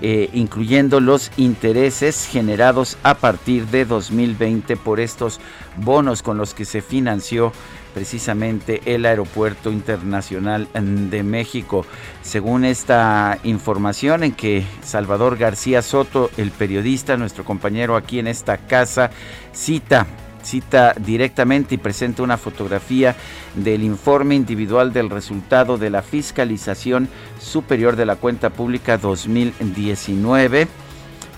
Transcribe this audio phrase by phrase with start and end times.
[0.00, 5.40] eh, incluyendo los intereses generados a partir de 2020 por estos
[5.78, 7.52] bonos con los que se financió
[7.96, 11.86] precisamente el Aeropuerto Internacional de México.
[12.20, 18.58] Según esta información en que Salvador García Soto, el periodista, nuestro compañero aquí en esta
[18.58, 19.10] casa,
[19.54, 20.06] cita
[20.42, 23.16] cita directamente y presenta una fotografía
[23.54, 27.08] del informe individual del resultado de la fiscalización
[27.40, 30.68] superior de la cuenta pública 2019,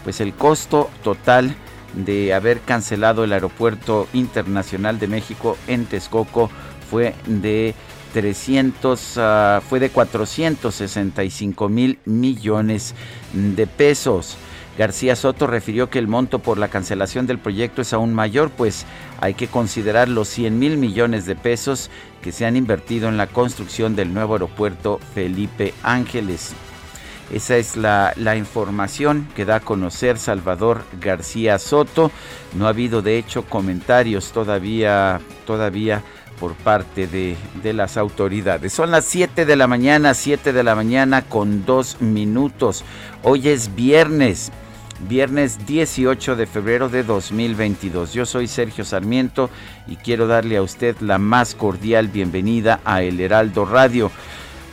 [0.02, 1.56] pues el costo total
[1.94, 6.50] de haber cancelado el Aeropuerto Internacional de México en Texcoco
[6.90, 7.74] fue de
[8.12, 12.94] 300, ah, fue de 465 mil millones
[13.32, 14.36] de pesos.
[14.78, 18.86] García Soto refirió que el monto por la cancelación del proyecto es aún mayor, pues
[19.20, 21.90] hay que considerar los 100 mil millones de pesos
[22.22, 26.54] que se han invertido en la construcción del nuevo aeropuerto Felipe Ángeles.
[27.32, 32.10] Esa es la, información que da a conocer Salvador García Soto.
[32.54, 36.02] No ha habido de hecho comentarios todavía, todavía
[36.40, 38.72] por parte de, de, las autoridades.
[38.72, 42.82] Son las 7 de la mañana, 7 de la mañana con dos minutos.
[43.22, 44.50] Hoy es viernes,
[45.06, 48.14] viernes 18 de febrero de 2022.
[48.14, 49.50] Yo soy Sergio Sarmiento
[49.86, 54.10] y quiero darle a usted la más cordial bienvenida a El Heraldo Radio.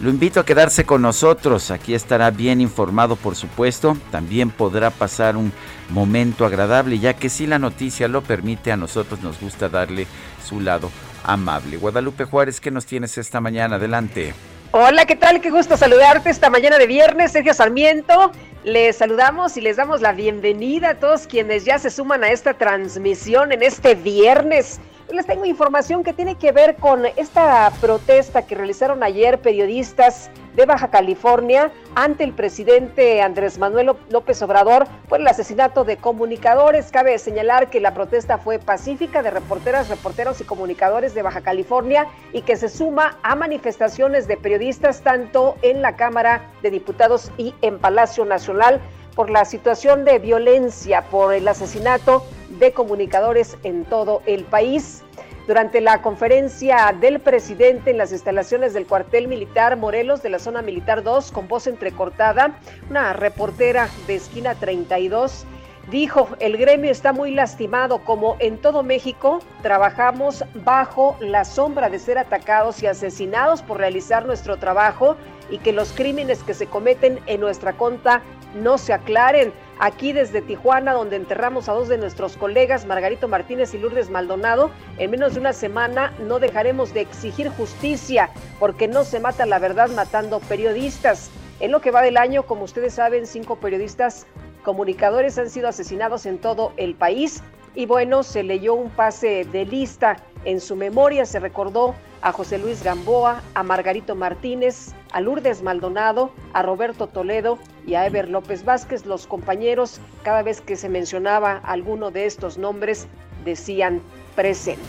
[0.01, 5.37] Lo invito a quedarse con nosotros, aquí estará bien informado por supuesto, también podrá pasar
[5.37, 5.53] un
[5.89, 10.05] momento agradable, ya que si la noticia lo permite, a nosotros nos gusta darle
[10.45, 10.91] su lado
[11.23, 11.77] amable.
[11.77, 13.77] Guadalupe Juárez, ¿qué nos tienes esta mañana?
[13.77, 14.33] Adelante.
[14.71, 15.39] Hola, ¿qué tal?
[15.39, 18.33] Qué gusto saludarte esta mañana de viernes, Sergio Sarmiento.
[18.65, 22.55] Les saludamos y les damos la bienvenida a todos quienes ya se suman a esta
[22.55, 28.55] transmisión en este viernes les tengo información que tiene que ver con esta protesta que
[28.55, 35.27] realizaron ayer periodistas de Baja California ante el presidente Andrés Manuel López Obrador por el
[35.27, 36.91] asesinato de comunicadores.
[36.91, 42.07] Cabe señalar que la protesta fue pacífica de reporteras, reporteros y comunicadores de Baja California
[42.33, 47.53] y que se suma a manifestaciones de periodistas tanto en la Cámara de Diputados y
[47.61, 48.81] en Palacio Nacional
[49.15, 52.25] por la situación de violencia, por el asesinato
[52.59, 55.03] de comunicadores en todo el país.
[55.47, 60.63] Durante la conferencia del presidente en las instalaciones del cuartel militar Morelos de la zona
[60.63, 65.45] militar 2, con voz entrecortada, una reportera de esquina 32
[65.89, 71.99] dijo, el gremio está muy lastimado, como en todo México, trabajamos bajo la sombra de
[71.99, 75.15] ser atacados y asesinados por realizar nuestro trabajo
[75.49, 78.21] y que los crímenes que se cometen en nuestra conta
[78.55, 79.53] no se aclaren.
[79.77, 84.71] Aquí desde Tijuana, donde enterramos a dos de nuestros colegas, Margarito Martínez y Lourdes Maldonado,
[84.97, 88.29] en menos de una semana no dejaremos de exigir justicia
[88.59, 91.29] porque no se mata la verdad matando periodistas.
[91.59, 94.25] En lo que va del año, como ustedes saben, cinco periodistas
[94.63, 97.43] comunicadores han sido asesinados en todo el país.
[97.75, 102.59] Y bueno, se leyó un pase de lista En su memoria se recordó a José
[102.59, 107.57] Luis Gamboa, a Margarito Martínez, a Lourdes Maldonado, a Roberto Toledo
[107.87, 109.07] y a Ever López Vázquez.
[109.07, 113.07] Los compañeros, cada vez que se mencionaba alguno de estos nombres,
[113.43, 114.01] decían
[114.35, 114.83] presente.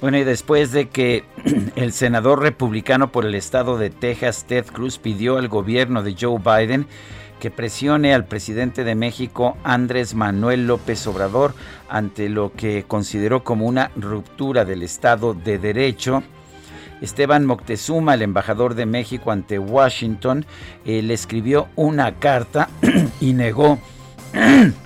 [0.00, 1.24] Bueno, y después de que
[1.76, 6.38] el senador republicano por el estado de Texas, Ted Cruz, pidió al gobierno de Joe
[6.38, 6.86] Biden
[7.40, 11.54] que presione al presidente de México, Andrés Manuel López Obrador,
[11.88, 16.22] ante lo que consideró como una ruptura del Estado de Derecho.
[17.00, 20.46] Esteban Moctezuma, el embajador de México ante Washington,
[20.84, 22.68] eh, le escribió una carta
[23.20, 23.78] y negó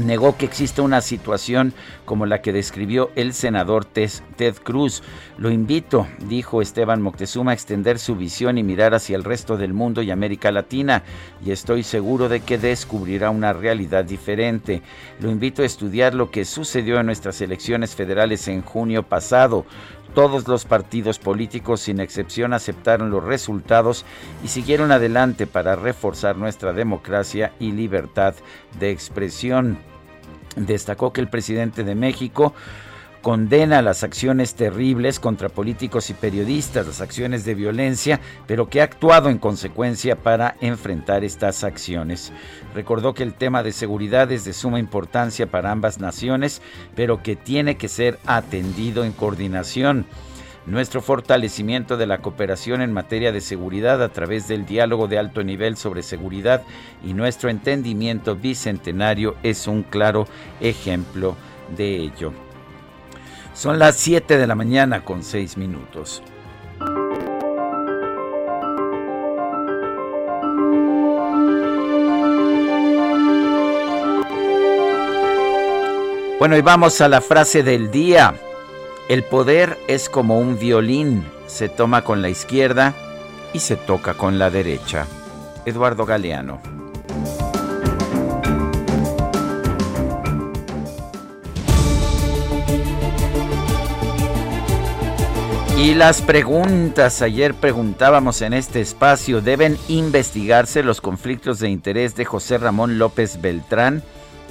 [0.00, 1.72] negó que existe una situación
[2.04, 5.02] como la que describió el senador Ted Cruz.
[5.36, 9.72] Lo invito, dijo Esteban Moctezuma, a extender su visión y mirar hacia el resto del
[9.72, 11.02] mundo y América Latina,
[11.44, 14.82] y estoy seguro de que descubrirá una realidad diferente.
[15.20, 19.64] Lo invito a estudiar lo que sucedió en nuestras elecciones federales en junio pasado.
[20.18, 24.04] Todos los partidos políticos, sin excepción, aceptaron los resultados
[24.42, 28.34] y siguieron adelante para reforzar nuestra democracia y libertad
[28.80, 29.78] de expresión.
[30.56, 32.52] Destacó que el presidente de México
[33.22, 38.84] condena las acciones terribles contra políticos y periodistas, las acciones de violencia, pero que ha
[38.84, 42.32] actuado en consecuencia para enfrentar estas acciones.
[42.74, 46.62] Recordó que el tema de seguridad es de suma importancia para ambas naciones,
[46.94, 50.06] pero que tiene que ser atendido en coordinación.
[50.66, 55.42] Nuestro fortalecimiento de la cooperación en materia de seguridad a través del diálogo de alto
[55.42, 56.62] nivel sobre seguridad
[57.02, 60.26] y nuestro entendimiento bicentenario es un claro
[60.60, 61.36] ejemplo
[61.74, 62.47] de ello.
[63.58, 66.22] Son las 7 de la mañana con 6 minutos.
[76.38, 78.36] Bueno, y vamos a la frase del día.
[79.08, 82.94] El poder es como un violín, se toma con la izquierda
[83.52, 85.04] y se toca con la derecha.
[85.66, 86.87] Eduardo Galeano.
[95.78, 102.24] Y las preguntas, ayer preguntábamos en este espacio, ¿deben investigarse los conflictos de interés de
[102.24, 104.02] José Ramón López Beltrán,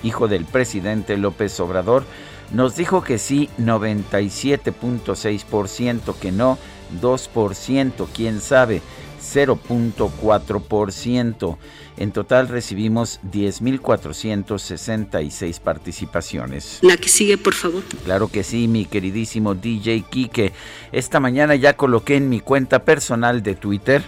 [0.03, 2.06] hijo del presidente López Obrador?
[2.53, 6.57] Nos dijo que sí, 97.6%, que no,
[7.01, 8.81] 2%, quién sabe,
[9.21, 11.57] 0.4%.
[11.97, 16.77] En total recibimos 10.466 participaciones.
[16.83, 17.81] La que sigue, por favor.
[18.05, 20.53] Claro que sí, mi queridísimo DJ Kike.
[20.91, 24.03] Esta mañana ya coloqué en mi cuenta personal de Twitter,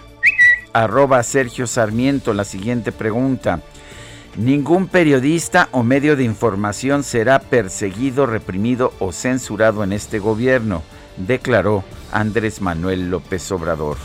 [0.72, 3.60] arroba Sergio Sarmiento, la siguiente pregunta.
[4.36, 10.84] Ningún periodista o medio de información será perseguido, reprimido o censurado en este gobierno,
[11.16, 11.82] declaró
[12.12, 13.96] Andrés Manuel López Obrador.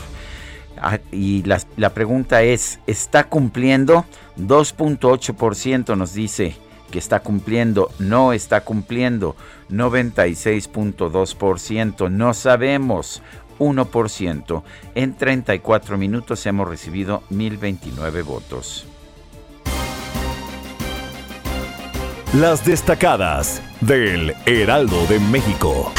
[0.80, 1.60] Ah, y la,
[1.94, 4.06] pregunta es, ¿está cumpliendo?
[4.38, 6.56] 2.8% nos dice
[6.90, 9.36] que está cumpliendo, no está cumpliendo.
[9.70, 13.22] 96.2%, no sabemos.
[13.58, 14.62] 1%.
[14.94, 18.86] En 34 minutos hemos recibido 1029 votos.
[22.34, 25.90] Las destacadas del Heraldo de México.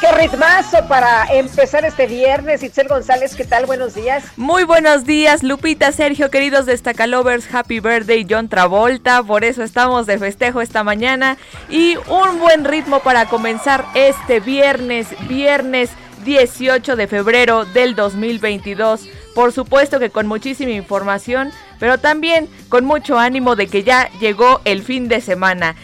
[0.00, 2.62] Qué ritmazo para empezar este viernes.
[2.62, 3.66] Itzel González, ¿qué tal?
[3.66, 4.24] Buenos días.
[4.36, 7.52] Muy buenos días, Lupita, Sergio, queridos destacalovers.
[7.52, 9.22] Happy birthday, John Travolta.
[9.24, 11.36] Por eso estamos de festejo esta mañana.
[11.68, 15.90] Y un buen ritmo para comenzar este viernes, viernes
[16.24, 19.08] 18 de febrero del 2022.
[19.34, 24.60] Por supuesto que con muchísima información, pero también con mucho ánimo de que ya llegó
[24.64, 25.74] el fin de semana.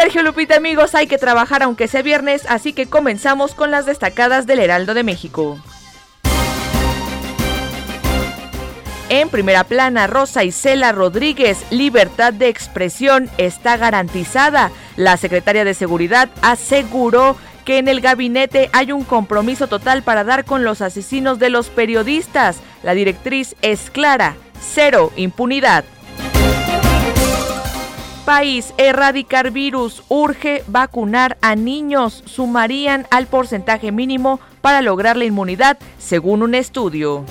[0.00, 4.46] Sergio Lupita amigos, hay que trabajar aunque sea viernes, así que comenzamos con las destacadas
[4.46, 5.58] del Heraldo de México.
[9.08, 14.70] En primera plana, Rosa Isela Rodríguez, libertad de expresión está garantizada.
[14.94, 20.44] La secretaria de Seguridad aseguró que en el gabinete hay un compromiso total para dar
[20.44, 22.58] con los asesinos de los periodistas.
[22.84, 25.84] La directriz es clara, cero impunidad
[28.28, 35.78] país, erradicar virus, urge vacunar a niños, sumarían al porcentaje mínimo para lograr la inmunidad,
[35.98, 37.24] según un estudio.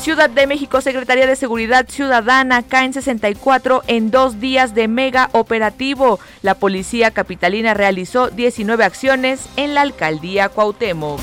[0.00, 6.18] Ciudad de México, Secretaría de Seguridad Ciudadana, caen 64 en dos días de mega operativo.
[6.40, 11.20] La policía capitalina realizó 19 acciones en la alcaldía Cuauhtémoc.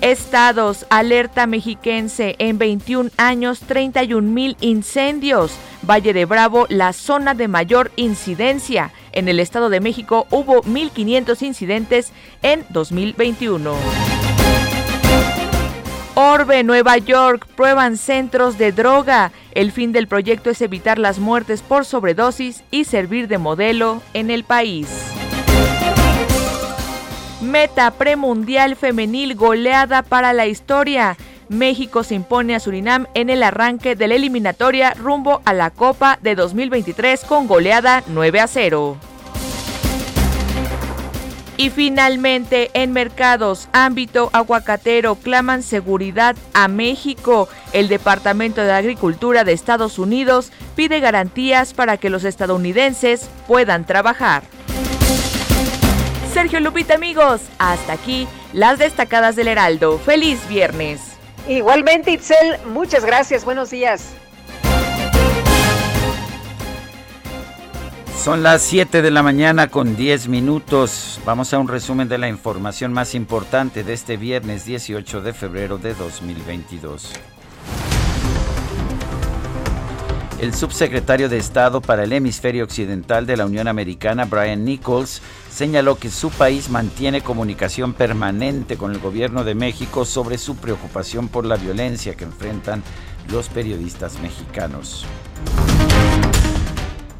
[0.00, 5.52] Estados, alerta mexiquense, en 21 años 31 mil incendios.
[5.82, 8.92] Valle de Bravo, la zona de mayor incidencia.
[9.12, 13.74] En el Estado de México hubo 1.500 incidentes en 2021.
[16.14, 19.32] Orbe, Nueva York, prueban centros de droga.
[19.52, 24.30] El fin del proyecto es evitar las muertes por sobredosis y servir de modelo en
[24.30, 24.88] el país.
[27.40, 31.16] Meta premundial femenil goleada para la historia.
[31.48, 36.18] México se impone a Surinam en el arranque de la eliminatoria rumbo a la Copa
[36.20, 38.96] de 2023 con goleada 9 a 0.
[41.56, 47.48] Y finalmente, en mercados, ámbito aguacatero, claman seguridad a México.
[47.72, 54.42] El Departamento de Agricultura de Estados Unidos pide garantías para que los estadounidenses puedan trabajar.
[56.32, 59.98] Sergio Lupita, amigos, hasta aquí las destacadas del Heraldo.
[59.98, 61.00] Feliz viernes.
[61.48, 63.44] Igualmente, Itzel, muchas gracias.
[63.44, 64.12] Buenos días.
[68.22, 71.20] Son las 7 de la mañana con 10 minutos.
[71.24, 75.78] Vamos a un resumen de la información más importante de este viernes 18 de febrero
[75.78, 77.12] de 2022.
[80.40, 85.20] El subsecretario de Estado para el Hemisferio Occidental de la Unión Americana, Brian Nichols,
[85.52, 91.28] señaló que su país mantiene comunicación permanente con el gobierno de México sobre su preocupación
[91.28, 92.82] por la violencia que enfrentan
[93.28, 95.04] los periodistas mexicanos.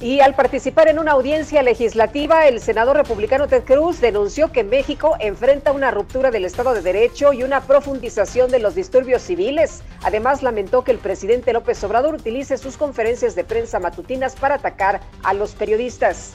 [0.03, 5.15] Y al participar en una audiencia legislativa, el senador republicano Ted Cruz denunció que México
[5.21, 9.83] enfrenta una ruptura del Estado de Derecho y una profundización de los disturbios civiles.
[10.03, 15.03] Además, lamentó que el presidente López Obrador utilice sus conferencias de prensa matutinas para atacar
[15.23, 16.33] a los periodistas.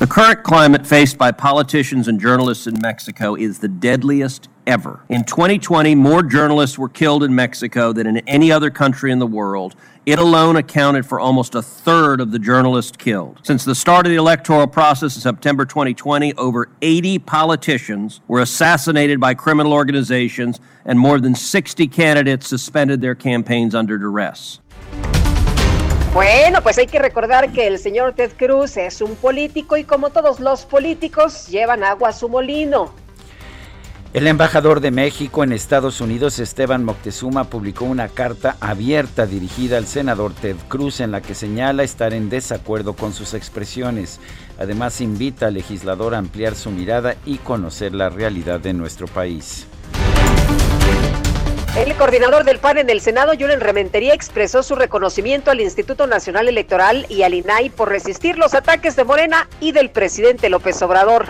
[0.00, 5.04] The current climate faced by politicians and journalists in Mexico is the deadliest ever.
[5.08, 9.26] In 2020, more journalists were killed in Mexico than in any other country in the
[9.26, 9.76] world.
[10.04, 13.40] It alone accounted for almost a third of the journalists killed.
[13.44, 19.20] Since the start of the electoral process in September 2020, over 80 politicians were assassinated
[19.20, 24.58] by criminal organizations, and more than 60 candidates suspended their campaigns under duress.
[26.14, 30.10] Bueno, pues hay que recordar que el señor Ted Cruz es un político y como
[30.10, 32.94] todos los políticos llevan agua a su molino.
[34.12, 39.88] El embajador de México en Estados Unidos, Esteban Moctezuma, publicó una carta abierta dirigida al
[39.88, 44.20] senador Ted Cruz en la que señala estar en desacuerdo con sus expresiones.
[44.56, 49.66] Además, invita al legislador a ampliar su mirada y conocer la realidad de nuestro país.
[51.76, 56.46] El coordinador del PAN en el Senado, Julen Rementería, expresó su reconocimiento al Instituto Nacional
[56.46, 61.26] Electoral y al INAI por resistir los ataques de Morena y del presidente López Obrador.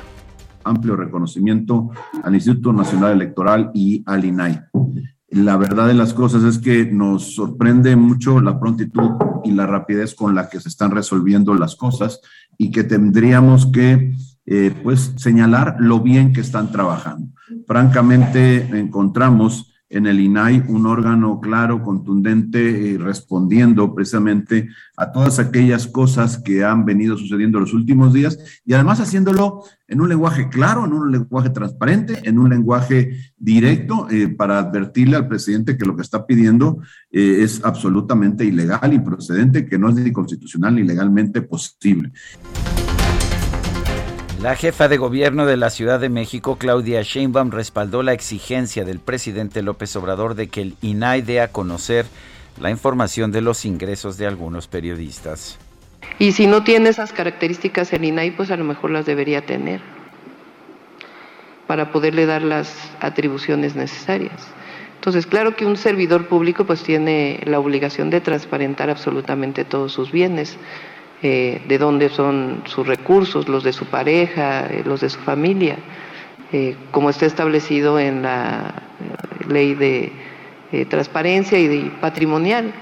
[0.63, 4.61] Amplio reconocimiento al Instituto Nacional Electoral y al INAI.
[5.31, 9.13] La verdad de las cosas es que nos sorprende mucho la prontitud
[9.45, 12.21] y la rapidez con la que se están resolviendo las cosas
[12.59, 14.13] y que tendríamos que
[14.45, 17.33] eh, pues señalar lo bien que están trabajando.
[17.67, 25.87] Francamente, encontramos en el INAI un órgano claro, contundente, y respondiendo precisamente a todas aquellas
[25.87, 30.85] cosas que han venido sucediendo los últimos días y además haciéndolo en un lenguaje claro,
[30.85, 35.95] en un lenguaje transparente, en un lenguaje directo eh, para advertirle al presidente que lo
[35.95, 36.79] que está pidiendo
[37.11, 42.13] eh, es absolutamente ilegal, y procedente, que no es ni constitucional ni legalmente posible.
[44.45, 48.99] La jefa de gobierno de la Ciudad de México, Claudia Sheinbaum, respaldó la exigencia del
[49.01, 52.05] presidente López Obrador de que el INAI dé a conocer
[52.61, 55.57] la información de los ingresos de algunos periodistas.
[56.19, 59.81] Y si no tiene esas características el INAI, pues a lo mejor las debería tener
[61.67, 62.71] para poderle dar las
[63.01, 64.47] atribuciones necesarias.
[64.97, 70.13] Entonces, claro que un servidor público pues tiene la obligación de transparentar absolutamente todos sus
[70.13, 70.59] bienes,
[71.27, 75.79] eh, de dónde son sus recursos, los de su pareja, eh, los de su familia,
[76.53, 78.75] eh, como está establecido en la
[79.49, 80.13] ley de
[80.91, 82.75] transparencia y de patrimonial.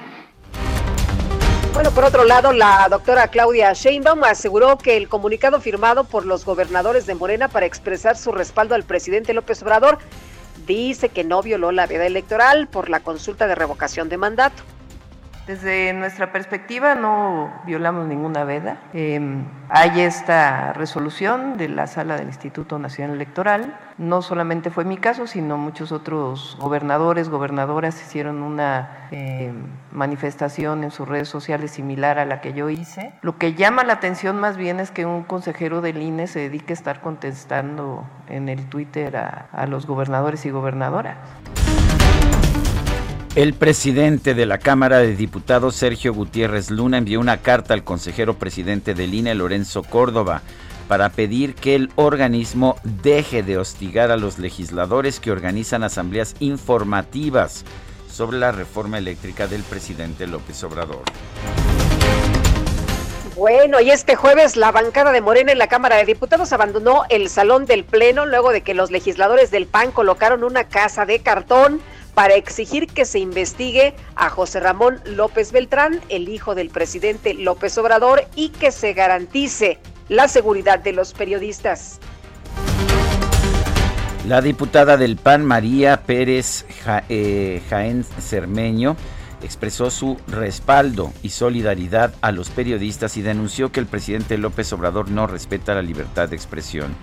[1.72, 6.44] Bueno, por otro lado, la doctora Claudia Sheinbaum aseguró que el comunicado firmado por los
[6.44, 9.99] gobernadores de Morena para expresar su respaldo al presidente López Obrador
[10.66, 14.64] dice que no violó la veda electoral por la consulta de revocación de mandato.
[15.46, 18.76] Desde nuestra perspectiva no violamos ninguna veda.
[18.92, 23.76] Em, hay esta resolución de la sala del Instituto Nacional Electoral.
[23.99, 30.92] No solamente fue mi caso, sino muchos otros gobernadores, gobernadoras hicieron una em, manifestación en
[30.92, 33.12] sus redes sociales similar a la que yo hice.
[33.22, 36.72] Lo que llama la atención más bien es que un consejero del INE se dedique
[36.72, 41.16] a estar contestando en el Twitter a, a los gobernadores y gobernadoras.
[43.34, 48.34] El presidente de la Cámara de Diputados, Sergio Gutiérrez Luna, envió una carta al consejero
[48.34, 50.42] presidente del INE, Lorenzo Córdoba,
[50.86, 57.64] para pedir que el organismo deje de hostigar a los legisladores que organizan asambleas informativas
[58.06, 61.04] sobre la reforma eléctrica del presidente López Obrador.
[63.34, 67.30] Bueno, y este jueves la bancada de Morena en la Cámara de Diputados abandonó el
[67.30, 71.80] salón del Pleno luego de que los legisladores del PAN colocaron una casa de cartón
[72.14, 77.76] para exigir que se investigue a José Ramón López Beltrán, el hijo del presidente López
[77.78, 79.78] Obrador, y que se garantice
[80.09, 82.00] la seguridad de los periodistas.
[84.26, 86.64] La diputada del PAN, María Pérez
[87.09, 88.97] eh, Jaén Cermeño,
[89.42, 95.11] expresó su respaldo y solidaridad a los periodistas y denunció que el presidente López Obrador
[95.11, 96.95] no respeta la libertad de expresión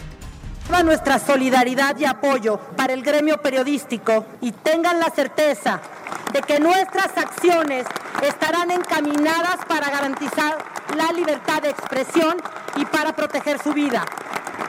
[0.70, 5.82] toda nuestra solidaridad y apoyo para el gremio periodístico y tengan la certeza
[6.32, 7.86] de que nuestras acciones
[8.22, 10.58] estarán encaminadas para garantizar
[10.96, 12.38] la libertad de expresión
[12.76, 14.06] y para proteger su vida.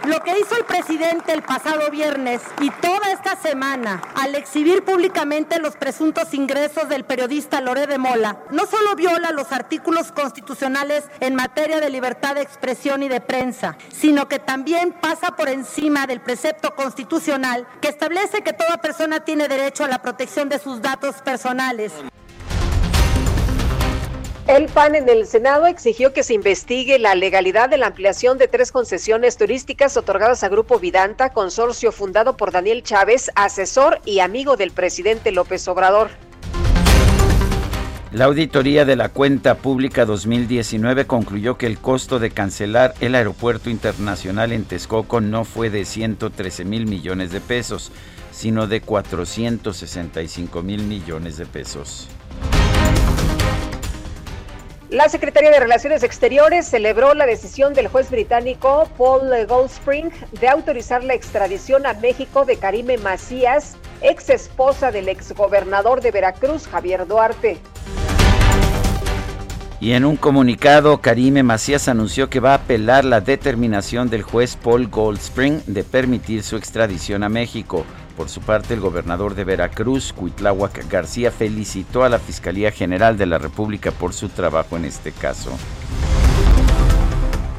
[0.07, 5.59] Lo que hizo el presidente el pasado viernes y toda esta semana al exhibir públicamente
[5.59, 11.35] los presuntos ingresos del periodista Loré de Mola no solo viola los artículos constitucionales en
[11.35, 16.21] materia de libertad de expresión y de prensa, sino que también pasa por encima del
[16.21, 21.17] precepto constitucional que establece que toda persona tiene derecho a la protección de sus datos
[21.17, 21.93] personales.
[24.47, 28.47] El PAN en el Senado exigió que se investigue la legalidad de la ampliación de
[28.47, 34.57] tres concesiones turísticas otorgadas a Grupo Vidanta, consorcio fundado por Daniel Chávez, asesor y amigo
[34.57, 36.11] del presidente López Obrador.
[38.13, 43.71] La auditoría de la cuenta pública 2019 concluyó que el costo de cancelar el aeropuerto
[43.71, 47.93] internacional en Texcoco no fue de 113 mil millones de pesos,
[48.33, 52.09] sino de 465 mil millones de pesos.
[54.89, 61.05] La Secretaría de Relaciones Exteriores celebró la decisión del juez británico Paul Goldspring de autorizar
[61.05, 67.61] la extradición a México de Karime Macías, ex esposa del exgobernador de Veracruz, Javier Duarte.
[69.81, 74.57] Y en un comunicado, Karime Macías anunció que va a apelar la determinación del juez
[74.57, 77.87] Paul Goldspring de permitir su extradición a México.
[78.15, 83.25] Por su parte, el gobernador de Veracruz, Cuitláhuac García, felicitó a la Fiscalía General de
[83.25, 85.51] la República por su trabajo en este caso.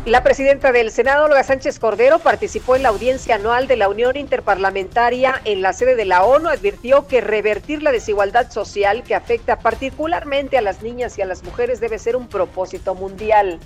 [0.05, 4.17] La presidenta del Senado, Olga Sánchez Cordero, participó en la audiencia anual de la Unión
[4.17, 6.49] Interparlamentaria en la sede de la ONU.
[6.49, 11.43] Advirtió que revertir la desigualdad social que afecta particularmente a las niñas y a las
[11.43, 13.59] mujeres debe ser un propósito mundial.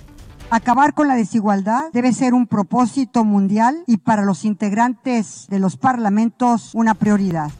[0.50, 5.78] Acabar con la desigualdad debe ser un propósito mundial y para los integrantes de los
[5.78, 7.50] parlamentos una prioridad.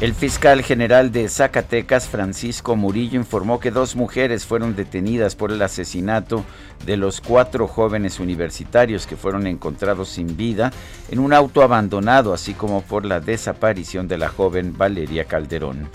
[0.00, 5.60] El fiscal general de Zacatecas, Francisco Murillo, informó que dos mujeres fueron detenidas por el
[5.60, 6.44] asesinato
[6.84, 10.72] de los cuatro jóvenes universitarios que fueron encontrados sin vida
[11.10, 15.88] en un auto abandonado, así como por la desaparición de la joven Valeria Calderón.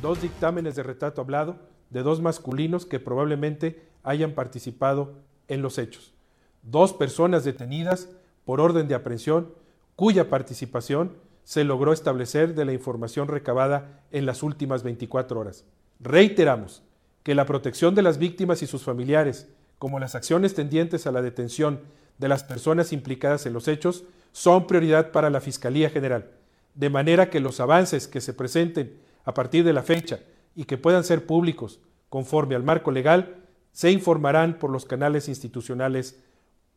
[0.00, 1.56] Dos dictámenes de retrato hablado
[1.90, 5.14] de dos masculinos que probablemente hayan participado
[5.48, 6.14] en los hechos.
[6.62, 8.08] Dos personas detenidas
[8.44, 9.52] por orden de aprehensión
[9.96, 11.12] cuya participación
[11.44, 15.64] se logró establecer de la información recabada en las últimas 24 horas.
[16.00, 16.82] Reiteramos
[17.22, 19.48] que la protección de las víctimas y sus familiares,
[19.82, 21.80] como las acciones tendientes a la detención
[22.18, 26.30] de las personas implicadas en los hechos, son prioridad para la Fiscalía General,
[26.76, 30.20] de manera que los avances que se presenten a partir de la fecha
[30.54, 33.38] y que puedan ser públicos conforme al marco legal
[33.72, 36.16] se informarán por los canales institucionales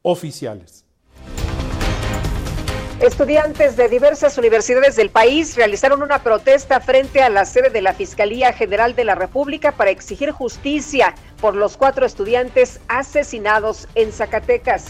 [0.02, 0.84] oficiales.
[3.02, 7.94] Estudiantes de diversas universidades del país realizaron una protesta frente a la sede de la
[7.94, 14.86] Fiscalía General de la República para exigir justicia por los cuatro estudiantes asesinados en Zacatecas.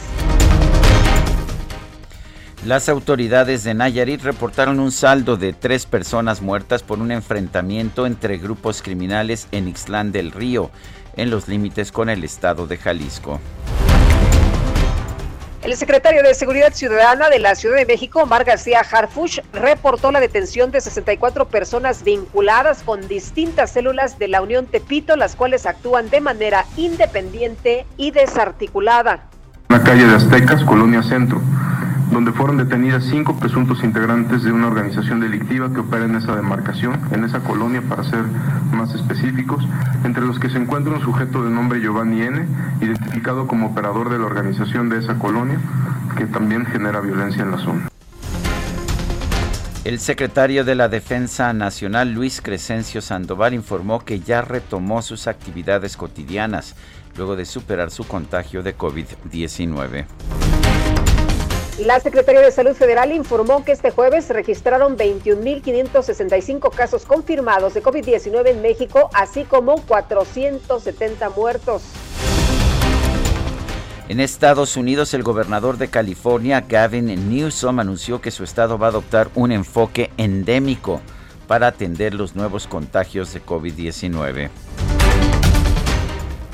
[2.63, 8.37] Las autoridades de Nayarit reportaron un saldo de tres personas muertas por un enfrentamiento entre
[8.37, 10.69] grupos criminales en Ixtlán del Río,
[11.15, 13.39] en los límites con el estado de Jalisco.
[15.65, 20.19] El secretario de Seguridad Ciudadana de la Ciudad de México, Omar García Harfush, reportó la
[20.19, 26.11] detención de 64 personas vinculadas con distintas células de la Unión Tepito, las cuales actúan
[26.11, 29.27] de manera independiente y desarticulada.
[29.69, 31.41] La calle de Aztecas, Colonia Centro
[32.11, 36.99] donde fueron detenidas cinco presuntos integrantes de una organización delictiva que opera en esa demarcación,
[37.11, 38.23] en esa colonia para ser
[38.71, 39.67] más específicos,
[40.03, 42.45] entre los que se encuentra un sujeto de nombre Giovanni N.,
[42.81, 45.59] identificado como operador de la organización de esa colonia,
[46.17, 47.89] que también genera violencia en la zona.
[49.83, 55.95] El secretario de la Defensa Nacional, Luis Crescencio Sandoval, informó que ya retomó sus actividades
[55.95, 56.75] cotidianas
[57.15, 60.05] luego de superar su contagio de COVID-19.
[61.79, 68.47] La Secretaría de Salud Federal informó que este jueves registraron 21.565 casos confirmados de COVID-19
[68.47, 71.81] en México, así como 470 muertos.
[74.07, 78.91] En Estados Unidos, el gobernador de California, Gavin Newsom, anunció que su estado va a
[78.91, 81.01] adoptar un enfoque endémico
[81.45, 84.49] para atender los nuevos contagios de COVID-19.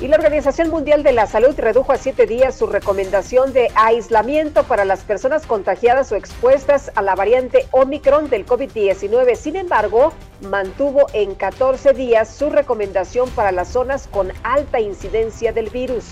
[0.02, 4.64] Y la Organización Mundial de la Salud redujo a siete días su recomendación de aislamiento
[4.64, 9.36] para las personas contagiadas o expuestas a la variante Omicron del COVID-19.
[9.36, 15.70] Sin embargo, mantuvo en 14 días su recomendación para las zonas con alta incidencia del
[15.70, 16.04] virus.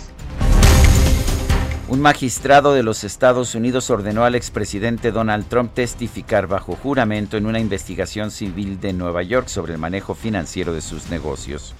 [1.88, 7.46] Un magistrado de los Estados Unidos ordenó al expresidente Donald Trump testificar bajo juramento en
[7.46, 11.74] una investigación civil de Nueva York sobre el manejo financiero de sus negocios.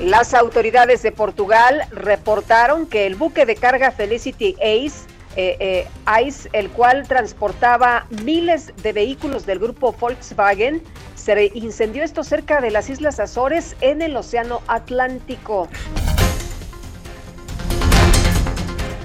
[0.00, 5.88] Las autoridades de Portugal reportaron que el buque de carga Felicity Ace, eh, eh,
[6.24, 10.82] Ice, el cual transportaba miles de vehículos del grupo Volkswagen,
[11.16, 15.68] se incendió esto cerca de las Islas Azores en el Océano Atlántico.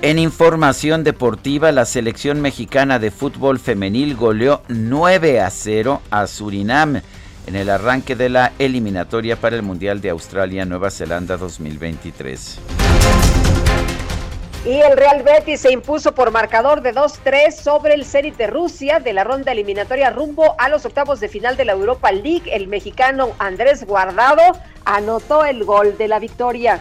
[0.03, 7.01] En información deportiva, la selección mexicana de fútbol femenil goleó 9 a 0 a Surinam
[7.47, 12.59] en el arranque de la eliminatoria para el Mundial de Australia-Nueva Zelanda 2023.
[14.65, 18.99] Y el Real Betis se impuso por marcador de 2-3 sobre el Zenit de Rusia
[18.99, 22.49] de la ronda eliminatoria rumbo a los octavos de final de la Europa League.
[22.49, 24.41] El mexicano Andrés Guardado
[24.85, 26.79] anotó el gol de la victoria.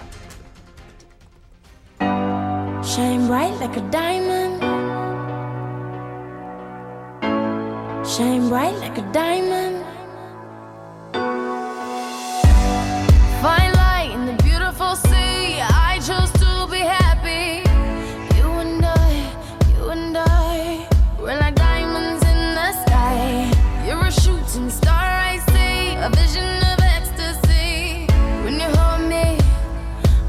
[2.85, 4.61] Shine bright like a diamond.
[8.07, 9.92] Shine bright like a diamond.
[13.43, 15.59] Light in the beautiful sea.
[15.61, 17.65] I chose to be happy.
[18.39, 19.27] You and I,
[19.75, 20.87] you and I,
[21.19, 23.51] we're like diamonds in the sky.
[23.85, 28.07] You're a shooting star, I see, a vision of ecstasy.
[28.45, 29.37] When you hold me,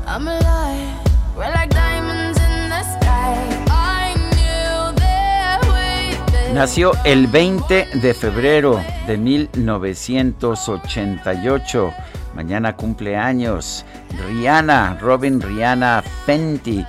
[0.07, 0.97] I'm alive.
[1.37, 3.37] We're like diamonds in the sky.
[3.69, 6.17] I knew that we
[6.55, 11.93] Nació el 20 de febrero de 1988
[12.35, 13.85] Mañana cumple años
[14.27, 16.85] Rihanna, Robin Rihanna Fenty,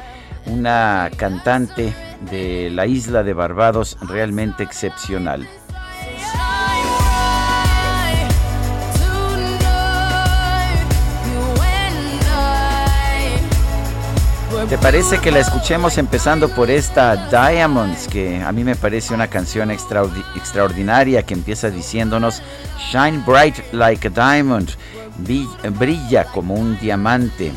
[0.46, 1.92] una cantante
[2.30, 5.46] de la isla de Barbados realmente excepcional.
[14.68, 19.28] ¿Te parece que la escuchemos empezando por esta Diamonds, que a mí me parece una
[19.28, 22.40] canción extraordinaria que empieza diciéndonos
[22.90, 24.70] Shine bright like a diamond?
[25.16, 27.52] Brilla como un diamante.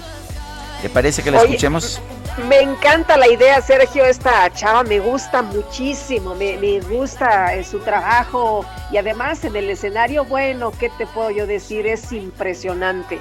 [0.81, 1.99] ¿Te parece que la escuchemos?
[2.47, 4.05] Me encanta la idea, Sergio.
[4.05, 6.35] Esta chava me gusta muchísimo.
[6.35, 8.63] Me, me gusta eh, su trabajo.
[8.91, 11.87] Y además en el escenario, bueno, ¿qué te puedo yo decir?
[11.87, 13.19] Es impresionante.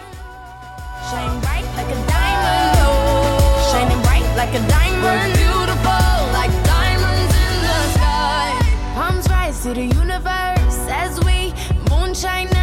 [1.11, 2.77] Shine bright like a diamond.
[3.71, 8.53] Shining bright like a diamond, beautiful like diamonds in the sky.
[8.95, 11.55] Palms rise to the universe as we
[11.89, 12.56] moonshine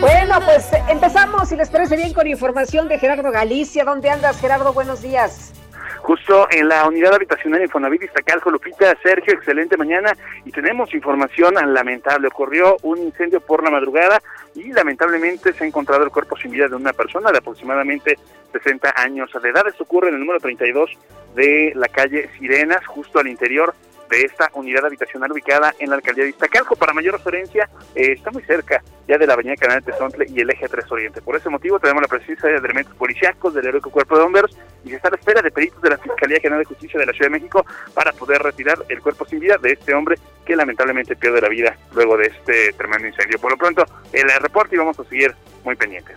[0.00, 3.84] Bueno, pues empezamos, si les parece bien, con información de Gerardo Galicia.
[3.84, 4.72] ¿Dónde andas, Gerardo?
[4.72, 5.52] Buenos días.
[5.98, 10.12] Justo en la unidad habitacional Infonavit Iztacalco, Lupita, Sergio, excelente mañana.
[10.46, 12.28] Y tenemos información lamentable.
[12.28, 14.22] Ocurrió un incendio por la madrugada
[14.54, 18.18] y lamentablemente se ha encontrado el cuerpo sin vida de una persona de aproximadamente
[18.52, 19.68] 60 años de edad.
[19.68, 20.90] Esto ocurre en el número 32
[21.34, 23.74] de la calle Sirenas, justo al interior
[24.10, 26.76] de esta unidad habitacional ubicada en la alcaldía de Iztacalco.
[26.76, 30.40] Para mayor referencia, eh, está muy cerca ya de la avenida Canal de Tezontle y
[30.40, 31.22] el eje 3 Oriente.
[31.22, 34.90] Por ese motivo tenemos la presencia de elementos policíacos del Heroico Cuerpo de Bomberos y
[34.90, 37.12] se está a la espera de peritos de la Fiscalía General de Justicia de la
[37.12, 41.16] Ciudad de México para poder retirar el cuerpo sin vida de este hombre que lamentablemente
[41.16, 43.38] pierde la vida luego de este tremendo incendio.
[43.38, 46.16] Por lo pronto, el reporte y vamos a seguir muy pendientes.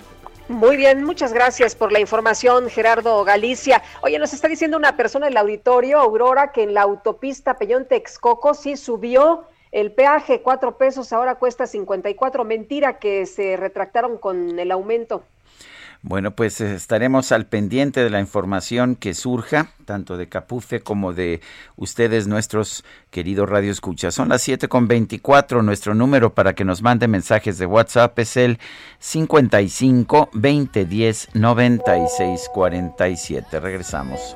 [0.50, 3.82] Muy bien, muchas gracias por la información, Gerardo Galicia.
[4.02, 8.54] Oye, nos está diciendo una persona del auditorio, Aurora, que en la autopista Peñón Texcoco
[8.54, 12.44] sí subió el peaje, cuatro pesos, ahora cuesta 54.
[12.44, 15.24] Mentira que se retractaron con el aumento.
[16.06, 21.14] Bueno, pues eh, estaremos al pendiente de la información que surja, tanto de Capufe como
[21.14, 21.40] de
[21.78, 24.14] ustedes, nuestros queridos radioescuchas.
[24.14, 25.64] Son las 7 con 24.
[25.64, 28.60] Nuestro número para que nos mande mensajes de WhatsApp es el
[29.00, 33.60] 55 2010 96 47.
[33.62, 34.36] Regresamos.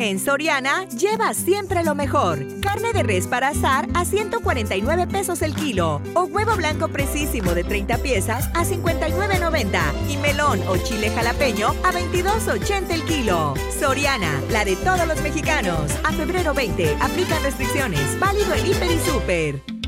[0.00, 2.38] En Soriana, lleva siempre lo mejor.
[2.62, 6.00] Carne de res para asar a 149 pesos el kilo.
[6.14, 9.78] O huevo blanco precisísimo de 30 piezas a 59.90.
[10.08, 13.52] Y melón o chile jalapeño a 22.80 el kilo.
[13.78, 15.92] Soriana, la de todos los mexicanos.
[16.02, 18.18] A febrero 20, aplican restricciones.
[18.18, 19.80] Válido en Hiper y Super.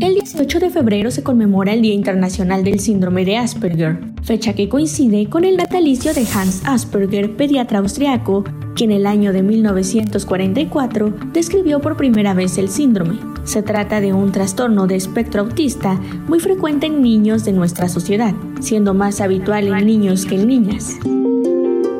[0.00, 4.68] El 18 de febrero se conmemora el Día Internacional del Síndrome de Asperger, fecha que
[4.68, 8.42] coincide con el natalicio de Hans Asperger, pediatra austriaco,
[8.74, 13.18] quien en el año de 1944 describió por primera vez el síndrome.
[13.44, 18.34] Se trata de un trastorno de espectro autista muy frecuente en niños de nuestra sociedad,
[18.60, 20.96] siendo más habitual en niños que en niñas.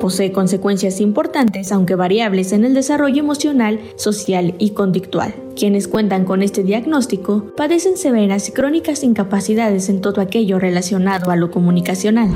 [0.02, 5.32] Posee consecuencias importantes, aunque variables, en el desarrollo emocional, social y conductual.
[5.54, 11.36] Quienes cuentan con este diagnóstico padecen severas y crónicas incapacidades en todo aquello relacionado a
[11.36, 12.30] lo comunicacional.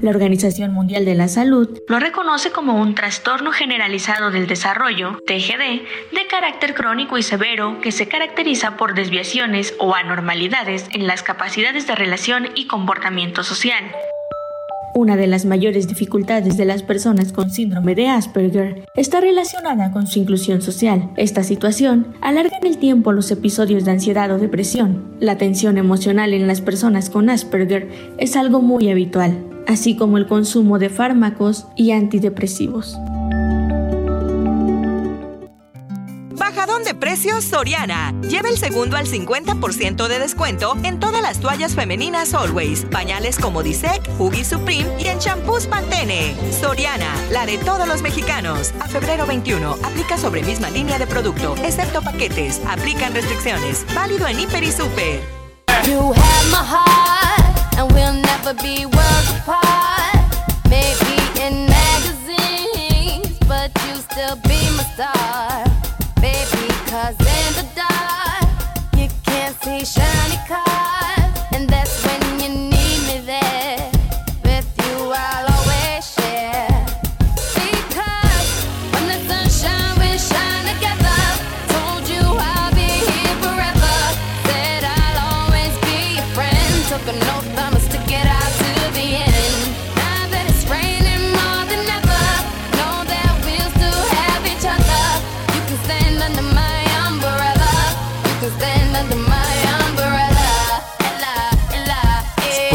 [0.00, 5.82] La Organización Mundial de la Salud lo reconoce como un trastorno generalizado del desarrollo, TGD,
[6.14, 11.88] de carácter crónico y severo que se caracteriza por desviaciones o anormalidades en las capacidades
[11.88, 13.84] de relación y comportamiento social.
[14.94, 20.06] Una de las mayores dificultades de las personas con síndrome de Asperger está relacionada con
[20.06, 21.10] su inclusión social.
[21.16, 25.16] Esta situación alarga en el tiempo los episodios de ansiedad o depresión.
[25.18, 30.26] La tensión emocional en las personas con Asperger es algo muy habitual, así como el
[30.26, 32.98] consumo de fármacos y antidepresivos.
[36.36, 38.14] Bajadón de precios Soriana.
[38.22, 43.62] Lleva el segundo al 50% de descuento en todas las toallas femeninas Always, pañales como
[43.62, 46.34] Disec, Huggy Supreme y en champús Pantene.
[46.50, 48.72] Soriana, la de todos los mexicanos.
[48.80, 52.60] A febrero 21, aplica sobre misma línea de producto, excepto paquetes.
[52.66, 53.84] Aplican restricciones.
[53.94, 55.20] Válido en Hiper y Super.
[55.86, 57.17] You have my heart,
[57.78, 60.18] and we'll never be worlds apart.
[60.68, 65.64] Maybe in magazines, but you still be my star.
[66.20, 68.48] Baby, cause in the dark,
[68.96, 70.67] you can't see shiny cars.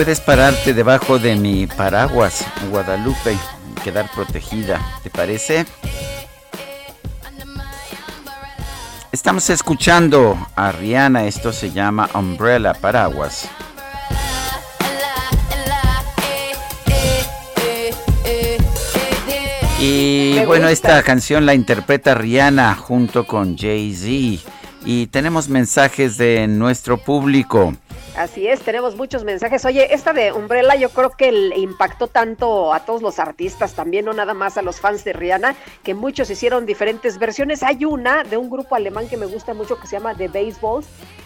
[0.04, 4.82] Puedes pararte debajo de mi paraguas, Guadalupe, y quedar protegida.
[5.02, 5.66] ¿Te parece?
[9.14, 13.48] Estamos escuchando a Rihanna, esto se llama Umbrella Paraguas.
[19.80, 20.98] Y Me bueno, gusta.
[20.98, 24.52] esta canción la interpreta Rihanna junto con Jay-Z.
[24.86, 27.74] Y tenemos mensajes de nuestro público.
[28.16, 29.66] Así es, tenemos muchos mensajes.
[29.66, 34.14] Oye, esta de Umbrella yo creo que impactó tanto a todos los artistas, también no
[34.14, 37.64] nada más a los fans de Rihanna, que muchos hicieron diferentes versiones.
[37.64, 40.86] Hay una de un grupo alemán que me gusta mucho que se llama The Baseballs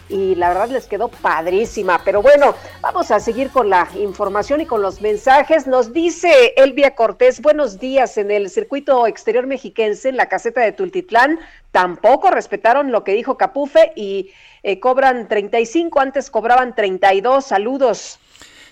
[0.09, 2.01] y la verdad les quedó padrísima.
[2.05, 5.67] Pero bueno, vamos a seguir con la información y con los mensajes.
[5.67, 10.71] Nos dice Elvia Cortés, buenos días en el circuito exterior mexiquense, en la caseta de
[10.71, 11.39] Tultitlán,
[11.71, 14.31] tampoco respetaron lo que dijo Capufe y
[14.67, 17.45] eh, cobran 35, antes cobraban 32.
[17.45, 18.19] Saludos.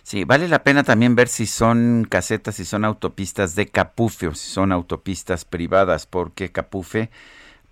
[0.04, 4.36] Sí, vale la pena también ver si son casetas, si son autopistas de Capufe o
[4.36, 7.10] si son autopistas privadas, porque Capufe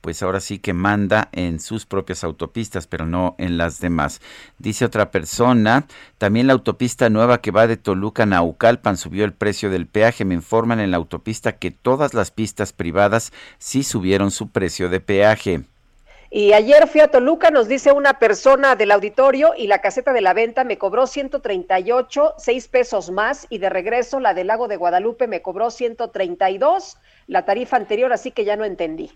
[0.03, 4.19] pues ahora sí que manda en sus propias autopistas, pero no en las demás.
[4.57, 5.85] Dice otra persona,
[6.17, 10.25] también la autopista nueva que va de Toluca a Naucalpan subió el precio del peaje.
[10.25, 14.99] Me informan en la autopista que todas las pistas privadas sí subieron su precio de
[14.99, 15.63] peaje.
[16.35, 20.21] Y ayer fui a Toluca, nos dice una persona del auditorio, y la caseta de
[20.21, 24.77] la venta me cobró 138, 6 pesos más, y de regreso la del lago de
[24.77, 29.11] Guadalupe me cobró 132, la tarifa anterior, así que ya no entendí.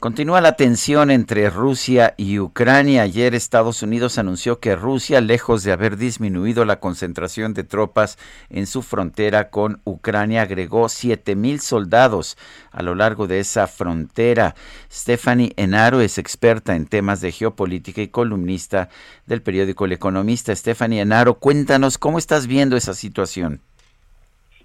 [0.00, 3.02] Continúa la tensión entre Rusia y Ucrania.
[3.02, 8.16] Ayer Estados Unidos anunció que Rusia, lejos de haber disminuido la concentración de tropas
[8.48, 12.38] en su frontera con Ucrania, agregó 7.000 soldados
[12.70, 14.54] a lo largo de esa frontera.
[14.88, 18.90] Stephanie Enaro es experta en temas de geopolítica y columnista
[19.26, 20.54] del periódico El Economista.
[20.54, 23.62] Stephanie Enaro, cuéntanos cómo estás viendo esa situación.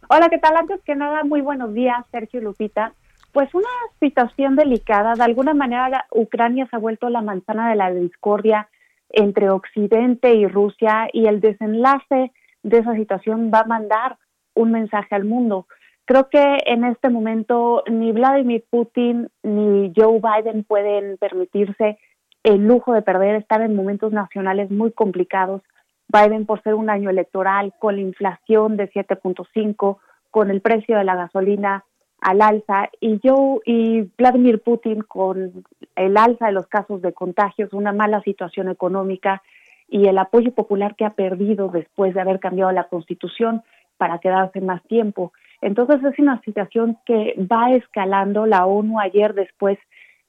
[0.10, 0.56] Hola, ¿qué tal?
[0.58, 2.94] Antes que nada, muy buenos días, Sergio Lupita
[3.34, 3.68] pues una
[4.00, 5.16] situación delicada.
[5.16, 8.70] De alguna manera, Ucrania se ha vuelto la manzana de la discordia
[9.10, 14.18] entre Occidente y Rusia y el desenlace de esa situación va a mandar
[14.54, 15.68] un mensaje al mundo.
[16.06, 21.98] Creo que en este momento ni Vladimir Putin ni Joe Biden pueden permitirse
[22.44, 25.62] el lujo de perder, estar en momentos nacionales muy complicados.
[26.08, 29.98] Biden por ser un año electoral, con la inflación de 7.5,
[30.30, 31.86] con el precio de la gasolina
[32.24, 37.74] al alza y yo y Vladimir Putin con el alza de los casos de contagios,
[37.74, 39.44] una mala situación económica
[39.90, 43.62] y el apoyo popular que ha perdido después de haber cambiado la constitución
[43.98, 45.34] para quedarse más tiempo.
[45.62, 48.46] Entonces es una situación que va escalando.
[48.46, 49.78] La ONU ayer después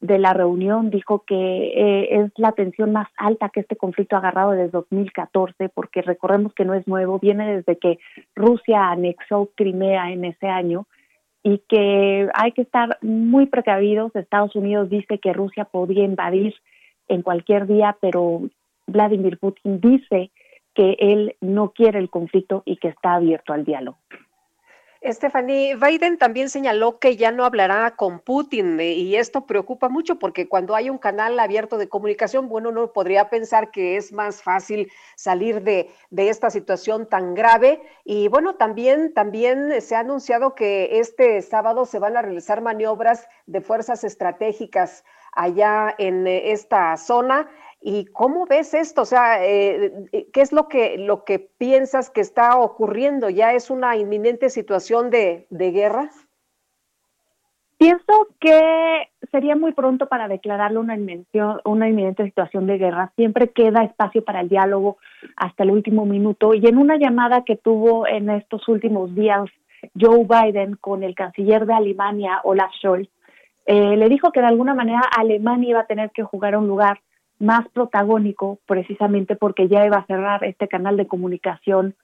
[0.00, 4.18] de la reunión dijo que eh, es la tensión más alta que este conflicto ha
[4.18, 8.00] agarrado desde 2014, porque recordemos que no es nuevo, viene desde que
[8.34, 10.86] Rusia anexó Crimea en ese año
[11.44, 14.16] y que hay que estar muy precavidos.
[14.16, 16.54] Estados Unidos dice que Rusia podría invadir
[17.06, 18.40] en cualquier día, pero
[18.86, 20.32] Vladimir Putin dice
[20.74, 23.98] que él no quiere el conflicto y que está abierto al diálogo.
[25.06, 30.18] Stephanie, Biden también señaló que ya no hablará con Putin eh, y esto preocupa mucho
[30.18, 34.42] porque cuando hay un canal abierto de comunicación, bueno, uno podría pensar que es más
[34.42, 37.82] fácil salir de, de esta situación tan grave.
[38.06, 43.28] Y bueno, también, también se ha anunciado que este sábado se van a realizar maniobras
[43.44, 47.50] de fuerzas estratégicas allá en eh, esta zona.
[47.86, 49.02] ¿Y cómo ves esto?
[49.02, 53.28] O sea, eh, eh, ¿qué es lo que, lo que piensas que está ocurriendo?
[53.28, 56.08] ¿Ya es una inminente situación de, guerra?
[57.76, 60.96] Pienso que sería muy pronto para declararlo una,
[61.66, 63.12] una inminente situación de guerra.
[63.16, 64.96] Siempre queda espacio para el diálogo
[65.36, 66.54] hasta el último minuto.
[66.54, 69.44] Y en una llamada que tuvo en estos últimos días
[70.00, 73.10] Joe Biden con el canciller de Alemania, Olaf Scholz,
[73.66, 77.00] eh, le dijo que de alguna manera Alemania iba a tener que jugar un lugar
[77.44, 81.94] más protagónico precisamente porque ya iba a cerrar este canal de comunicación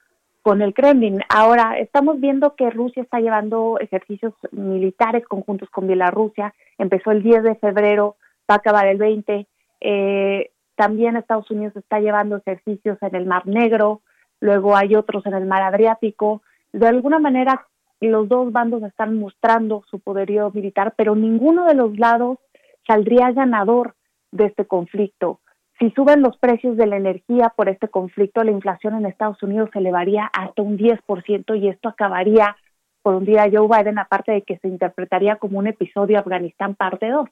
[0.41, 1.19] con el Kremlin.
[1.29, 6.53] Ahora, estamos viendo que Rusia está llevando ejercicios militares conjuntos con Bielorrusia.
[6.77, 8.15] Empezó el 10 de febrero,
[8.49, 9.47] va a acabar el 20.
[9.81, 14.01] Eh, también Estados Unidos está llevando ejercicios en el Mar Negro,
[14.39, 16.41] luego hay otros en el Mar Adriático.
[16.73, 17.67] De alguna manera,
[17.99, 22.39] los dos bandos están mostrando su poderío militar, pero ninguno de los lados
[22.87, 23.95] saldría ganador
[24.31, 25.39] de este conflicto.
[25.79, 29.69] Si suben los precios de la energía por este conflicto, la inflación en Estados Unidos
[29.73, 32.55] se elevaría hasta un 10% y esto acabaría,
[33.01, 37.09] por un día Joe Biden, aparte de que se interpretaría como un episodio Afganistán parte
[37.09, 37.27] 2.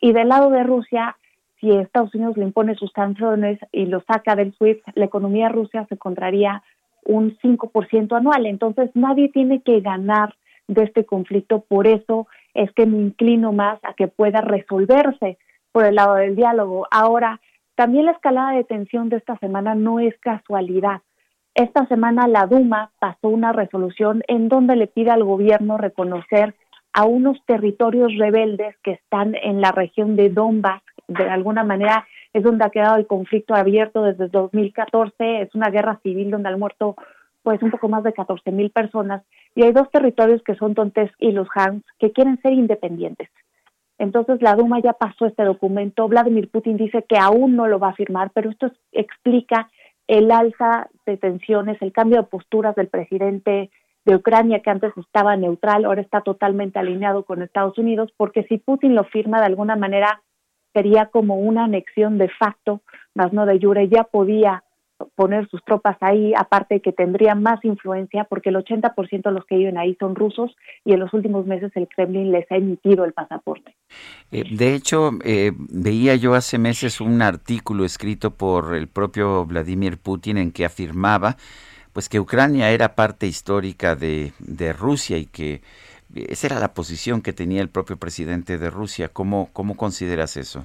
[0.00, 1.16] Y del lado de Rusia,
[1.60, 5.84] si Estados Unidos le impone sus sanciones y lo saca del SWIFT, la economía rusa
[5.86, 6.62] se encontraría
[7.04, 8.46] un 5% anual.
[8.46, 10.34] Entonces nadie tiene que ganar
[10.68, 15.36] de este conflicto, por eso es que me inclino más a que pueda resolverse
[15.72, 16.86] por el lado del diálogo.
[16.90, 17.40] Ahora,
[17.74, 21.00] también la escalada de tensión de esta semana no es casualidad.
[21.54, 26.54] Esta semana la Duma pasó una resolución en donde le pide al gobierno reconocer
[26.92, 32.42] a unos territorios rebeldes que están en la región de Donbass, de alguna manera es
[32.42, 36.96] donde ha quedado el conflicto abierto desde 2014, es una guerra civil donde han muerto
[37.42, 39.22] pues un poco más de 14 mil personas
[39.54, 43.28] y hay dos territorios que son Donetsk y los Hans que quieren ser independientes.
[44.00, 47.90] Entonces la Duma ya pasó este documento, Vladimir Putin dice que aún no lo va
[47.90, 49.68] a firmar, pero esto explica
[50.06, 53.70] el alza de tensiones, el cambio de posturas del presidente
[54.06, 58.56] de Ucrania, que antes estaba neutral, ahora está totalmente alineado con Estados Unidos, porque si
[58.56, 60.22] Putin lo firma de alguna manera
[60.72, 62.80] sería como una anexión de facto,
[63.14, 64.64] más no de jure, ya podía
[65.14, 69.56] poner sus tropas ahí, aparte que tendría más influencia, porque el 80% de los que
[69.56, 73.12] viven ahí son rusos y en los últimos meses el Kremlin les ha emitido el
[73.12, 73.74] pasaporte.
[74.30, 79.98] Eh, de hecho, eh, veía yo hace meses un artículo escrito por el propio Vladimir
[79.98, 81.36] Putin en que afirmaba
[81.92, 85.60] pues que Ucrania era parte histórica de, de Rusia y que
[86.14, 89.08] esa era la posición que tenía el propio presidente de Rusia.
[89.08, 90.64] ¿Cómo, cómo consideras eso?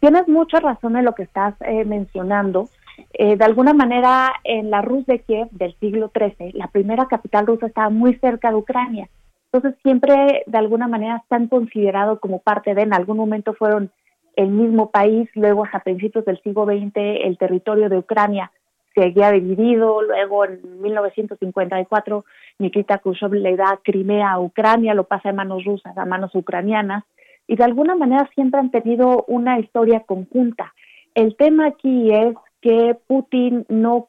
[0.00, 2.68] Tienes mucha razón en lo que estás eh, mencionando.
[3.12, 7.46] Eh, de alguna manera, en la Rus de Kiev del siglo XIII, la primera capital
[7.46, 9.08] rusa estaba muy cerca de Ucrania.
[9.52, 13.90] Entonces, siempre de alguna manera están considerados como parte de, en algún momento fueron
[14.36, 18.50] el mismo país, luego hasta principios del siglo XX el territorio de Ucrania
[18.94, 22.24] seguía dividido, luego en 1954
[22.58, 27.04] Nikita Khrushchev le da Crimea a Ucrania, lo pasa de manos rusas a manos ucranianas,
[27.50, 30.72] y de alguna manera siempre han tenido una historia conjunta.
[31.16, 34.06] El tema aquí es que Putin no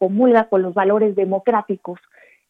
[0.00, 2.00] comulga con los valores democráticos.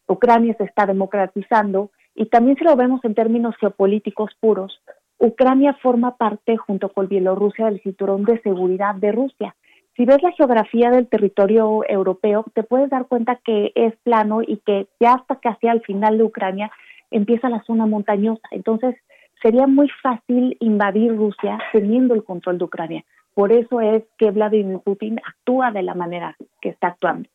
[0.07, 4.81] Ucrania se está democratizando y también si lo vemos en términos geopolíticos puros,
[5.19, 9.55] Ucrania forma parte junto con Bielorrusia del cinturón de seguridad de Rusia.
[9.95, 14.57] Si ves la geografía del territorio europeo, te puedes dar cuenta que es plano y
[14.65, 16.71] que ya hasta casi al final de Ucrania
[17.11, 18.47] empieza la zona montañosa.
[18.49, 18.95] Entonces,
[19.41, 23.05] sería muy fácil invadir Rusia teniendo el control de Ucrania.
[23.33, 27.29] Por eso es que Vladimir Putin actúa de la manera que está actuando.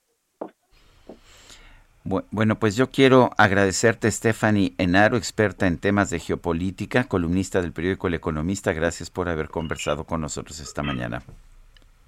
[2.03, 8.09] Bueno, pues yo quiero agradecerte, Stephanie Enaro, experta en temas de geopolítica, columnista del periódico
[8.09, 8.72] El Economista.
[8.72, 11.22] Gracias por haber conversado con nosotros esta mañana.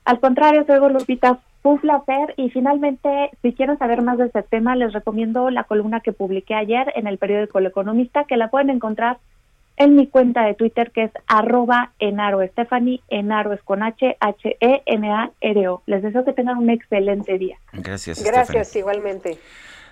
[0.04, 4.42] Al contrario, soy Lupita, fue un placer y finalmente, si quieren saber más de este
[4.42, 8.48] tema, les recomiendo la columna que publiqué ayer en el periódico El Economista, que la
[8.48, 9.18] pueden encontrar
[9.82, 14.56] en mi cuenta de Twitter, que es arroba enaro Stephanie, enaro es con H, H,
[14.60, 15.82] E, N, A, R, O.
[15.86, 17.58] Les deseo que tengan un excelente día.
[17.72, 18.22] Gracias.
[18.22, 19.38] Gracias, igualmente.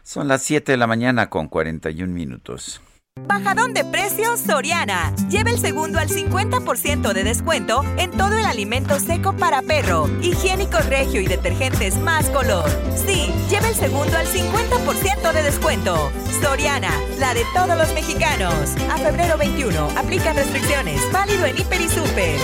[0.03, 2.80] Son las 7 de la mañana con 41 minutos.
[3.26, 5.14] Bajadón de precios Soriana.
[5.28, 10.78] Lleva el segundo al 50% de descuento en todo el alimento seco para perro, higiénico
[10.88, 12.68] regio y detergentes más color.
[12.94, 16.10] Sí, lleva el segundo al 50% de descuento.
[16.42, 18.74] Soriana, la de todos los mexicanos.
[18.90, 21.00] A febrero 21, aplican restricciones.
[21.12, 22.40] Válido en Hiper y Super.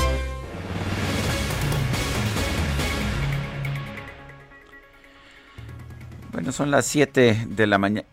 [6.33, 8.07] Bueno, son las 7 de la mañana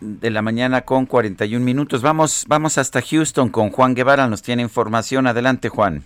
[0.00, 2.02] de la mañana con 41 minutos.
[2.02, 4.28] Vamos, vamos hasta Houston con Juan Guevara.
[4.28, 5.26] Nos tiene información.
[5.26, 6.04] Adelante, Juan.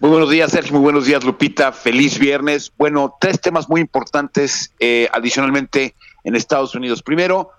[0.00, 0.72] Muy buenos días, Sergio.
[0.72, 1.72] Muy buenos días, Lupita.
[1.72, 2.72] Feliz viernes.
[2.76, 5.94] Bueno, tres temas muy importantes eh, adicionalmente
[6.24, 7.02] en Estados Unidos.
[7.02, 7.50] Primero,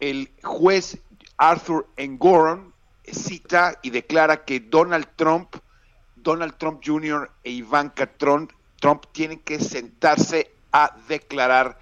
[0.00, 0.98] el juez
[1.36, 2.72] Arthur Engoron
[3.04, 5.56] cita y declara que Donald Trump,
[6.16, 7.30] Donald Trump Jr.
[7.44, 11.78] e Ivanka Trump, Trump tienen que sentarse a declarar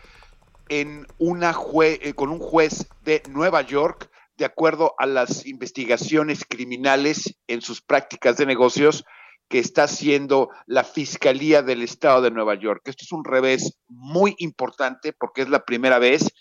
[0.71, 7.83] eh, con un juez de Nueva York de acuerdo a las investigaciones criminales en sus
[7.83, 9.05] prácticas de negocios
[9.49, 12.83] que está haciendo la Fiscalía del Estado de Nueva York.
[12.85, 16.33] Esto es un revés muy importante porque es la primera vez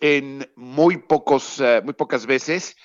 [0.00, 2.76] en muy pocos, eh, muy pocas veces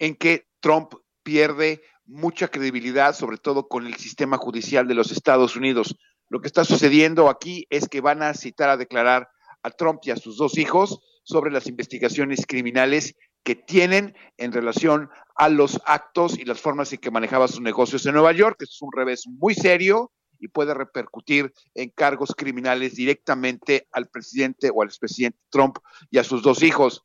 [0.00, 5.54] en que Trump pierde mucha credibilidad, sobre todo con el sistema judicial de los Estados
[5.54, 5.96] Unidos.
[6.28, 9.28] Lo que está sucediendo aquí es que van a citar a declarar
[9.66, 15.10] a Trump y a sus dos hijos sobre las investigaciones criminales que tienen en relación
[15.34, 18.56] a los actos y las formas en que manejaba sus negocios en Nueva York.
[18.60, 24.82] es un revés muy serio y puede repercutir en cargos criminales directamente al presidente o
[24.82, 25.78] al expresidente Trump
[26.10, 27.04] y a sus dos hijos.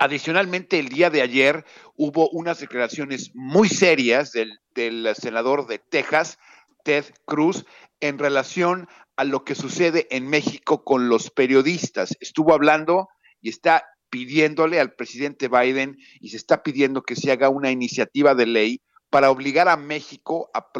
[0.00, 1.64] Adicionalmente, el día de ayer
[1.96, 6.38] hubo unas declaraciones muy serias del, del senador de Texas,
[6.82, 7.66] Ted Cruz,
[8.00, 8.88] en relación
[9.18, 12.16] a lo que sucede en México con los periodistas.
[12.20, 13.08] Estuvo hablando
[13.40, 18.36] y está pidiéndole al presidente Biden y se está pidiendo que se haga una iniciativa
[18.36, 20.70] de ley para obligar a México a,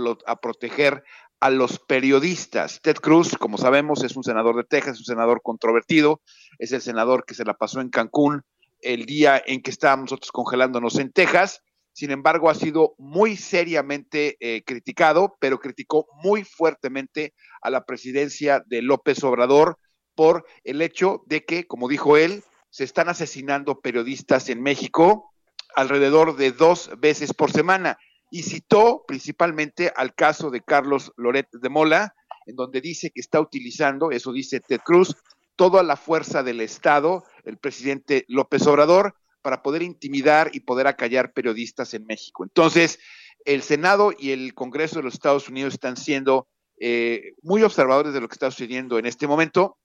[0.41, 1.03] proteger
[1.41, 2.81] a los periodistas.
[2.81, 6.21] Ted Cruz, como sabemos, es un senador de Texas, un senador controvertido,
[6.61, 8.43] es el senador que se la pasó en Cancún
[8.83, 11.63] el día en que estábamos nosotros congelándonos en Texas.
[11.99, 18.63] Sin embargo ha sido muy seriamente eh, criticado, pero criticó muy fuertemente a la presidencia
[18.67, 19.81] de López Obrador
[20.15, 25.35] por el hecho de que, como dijo él, se están asesinando periodistas en México
[25.75, 27.99] alrededor de dos veces por semana.
[28.31, 32.15] Y citó principalmente al caso de Carlos Loret de Mola,
[32.47, 35.17] en donde dice que está utilizando, eso dice Ted Cruz,
[35.57, 41.33] toda la fuerza del Estado, el presidente López Obrador, para poder intimidar y poder acallar
[41.33, 42.45] periodistas en México.
[42.45, 42.99] Entonces,
[43.45, 46.49] el Senado y el Congreso de los Estados Unidos están siendo
[46.81, 49.79] eh, muy observadores de lo que está sucediendo en este momento.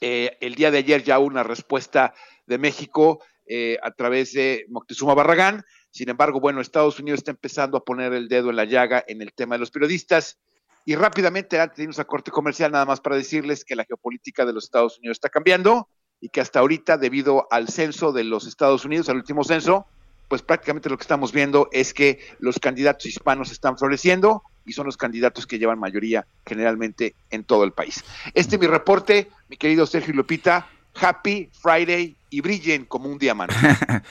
[0.00, 2.14] Eh, el día de ayer ya hubo una respuesta
[2.46, 5.62] de México eh, a través de Moctezuma Barragán.
[5.90, 9.22] Sin embargo, bueno, Estados Unidos está empezando a poner el dedo en la llaga en
[9.22, 10.38] el tema de los periodistas.
[10.84, 14.44] Y rápidamente, antes de irnos a corte comercial, nada más para decirles que la geopolítica
[14.44, 15.88] de los Estados Unidos está cambiando
[16.20, 19.86] y que hasta ahorita, debido al censo de los Estados Unidos, al último censo,
[20.28, 24.86] pues prácticamente lo que estamos viendo es que los candidatos hispanos están floreciendo y son
[24.86, 28.04] los candidatos que llevan mayoría generalmente en todo el país.
[28.34, 30.68] Este es mi reporte, mi querido Sergio Lupita.
[30.98, 33.54] Happy Friday y brillen como un diamante.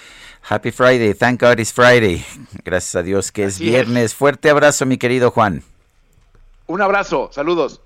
[0.48, 2.24] Happy Friday, thank God it's Friday.
[2.64, 4.14] Gracias a Dios que es viernes.
[4.14, 5.64] Fuerte abrazo, mi querido Juan.
[6.68, 7.82] Un abrazo, saludos.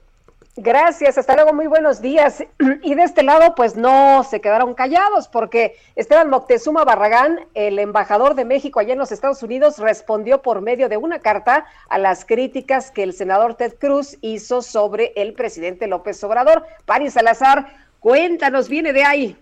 [0.58, 2.44] Gracias, hasta luego, muy buenos días.
[2.82, 8.36] Y de este lado, pues no se quedaron callados, porque Esteban Moctezuma Barragán, el embajador
[8.36, 12.26] de México allá en los Estados Unidos, respondió por medio de una carta a las
[12.26, 16.64] críticas que el senador Ted Cruz hizo sobre el presidente López Obrador.
[16.86, 17.68] Paris Salazar,
[18.00, 19.38] cuéntanos, viene de ahí.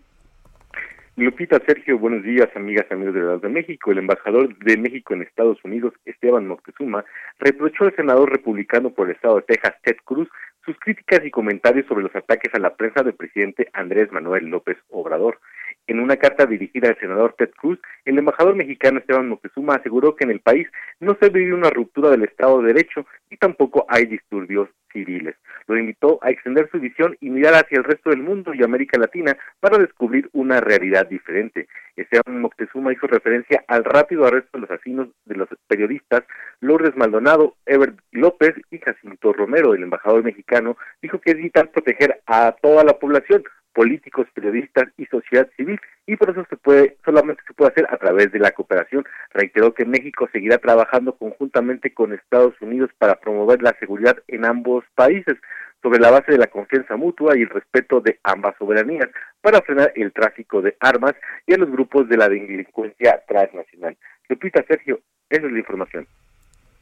[1.16, 3.92] Lupita, Sergio, buenos días, amigas y amigos de la de México.
[3.92, 7.04] El embajador de México en Estados Unidos, Esteban Moctezuma,
[7.40, 10.30] reprochó al senador republicano por el estado de Texas, Ted Cruz,
[10.68, 14.78] sus críticas y comentarios sobre los ataques a la prensa del presidente Andrés Manuel López
[14.90, 15.40] Obrador.
[15.88, 20.26] En una carta dirigida al senador Ted Cruz, el embajador mexicano Esteban Moctezuma aseguró que
[20.26, 20.68] en el país
[21.00, 25.36] no se vive una ruptura del Estado de Derecho y tampoco hay disturbios civiles.
[25.68, 28.98] Lo invitó a extender su visión y mirar hacia el resto del mundo y América
[28.98, 31.68] Latina para descubrir una realidad diferente.
[31.96, 36.24] Esteban Moctezuma hizo referencia al rápido arresto de los asesinos de los periodistas
[36.60, 39.74] Lourdes Maldonado, Ever López y Jacinto Romero.
[39.74, 43.44] El embajador mexicano dijo que es vital proteger a toda la población,
[43.78, 47.98] políticos, periodistas y sociedad civil y por eso se puede solamente se puede hacer a
[47.98, 49.06] través de la cooperación.
[49.32, 54.84] Reiteró que México seguirá trabajando conjuntamente con Estados Unidos para promover la seguridad en ambos
[54.96, 55.38] países
[55.84, 59.10] sobre la base de la confianza mutua y el respeto de ambas soberanías
[59.42, 61.14] para frenar el tráfico de armas
[61.46, 63.96] y a los grupos de la delincuencia transnacional.
[64.28, 66.08] Lupita Sergio, esa es la información.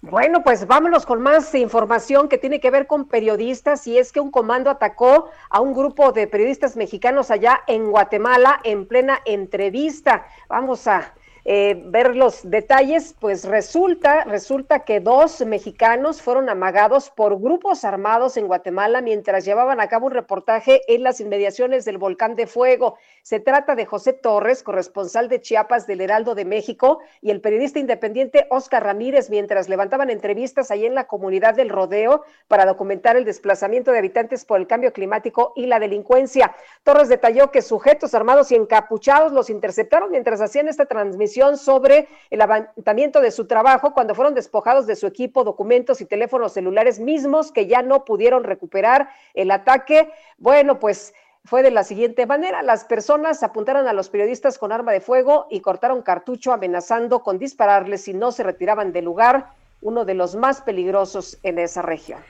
[0.02, 4.20] Bueno, pues vámonos con más información que tiene que ver con periodistas y es que
[4.20, 10.24] un comando atacó a un grupo de periodistas mexicanos allá en Guatemala en plena entrevista.
[10.48, 11.12] Vamos a
[11.44, 18.36] eh, ver los detalles, pues resulta, resulta que dos mexicanos fueron amagados por grupos armados
[18.36, 22.96] en Guatemala mientras llevaban a cabo un reportaje en las inmediaciones del volcán de fuego.
[23.22, 27.78] Se trata de José Torres, corresponsal de Chiapas del Heraldo de México, y el periodista
[27.78, 33.24] independiente Oscar Ramírez, mientras levantaban entrevistas ahí en la comunidad del Rodeo para documentar el
[33.24, 36.54] desplazamiento de habitantes por el cambio climático y la delincuencia.
[36.82, 42.38] Torres detalló que sujetos armados y encapuchados los interceptaron mientras hacían esta transmisión sobre el
[42.38, 47.52] levantamiento de su trabajo cuando fueron despojados de su equipo, documentos y teléfonos celulares mismos
[47.52, 50.10] que ya no pudieron recuperar el ataque.
[50.38, 51.14] Bueno, pues
[51.44, 52.62] fue de la siguiente manera.
[52.62, 57.38] Las personas apuntaron a los periodistas con arma de fuego y cortaron cartucho amenazando con
[57.38, 59.50] dispararles si no se retiraban del lugar,
[59.80, 62.20] uno de los más peligrosos en esa región.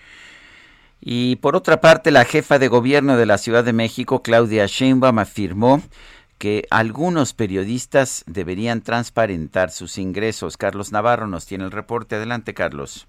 [1.00, 5.18] Y por otra parte, la jefa de gobierno de la Ciudad de México, Claudia Sheinbaum,
[5.18, 5.80] afirmó
[6.40, 10.56] que algunos periodistas deberían transparentar sus ingresos.
[10.56, 12.16] Carlos Navarro nos tiene el reporte.
[12.16, 13.06] Adelante, Carlos.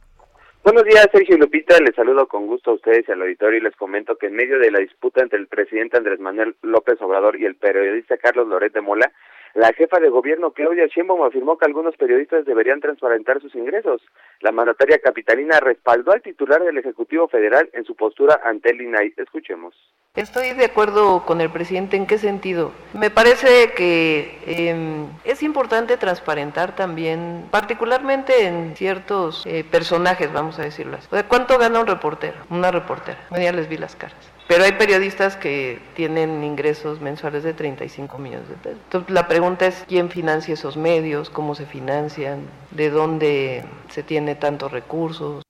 [0.66, 1.80] Buenos días, Sergio Lupita.
[1.80, 4.60] Les saludo con gusto a ustedes y al auditorio y les comento que en medio
[4.60, 8.74] de la disputa entre el presidente Andrés Manuel López Obrador y el periodista Carlos Loret
[8.74, 9.12] de Mola,
[9.54, 14.02] la jefa de gobierno Claudia Sheinbaum afirmó que algunos periodistas deberían transparentar sus ingresos.
[14.40, 19.14] La mandataria capitalina respaldó al titular del Ejecutivo Federal en su postura ante el INAI.
[19.18, 19.76] Escuchemos.
[20.16, 21.96] Estoy de acuerdo con el presidente.
[21.98, 22.72] ¿En qué sentido?
[22.94, 30.64] Me parece que eh, es importante transparentar también, particularmente en ciertos eh, personajes, vamos a
[30.64, 31.08] decirlo así.
[31.28, 32.38] ¿Cuánto gana un reportero?
[32.50, 33.20] Una reportera.
[33.32, 34.32] Ya les vi las caras.
[34.52, 38.82] Pero hay periodistas que tienen ingresos mensuales de 35 millones de pesos.
[38.84, 42.42] Entonces la pregunta es quién financia esos medios, cómo se financian,
[42.72, 45.42] de dónde se tiene tantos recursos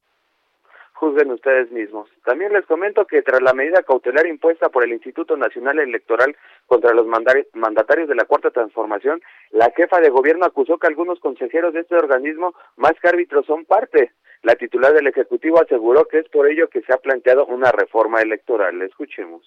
[1.01, 2.07] juzguen ustedes mismos.
[2.23, 6.37] También les comento que tras la medida cautelar impuesta por el Instituto Nacional Electoral
[6.67, 11.73] contra los mandatarios de la Cuarta Transformación, la jefa de gobierno acusó que algunos consejeros
[11.73, 14.11] de este organismo, más que árbitros, son parte.
[14.43, 18.21] La titular del Ejecutivo aseguró que es por ello que se ha planteado una reforma
[18.21, 18.81] electoral.
[18.81, 19.43] Escuchemos.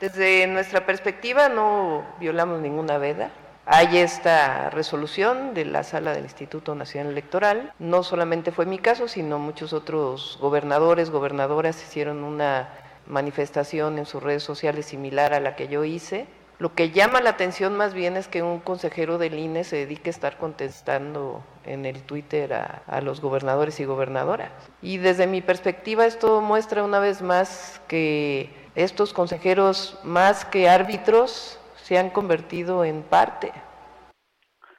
[0.00, 3.30] Desde nuestra perspectiva no violamos ninguna veda.
[3.66, 7.72] Hay esta resolución de la sala del Instituto Nacional Electoral.
[7.78, 12.68] No solamente fue mi caso, sino muchos otros gobernadores, gobernadoras hicieron una
[13.06, 16.26] manifestación en sus redes sociales similar a la que yo hice.
[16.64, 20.08] Lo que llama la atención más bien es que un consejero del INE se dedique
[20.08, 24.50] a estar contestando en el Twitter a, a, los gobernadores y gobernadoras.
[24.80, 31.60] Y desde mi perspectiva esto muestra una vez más que estos consejeros, más que árbitros,
[31.76, 33.52] se han convertido en parte.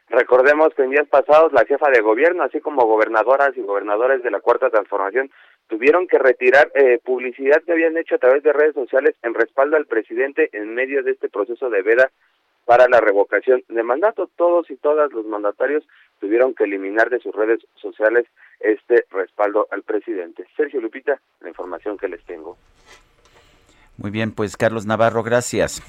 [0.09, 4.31] Recordemos que en días pasados la jefa de gobierno, así como gobernadoras y gobernadores de
[4.31, 5.29] la Cuarta Transformación,
[5.67, 9.77] tuvieron que retirar eh, publicidad que habían hecho a través de redes sociales en respaldo
[9.77, 12.11] al presidente en medio de este proceso de veda
[12.65, 14.29] para la revocación de mandato.
[14.35, 15.83] Todos y todas los mandatarios
[16.19, 18.25] tuvieron que eliminar de sus redes sociales
[18.59, 20.45] este respaldo al presidente.
[20.55, 22.57] Sergio Lupita, la información que les tengo.
[23.97, 25.81] Muy bien, pues Carlos Navarro, gracias.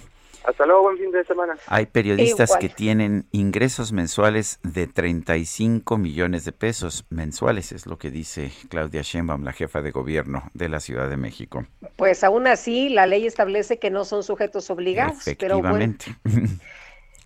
[0.46, 1.56] Hasta luego, buen fin de semana.
[1.66, 8.10] Hay periodistas que tienen ingresos mensuales de 35 millones de pesos mensuales, es lo que
[8.10, 11.66] dice Claudia Sheinbaum, la jefa de gobierno de la Ciudad de México.
[11.96, 15.18] Pues aún así, la ley establece que no son sujetos obligados.
[15.18, 16.14] Efectivamente.
[16.22, 16.46] Pero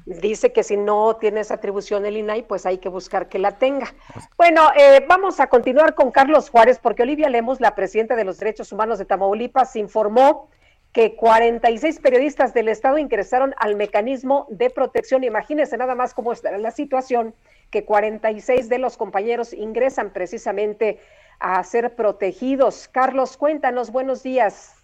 [0.22, 3.58] dice que si no tiene esa atribución el INAI, pues hay que buscar que la
[3.58, 3.92] tenga.
[4.38, 8.38] Bueno, eh, vamos a continuar con Carlos Juárez, porque Olivia Lemos, la presidenta de los
[8.38, 10.48] Derechos Humanos de Tamaulipas, informó
[10.92, 15.22] que 46 periodistas del Estado ingresaron al mecanismo de protección.
[15.22, 17.34] Imagínense nada más cómo estará la situación,
[17.70, 20.98] que 46 de los compañeros ingresan precisamente
[21.38, 22.88] a ser protegidos.
[22.88, 24.76] Carlos, cuéntanos, buenos días.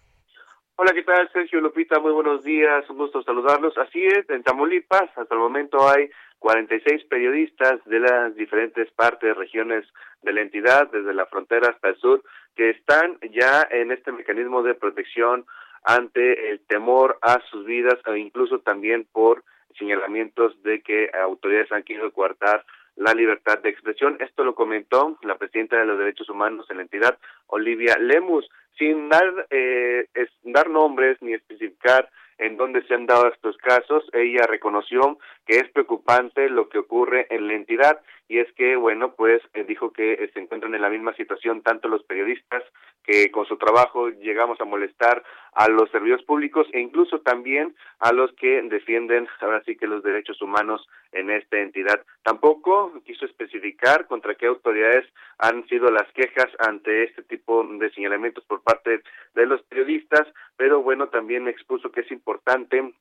[0.76, 1.28] Hola, ¿qué tal?
[1.32, 3.76] Sergio Lupita, muy buenos días, un gusto saludarlos.
[3.78, 9.86] Así es, en Tamaulipas hasta el momento hay 46 periodistas de las diferentes partes, regiones
[10.22, 12.22] de la entidad, desde la frontera hasta el sur,
[12.54, 15.46] que están ya en este mecanismo de protección
[15.87, 19.45] ante el temor a sus vidas e incluso también por
[19.78, 22.64] señalamientos de que autoridades han querido coartar
[22.97, 24.16] la libertad de expresión.
[24.20, 29.09] Esto lo comentó la presidenta de los derechos humanos en la entidad, Olivia Lemus, sin
[29.09, 30.07] dar, eh,
[30.43, 34.05] dar nombres ni especificar en dónde se han dado estos casos.
[34.12, 39.14] Ella reconoció que es preocupante lo que ocurre en la entidad y es que, bueno,
[39.14, 42.62] pues eh, dijo que eh, se encuentran en la misma situación tanto los periodistas
[43.05, 45.22] que con su trabajo llegamos a molestar
[45.53, 50.03] a los servidores públicos e incluso también a los que defienden ahora sí que los
[50.03, 52.05] derechos humanos en esta entidad.
[52.24, 55.07] Tampoco quiso especificar contra qué autoridades
[55.39, 59.03] han sido las quejas ante este tipo de señalamientos por parte
[59.35, 62.93] de los periodistas, pero bueno, también expuso que es importante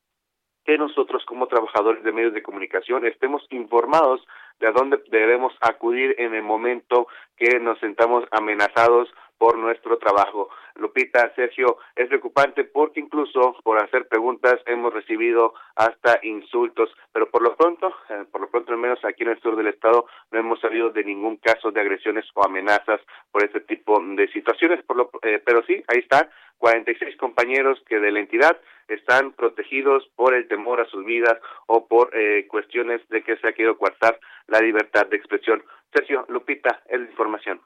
[0.66, 4.26] que nosotros como trabajadores de medios de comunicación estemos informados
[4.59, 7.07] de a dónde debemos acudir en el momento
[7.38, 10.49] que nos sentamos amenazados por nuestro trabajo.
[10.76, 17.41] Lupita, Sergio, es preocupante porque incluso por hacer preguntas hemos recibido hasta insultos, pero por
[17.41, 20.39] lo pronto, eh, por lo pronto al menos aquí en el sur del estado no
[20.39, 23.01] hemos sabido de ningún caso de agresiones o amenazas
[23.32, 26.30] por este tipo de situaciones, por lo, eh, pero sí, ahí está,
[26.66, 28.57] 46 compañeros que de la entidad
[28.88, 31.38] están protegidos por el temor a sus vidas
[31.68, 35.63] o por eh, cuestiones de que se ha querido coartar la libertad de expresión.
[35.93, 37.61] Sergio, Lupita, es la información.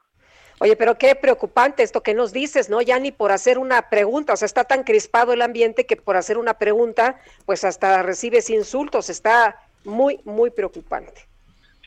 [0.60, 2.82] Oye, pero qué preocupante esto que nos dices, ¿no?
[2.82, 6.18] Ya ni por hacer una pregunta, o sea, está tan crispado el ambiente que por
[6.18, 11.29] hacer una pregunta, pues hasta recibes insultos, está muy, muy preocupante.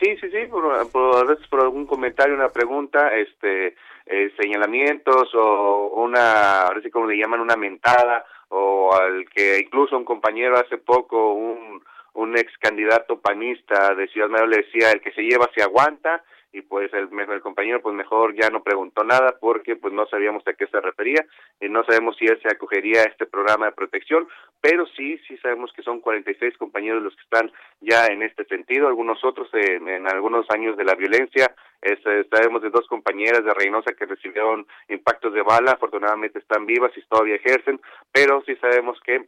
[0.00, 3.76] Sí, sí, sí, por, a veces por algún comentario, una pregunta, este,
[4.06, 9.96] eh, señalamientos o una, ahora sí como le llaman, una mentada, o al que incluso
[9.96, 11.82] un compañero hace poco, un,
[12.14, 16.22] un ex candidato panista de Ciudad Mayor le decía, el que se lleva se aguanta,
[16.54, 20.46] y pues el, el compañero pues mejor ya no preguntó nada porque pues no sabíamos
[20.46, 21.26] a qué se refería
[21.60, 24.28] y no sabemos si él se acogería a este programa de protección,
[24.60, 27.50] pero sí, sí sabemos que son 46 compañeros los que están
[27.80, 32.70] ya en este sentido, algunos otros en algunos años de la violencia, este, sabemos de
[32.70, 37.80] dos compañeras de Reynosa que recibieron impactos de bala, afortunadamente están vivas y todavía ejercen,
[38.12, 39.26] pero sí sabemos que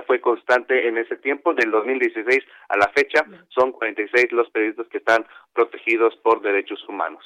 [0.00, 4.98] fue constante en ese tiempo, del 2016 a la fecha, son 46 los periodistas que
[4.98, 7.22] están protegidos por derechos humanos.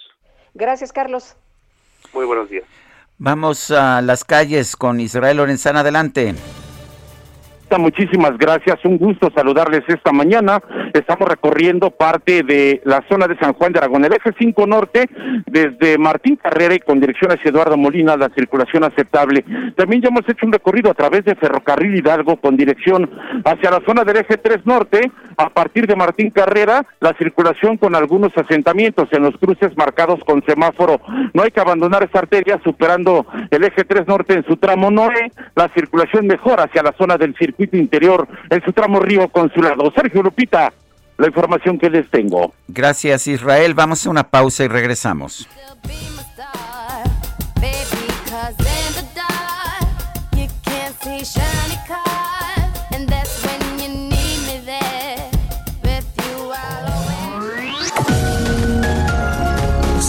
[0.54, 1.36] Gracias, Carlos.
[2.12, 2.64] Muy buenos días.
[3.18, 6.34] Vamos a las calles con Israel Lorenzana, adelante.
[7.68, 10.62] Muchísimas gracias, un gusto saludarles esta mañana.
[10.94, 15.10] Estamos recorriendo parte de la zona de San Juan de Aragón, el eje 5 norte,
[15.46, 19.44] desde Martín Carrera y con dirección hacia Eduardo Molina, la circulación aceptable.
[19.76, 23.10] También ya hemos hecho un recorrido a través de Ferrocarril Hidalgo con dirección
[23.44, 27.94] hacia la zona del eje 3 norte, a partir de Martín Carrera, la circulación con
[27.94, 31.00] algunos asentamientos en los cruces marcados con semáforo.
[31.34, 35.32] No hay que abandonar esta arteria superando el eje 3 norte en su tramo Noé,
[35.54, 39.92] la circulación mejora hacia la zona del circuito interior en su tramo Río Consulado.
[39.94, 40.72] Sergio Lupita,
[41.18, 42.52] la información que les tengo.
[42.68, 45.48] Gracias Israel, vamos a una pausa y regresamos.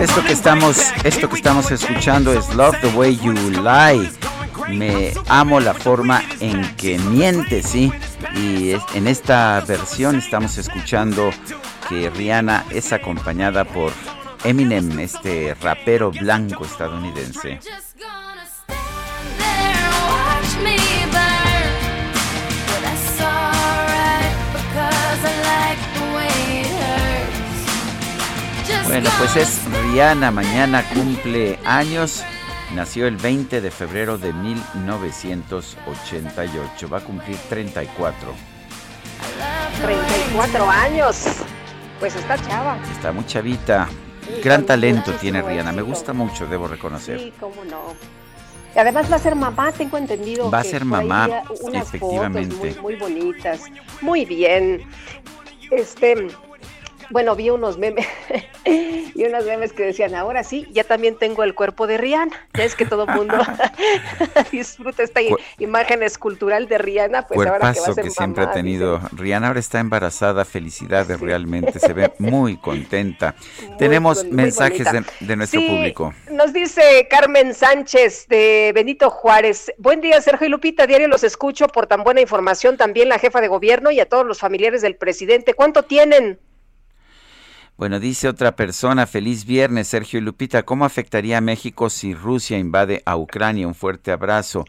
[0.00, 4.08] Esto que estamos, esto que estamos escuchando es Love the Way You Lie.
[4.68, 7.92] Me amo la forma en que miente, sí.
[8.36, 11.30] Y en esta versión estamos escuchando
[11.88, 13.92] que Rihanna es acompañada por
[14.44, 17.58] Eminem, este rapero blanco estadounidense.
[28.88, 32.24] Bueno, pues es Rihanna, mañana cumple años.
[32.74, 36.88] Nació el 20 de febrero de 1988.
[36.88, 38.32] Va a cumplir 34.
[39.82, 41.26] 34 años.
[42.00, 42.78] Pues está chava.
[42.90, 43.86] Está muy chavita.
[44.42, 45.72] Gran talento tiene Rihanna.
[45.72, 47.20] Me gusta mucho, debo reconocer.
[47.20, 47.94] Sí, cómo no.
[48.74, 50.50] Y además va a ser mamá, tengo entendido.
[50.50, 51.28] Va a ser mamá,
[51.60, 52.56] unas efectivamente.
[52.56, 53.60] fotos muy, muy bonitas.
[54.00, 54.88] Muy bien.
[55.70, 56.28] Este,
[57.10, 58.06] bueno, vi unos memes
[59.14, 62.36] y unos memes que decían, ahora sí, ya también tengo el cuerpo de Rihanna.
[62.54, 63.34] Ya es que todo el mundo
[64.52, 68.10] disfruta esta Cu- imagen escultural de Rihanna, pues ahora que va a Cuerpazo ser que
[68.10, 69.00] siempre ha tenido.
[69.12, 70.44] Rihanna ahora está embarazada.
[70.44, 71.78] Felicidades, realmente.
[71.78, 73.34] Se ve muy contenta.
[73.78, 76.14] Tenemos con- mensajes de, de nuestro Sí, público.
[76.30, 79.72] Nos dice Carmen Sánchez de Benito Juárez.
[79.78, 80.86] Buen día, Sergio y Lupita.
[80.86, 82.76] Diario los escucho por tan buena información.
[82.76, 85.54] También la jefa de gobierno y a todos los familiares del presidente.
[85.54, 86.38] ¿Cuánto tienen?
[87.78, 92.58] Bueno, dice otra persona, feliz viernes, Sergio y Lupita, ¿cómo afectaría a México si Rusia
[92.58, 93.68] invade a Ucrania?
[93.68, 94.64] Un fuerte abrazo.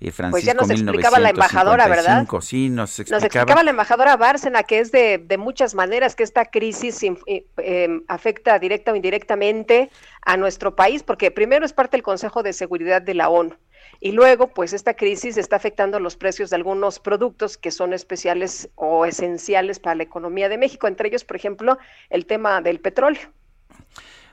[0.00, 2.24] Eh, Francisco, Pues ya nos explicaba la embajadora, ¿verdad?
[2.24, 2.40] 1955.
[2.40, 3.62] Sí, nos Nos explicaba.
[3.62, 8.58] la embajadora Bárcena que es de, de muchas maneras que esta crisis eh, eh, afecta
[8.58, 9.90] directa o indirectamente
[10.22, 13.54] a nuestro país, porque primero es parte del Consejo de Seguridad de la ONU.
[14.00, 18.68] Y luego pues esta crisis está afectando los precios de algunos productos que son especiales
[18.74, 21.78] o esenciales para la economía de México, entre ellos, por ejemplo,
[22.10, 23.20] el tema del petróleo.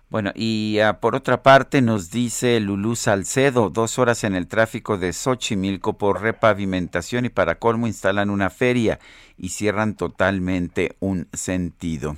[0.09, 4.99] Bueno, y ah, por otra parte nos dice Lulú Salcedo, dos horas en el tráfico
[4.99, 8.99] de Xochimilco por repavimentación y para colmo instalan una feria
[9.39, 12.17] y cierran totalmente un sentido.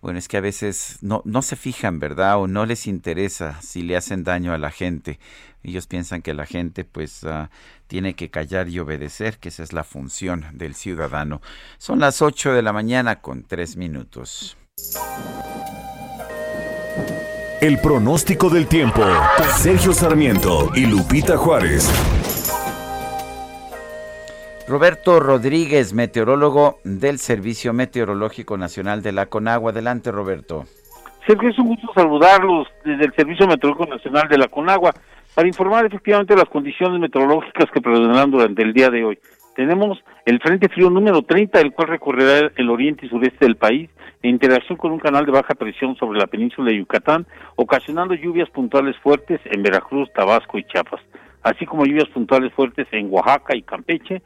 [0.00, 2.38] Bueno, es que a veces no, no se fijan, ¿verdad?
[2.38, 5.18] O no les interesa si le hacen daño a la gente.
[5.62, 7.50] Ellos piensan que la gente pues ah,
[7.86, 11.40] tiene que callar y obedecer, que esa es la función del ciudadano.
[11.78, 14.56] Son las 8 de la mañana con tres minutos.
[17.60, 19.02] El pronóstico del tiempo.
[19.56, 21.90] Sergio Sarmiento y Lupita Juárez.
[24.68, 29.70] Roberto Rodríguez, meteorólogo del Servicio Meteorológico Nacional de la Conagua.
[29.70, 30.64] Adelante, Roberto.
[31.24, 34.92] Sergio, es un gusto saludarlos desde el Servicio Meteorológico Nacional de la Conagua
[35.36, 39.18] para informar efectivamente las condiciones meteorológicas que predominarán durante el día de hoy.
[39.54, 43.88] Tenemos el Frente Frío número 30, el cual recorrerá el oriente y sureste del país
[44.22, 48.50] en interacción con un canal de baja presión sobre la península de Yucatán, ocasionando lluvias
[48.50, 51.00] puntuales fuertes en Veracruz, Tabasco y Chiapas,
[51.42, 54.22] así como lluvias puntuales fuertes en Oaxaca y Campeche,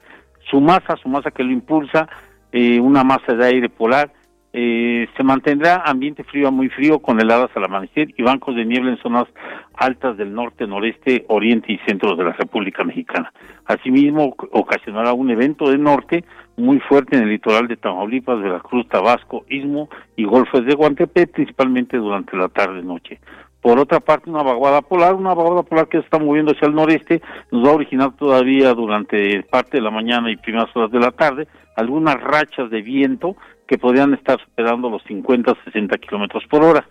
[0.51, 2.09] su masa, su masa que lo impulsa,
[2.53, 4.13] eh, una masa de aire polar,
[4.53, 8.65] eh, se mantendrá ambiente frío a muy frío con heladas al amanecer y bancos de
[8.65, 9.29] niebla en zonas
[9.75, 13.33] altas del norte, noreste, oriente y centro de la República Mexicana.
[13.67, 16.25] Asimismo, ocasionará un evento de norte
[16.57, 21.97] muy fuerte en el litoral de Tamaulipas, Veracruz, Tabasco, Istmo y Golfos de Guantepe, principalmente
[21.97, 23.21] durante la tarde-noche.
[23.61, 26.75] Por otra parte, una vaguada polar, una vaguada polar que se está moviendo hacia el
[26.75, 30.99] noreste, nos va a originar todavía durante parte de la mañana y primeras horas de
[30.99, 31.47] la tarde
[31.77, 33.37] algunas rachas de viento
[33.67, 36.87] que podrían estar superando los 50 60 kilómetros por hora.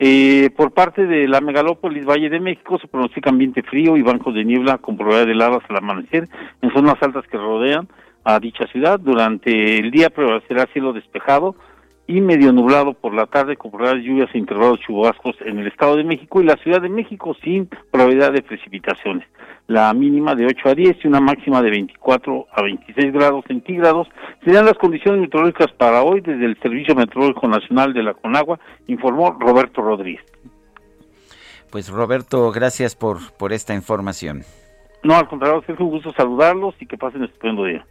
[0.00, 4.32] Eh, por parte de la megalópolis Valle de México se pronostica ambiente frío y bancos
[4.32, 6.28] de niebla con probabilidad de heladas al amanecer
[6.62, 7.88] en zonas altas que rodean
[8.22, 9.00] a dicha ciudad.
[9.00, 11.56] Durante el día prevalecerá cielo despejado
[12.08, 15.66] y medio nublado por la tarde con probabilidad de lluvias e intervalos chubascos en el
[15.66, 19.28] Estado de México y la Ciudad de México sin probabilidad de precipitaciones.
[19.66, 24.08] La mínima de 8 a 10 y una máxima de 24 a 26 grados centígrados
[24.42, 29.36] serían las condiciones meteorológicas para hoy desde el Servicio Meteorológico Nacional de la Conagua, informó
[29.38, 30.24] Roberto Rodríguez.
[31.70, 34.44] Pues Roberto, gracias por, por esta información.
[35.02, 37.84] No, al contrario, es un gusto saludarlos y que pasen un estupendo día.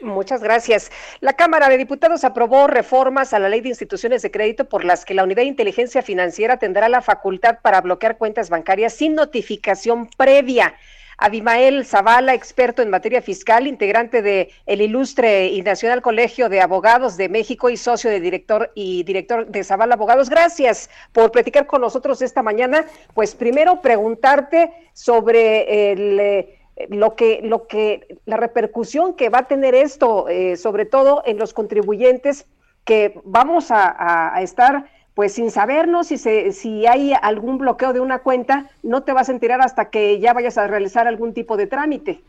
[0.00, 0.92] Muchas gracias.
[1.20, 5.06] La Cámara de Diputados aprobó reformas a la Ley de Instituciones de Crédito por las
[5.06, 10.08] que la Unidad de Inteligencia Financiera tendrá la facultad para bloquear cuentas bancarias sin notificación
[10.16, 10.74] previa.
[11.18, 17.30] Abimael Zavala, experto en materia fiscal, integrante de ilustre y nacional Colegio de Abogados de
[17.30, 20.28] México y socio de director y director de Zavala Abogados.
[20.28, 22.84] Gracias por platicar con nosotros esta mañana.
[23.14, 26.55] Pues primero preguntarte sobre el eh,
[26.90, 31.38] lo que, lo que, la repercusión que va a tener esto, eh, sobre todo en
[31.38, 32.46] los contribuyentes
[32.84, 38.18] que vamos a, estar pues sin sabernos si, se, si hay algún bloqueo de una
[38.18, 41.66] cuenta, no te vas a enterar hasta que ya vayas a realizar algún tipo de
[41.66, 42.20] trámite.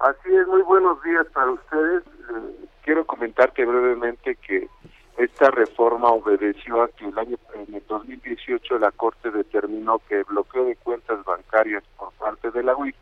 [0.00, 2.02] Así es, muy buenos días para ustedes.
[2.02, 4.66] Eh, quiero comentarte brevemente que
[5.16, 10.24] esta reforma obedeció a que el año en el 2018 la Corte determinó que el
[10.24, 12.96] bloqueo de cuentas bancarias por parte de la UIC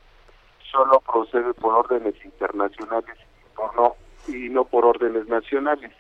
[0.70, 3.16] solo procede por órdenes internacionales
[3.54, 3.94] por no,
[4.28, 5.92] y no por órdenes nacionales.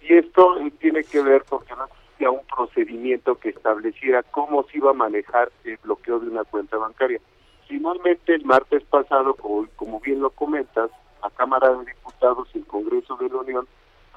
[0.00, 4.90] Y esto tiene que ver porque no existía un procedimiento que estableciera cómo se iba
[4.90, 7.20] a manejar el bloqueo de una cuenta bancaria.
[7.68, 10.90] Finalmente, el martes pasado, como, bien lo comentas,
[11.22, 13.68] la Cámara de Diputados y el Congreso de la Unión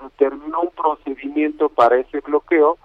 [0.01, 2.77] determinó un procedimiento para ese bloqueo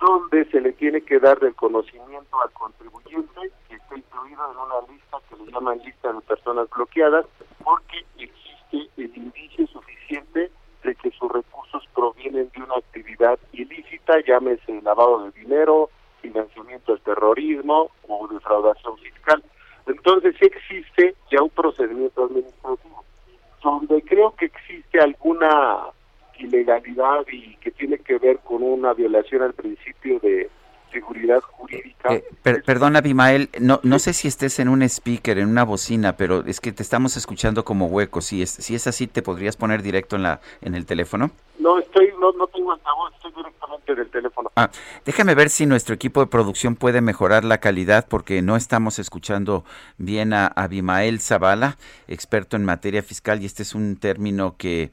[0.00, 4.92] donde se le tiene que dar del conocimiento al contribuyente que está incluido en una
[4.92, 7.26] lista que le llaman lista de personas bloqueadas
[7.62, 10.50] porque existe el indicio suficiente
[10.82, 15.90] de que sus recursos provienen de una actividad ilícita, llámese lavado de dinero,
[16.22, 19.42] financiamiento del terrorismo o defraudación fiscal.
[19.86, 23.04] Entonces existe ya un procedimiento administrativo
[23.62, 25.88] donde creo que existe alguna
[26.38, 30.48] ilegalidad y que tiene que ver con una violación al principio de
[30.90, 32.14] seguridad jurídica.
[32.14, 36.16] Eh, per, perdona, Abimael, no, no sé si estés en un speaker, en una bocina,
[36.16, 38.20] pero es que te estamos escuchando como hueco.
[38.20, 41.30] Si es, si es así, ¿te podrías poner directo en, la, en el teléfono?
[41.58, 44.39] No, estoy, no, no tengo altavoz, estoy directamente en el teléfono.
[44.56, 44.70] Ah,
[45.04, 49.64] déjame ver si nuestro equipo de producción puede mejorar la calidad, porque no estamos escuchando
[49.96, 51.78] bien a Abimael Zavala,
[52.08, 54.90] experto en materia fiscal, y este es un término que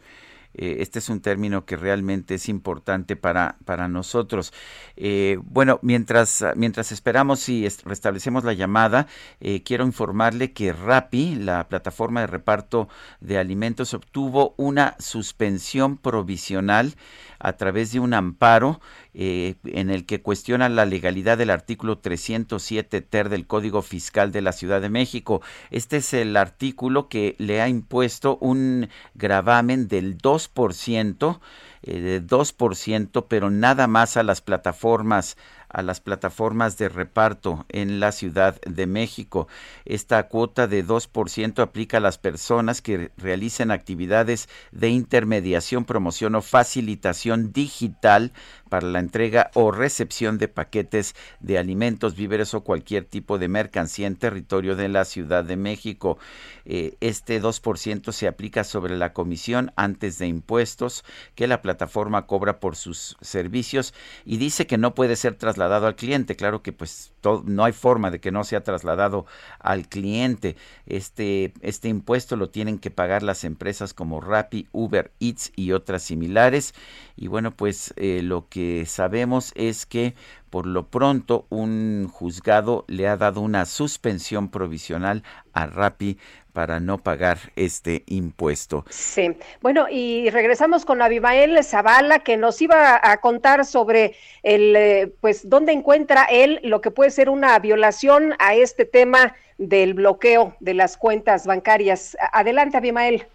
[0.60, 4.53] Eh, este es un término que realmente es importante para, para nosotros.
[4.95, 9.05] Eh, bueno, mientras, mientras esperamos y restablecemos la llamada,
[9.39, 12.88] eh, quiero informarle que Rappi, la plataforma de reparto
[13.20, 16.95] de alimentos, obtuvo una suspensión provisional
[17.39, 18.79] a través de un amparo
[19.13, 24.41] eh, en el que cuestiona la legalidad del artículo 307 ter del Código Fiscal de
[24.41, 25.41] la Ciudad de México.
[25.71, 31.39] Este es el artículo que le ha impuesto un gravamen del 2%,
[31.83, 35.38] eh, de 2%, pero nada más a las plataformas
[35.78, 39.47] a las plataformas de reparto en la Ciudad de México.
[39.86, 46.41] Esta cuota de 2% aplica a las personas que realicen actividades de intermediación, promoción o
[46.41, 48.34] facilitación digital
[48.68, 54.07] para la entrega o recepción de paquetes de alimentos, víveres o cualquier tipo de mercancía
[54.07, 56.18] en territorio de la Ciudad de México.
[56.65, 61.05] Eh, este 2% se aplica sobre la comisión antes de impuestos
[61.36, 63.93] que la plataforma cobra por sus servicios
[64.26, 66.36] y dice que no puede ser trasladado al cliente.
[66.36, 67.13] Claro que pues
[67.45, 69.26] no hay forma de que no sea trasladado
[69.59, 70.55] al cliente.
[70.86, 76.03] Este, este impuesto lo tienen que pagar las empresas como Rappi, Uber Eats y otras
[76.03, 76.74] similares.
[77.15, 80.14] Y bueno, pues eh, lo que sabemos es que
[80.49, 86.18] por lo pronto un juzgado le ha dado una suspensión provisional a Rappi
[86.53, 88.84] para no pagar este impuesto.
[88.89, 95.14] Sí, bueno, y regresamos con Abimael Zavala, que nos iba a contar sobre el, eh,
[95.22, 100.55] pues, dónde encuentra él lo que puede ser una violación a este tema del bloqueo
[100.60, 102.18] de las cuentas bancarias.
[102.34, 103.28] Adelante, Abimael.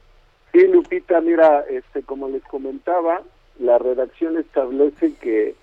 [0.52, 3.22] Sí, Lupita, mira, este, como les comentaba,
[3.58, 5.54] la redacción establece que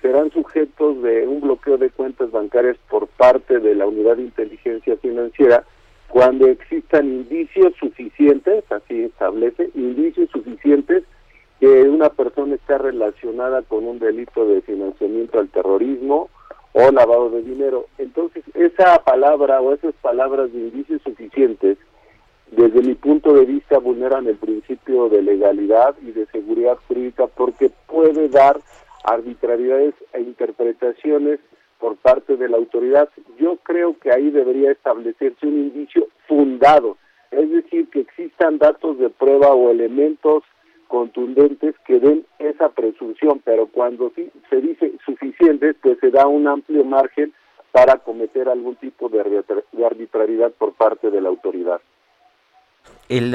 [0.00, 4.96] serán sujetos de un bloqueo de cuentas bancarias por parte de la Unidad de Inteligencia
[4.96, 5.64] Financiera
[6.08, 11.04] cuando existan indicios suficientes, así establece, indicios suficientes
[11.60, 16.30] que una persona está relacionada con un delito de financiamiento al terrorismo
[16.72, 17.86] o lavado de dinero.
[17.98, 21.76] Entonces, esa palabra o esas palabras de indicios suficientes,
[22.50, 27.70] desde mi punto de vista, vulneran el principio de legalidad y de seguridad jurídica porque
[27.86, 28.58] puede dar
[29.04, 31.40] arbitrariedades e interpretaciones
[31.78, 33.08] por parte de la autoridad.
[33.38, 36.96] Yo creo que ahí debería establecerse un indicio fundado,
[37.30, 40.42] es decir, que existan datos de prueba o elementos
[40.88, 46.48] contundentes que den esa presunción, pero cuando sí se dice suficientes, pues se da un
[46.48, 47.32] amplio margen
[47.72, 49.20] para cometer algún tipo de
[49.84, 51.80] arbitrariedad por parte de la autoridad.
[53.08, 53.34] El,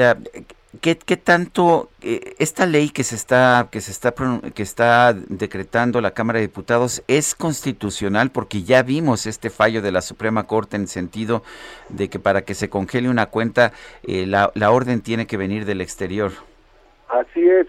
[0.80, 4.12] ¿Qué, tanto eh, esta ley que se está que se está
[4.54, 9.92] que está decretando la Cámara de Diputados es constitucional porque ya vimos este fallo de
[9.92, 11.42] la Suprema Corte en el sentido
[11.90, 13.72] de que para que se congele una cuenta
[14.02, 16.32] eh, la, la orden tiene que venir del exterior.
[17.08, 17.66] Así es,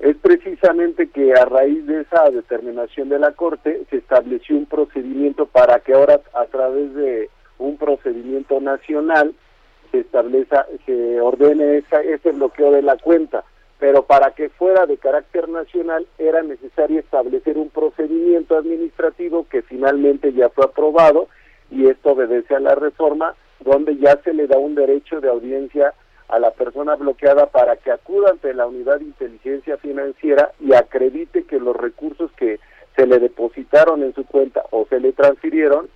[0.00, 5.46] es precisamente que a raíz de esa determinación de la Corte se estableció un procedimiento
[5.46, 9.34] para que ahora a través de un procedimiento nacional
[9.92, 13.44] se estableza, se ordene esa, ese bloqueo de la cuenta.
[13.78, 20.32] Pero para que fuera de carácter nacional era necesario establecer un procedimiento administrativo que finalmente
[20.32, 21.28] ya fue aprobado
[21.70, 25.94] y esto obedece a la reforma donde ya se le da un derecho de audiencia
[26.28, 31.44] a la persona bloqueada para que acuda ante la unidad de inteligencia financiera y acredite
[31.44, 32.58] que los recursos que
[32.96, 35.88] se le depositaron en su cuenta o se le transfirieron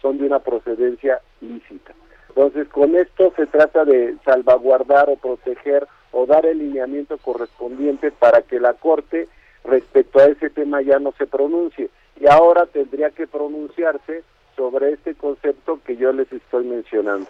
[0.00, 1.92] son de una procedencia lícita.
[2.34, 8.40] Entonces, con esto se trata de salvaguardar o proteger o dar el lineamiento correspondiente para
[8.40, 9.28] que la Corte
[9.64, 11.90] respecto a ese tema ya no se pronuncie.
[12.18, 14.22] Y ahora tendría que pronunciarse
[14.56, 17.26] sobre este concepto que yo les estoy mencionando.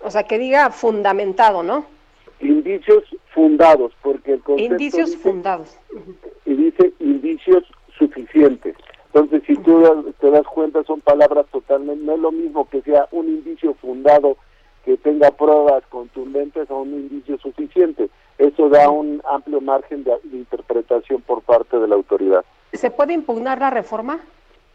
[0.00, 1.86] O sea, que diga fundamentado, ¿no?
[2.38, 5.76] Indicios fundados, porque el concepto Indicios fundados.
[6.44, 7.64] Y dice indicios
[7.98, 8.76] suficientes.
[9.12, 9.82] Entonces, si tú
[10.20, 14.36] te das cuenta, son palabras totalmente, no es lo mismo que sea un indicio fundado
[14.84, 18.08] que tenga pruebas contundentes o un indicio suficiente.
[18.38, 22.44] Eso da un amplio margen de, interpretación por parte de la autoridad.
[22.72, 24.20] ¿Se puede impugnar la reforma?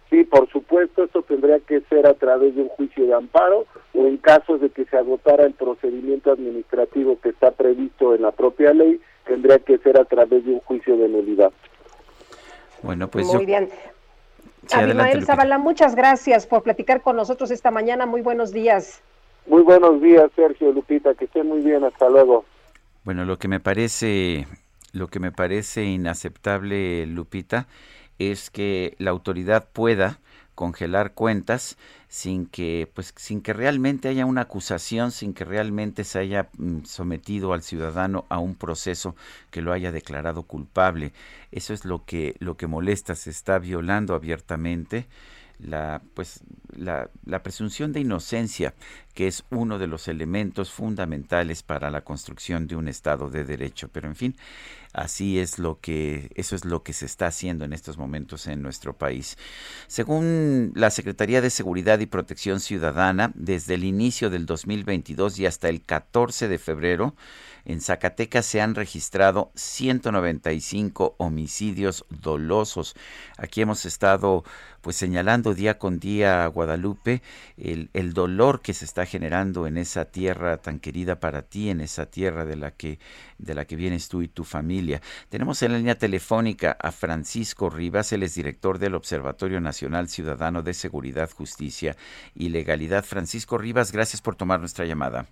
[0.10, 4.06] Sí, por supuesto, esto tendría que ser a través de un juicio de amparo o
[4.06, 8.74] en caso de que se agotara el procedimiento administrativo que está previsto en la propia
[8.74, 11.52] ley, tendría que ser a través de un juicio de nulidad.
[12.84, 13.70] Bueno, pues Muy bien.
[14.68, 18.06] Sí, Abimael Zavala, muchas gracias por platicar con nosotros esta mañana.
[18.06, 19.02] Muy buenos días.
[19.48, 22.46] Muy buenos días, Sergio Lupita, que esté muy bien, hasta luego.
[23.04, 24.48] Bueno, lo que me parece
[24.96, 27.68] lo que me parece inaceptable, Lupita,
[28.18, 30.20] es que la autoridad pueda
[30.56, 31.78] congelar cuentas
[32.16, 36.86] sin que pues sin que realmente haya una acusación, sin que realmente se haya mm,
[36.86, 39.18] sometido al ciudadano a un proceso
[39.52, 41.12] que lo haya declarado culpable.
[41.52, 45.08] Eso es lo que lo que molesta, se está violando abiertamente
[45.60, 46.40] la pues
[46.76, 47.10] la,
[47.44, 48.74] presunción de inocencia
[49.14, 53.90] que es uno de los elementos fundamentales para la construcción de un estado de derecho
[53.92, 54.36] pero en fin
[54.94, 58.62] así es lo que eso es lo que se está haciendo en estos momentos en
[58.62, 59.38] nuestro país
[59.88, 65.70] según la Secretaría de Seguridad y Protección Ciudadana desde el inicio del 2022 y hasta
[65.70, 67.16] el 14 de febrero
[67.66, 72.96] en Zacatecas se han registrado 195 homicidios dolosos.
[73.38, 74.44] Aquí hemos estado
[74.82, 77.22] pues señalando día con día a Guadalupe
[77.58, 81.80] el, el, dolor que se está generando en esa tierra tan querida para ti, en
[81.80, 83.00] esa tierra de la que
[83.38, 85.02] de la que vienes tú y tu familia.
[85.30, 90.64] Tenemos en la línea telefónica a Francisco Rivas, él es director del Observatorio Nacional Ciudadano
[90.64, 91.96] de Seguridad, Justicia
[92.34, 93.06] y Legalidad.
[93.06, 95.28] Francisco Rivas, gracias por tomar nuestra llamada.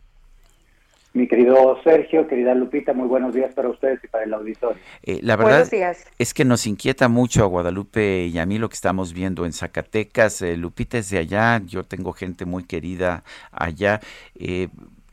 [1.14, 4.82] Mi querido Sergio, querida Lupita, muy buenos días para ustedes y para el auditorio.
[5.04, 5.68] Eh, la verdad
[6.18, 9.54] es que nos inquieta mucho a Guadalupe y a mí lo que estamos viendo en
[9.54, 10.42] Zacatecas.
[10.42, 14.00] Eh, Lupita es de allá, yo tengo gente muy querida allá.
[14.34, 14.70] Eh,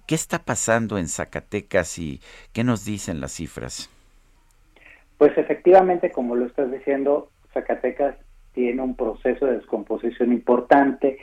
[0.07, 2.21] ¿Qué está pasando en Zacatecas y
[2.55, 3.91] qué nos dicen las cifras?
[5.19, 8.17] Pues efectivamente, como lo estás diciendo, Zacatecas
[8.55, 11.19] tiene un proceso de descomposición importante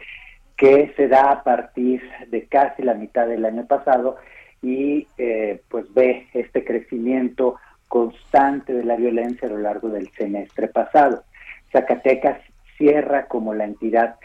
[0.55, 4.17] que se da a partir de casi la mitad del año pasado
[4.61, 7.55] y eh, pues ve este crecimiento
[7.87, 11.23] constante de la violencia a lo largo del semestre pasado.
[11.71, 12.39] Zacatecas
[12.77, 14.15] cierra como la entidad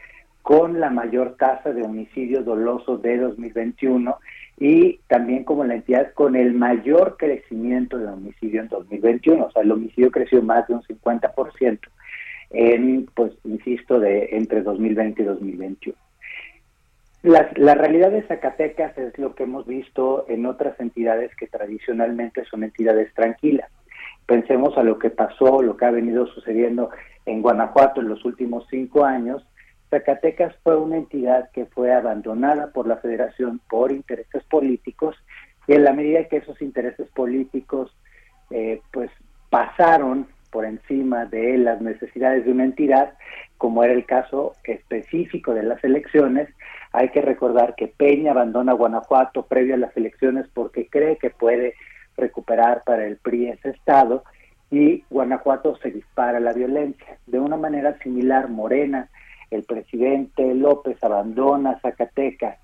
[0.42, 4.16] con la mayor tasa de homicidio doloso de 2021
[4.58, 9.62] y también como la entidad con el mayor crecimiento de homicidio en 2021, o sea,
[9.62, 11.78] el homicidio creció más de un 50%
[12.50, 15.98] en, pues, insisto, de entre 2020 y 2021.
[17.22, 22.44] La, la, realidad de Zacatecas es lo que hemos visto en otras entidades que tradicionalmente
[22.46, 23.70] son entidades tranquilas.
[24.26, 26.90] Pensemos a lo que pasó, lo que ha venido sucediendo
[27.26, 29.46] en Guanajuato en los últimos cinco años.
[29.90, 35.16] Zacatecas fue una entidad que fue abandonada por la federación por intereses políticos
[35.66, 37.94] y en la medida que esos intereses políticos
[38.50, 39.10] eh, pues
[39.50, 43.14] pasaron por encima de las necesidades de una entidad,
[43.56, 46.48] como era el caso específico de las elecciones,
[46.92, 51.74] hay que recordar que Peña abandona Guanajuato previo a las elecciones porque cree que puede
[52.18, 54.24] recuperar para el PRI ese estado
[54.70, 57.18] y Guanajuato se dispara la violencia.
[57.26, 59.08] De una manera similar, Morena,
[59.50, 62.58] el presidente López abandona Zacatecas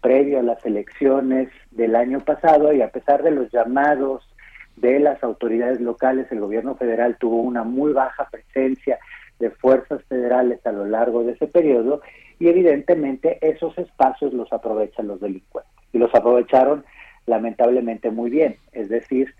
[0.00, 4.33] previo a las elecciones del año pasado y a pesar de los llamados
[4.76, 8.98] de las autoridades locales, el gobierno federal tuvo una muy baja presencia
[9.38, 12.00] de fuerzas federales a lo largo de ese periodo
[12.38, 16.84] y evidentemente esos espacios los aprovechan los delincuentes y los aprovecharon
[17.26, 19.34] lamentablemente muy bien, es decir,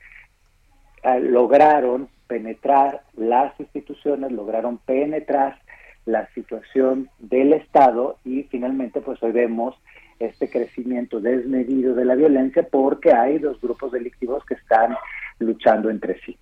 [1.02, 5.58] eh, lograron penetrar las instituciones, lograron penetrar
[6.06, 9.74] la situación del Estado y finalmente pues hoy vemos
[10.18, 14.96] este crecimiento desmedido de la violencia porque hay dos grupos delictivos que están
[15.44, 16.36] luchando entre sí.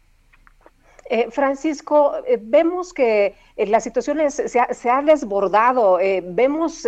[1.12, 6.86] Eh, Francisco, eh, vemos que eh, la situación se, ha, desbordado, vemos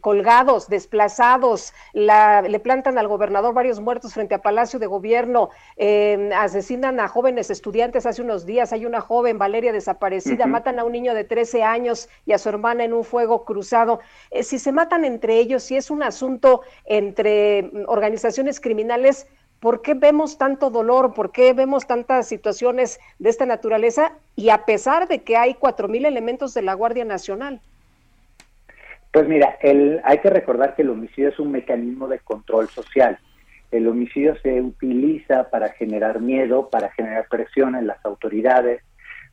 [0.00, 5.50] colgados, desplazados, le plantan al gobernador varios muertos frente a Palacio de Gobierno,
[6.36, 10.92] asesinan a jóvenes estudiantes hace unos días, hay una joven, Valeria, desaparecida, matan a un
[10.92, 13.98] niño de 13 años y a su hermana en un fuego cruzado.
[14.42, 19.26] si se matan entre ellos, si es un asunto entre mm, organizaciones criminales,
[19.64, 21.14] ¿Por qué vemos tanto dolor?
[21.14, 24.12] ¿Por qué vemos tantas situaciones de esta naturaleza?
[24.36, 27.62] Y a pesar de que hay cuatro mil elementos de la Guardia Nacional.
[29.10, 33.18] Pues mira, el, hay que recordar que el homicidio es un mecanismo de control social.
[33.70, 38.82] El homicidio se utiliza para generar miedo, para generar presión en las autoridades,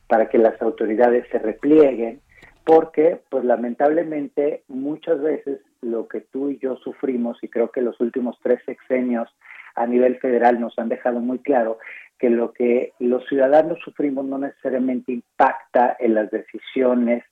[0.06, 2.22] para que las autoridades se replieguen,
[2.64, 8.00] porque pues lamentablemente muchas veces lo que tú y yo sufrimos, y creo que los
[8.00, 9.28] últimos tres sexenios
[9.74, 11.78] a nivel federal nos han dejado muy claro
[12.18, 17.24] que lo que los ciudadanos sufrimos no necesariamente impacta en las decisiones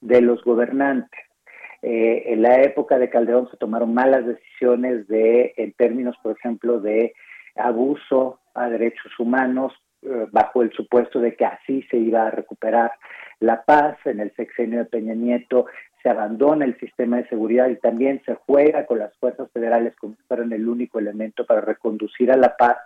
[0.00, 1.20] de los gobernantes.
[1.82, 6.80] Eh, en la época de Calderón se tomaron malas decisiones de, en términos, por ejemplo,
[6.80, 7.14] de
[7.56, 9.72] abuso a derechos humanos,
[10.02, 12.92] eh, bajo el supuesto de que así se iba a recuperar
[13.40, 13.98] la paz.
[14.04, 15.66] En el sexenio de Peña Nieto
[16.06, 20.14] se abandona el sistema de seguridad y también se juega con las fuerzas federales como
[20.14, 22.76] si fueran el único elemento para reconducir a la paz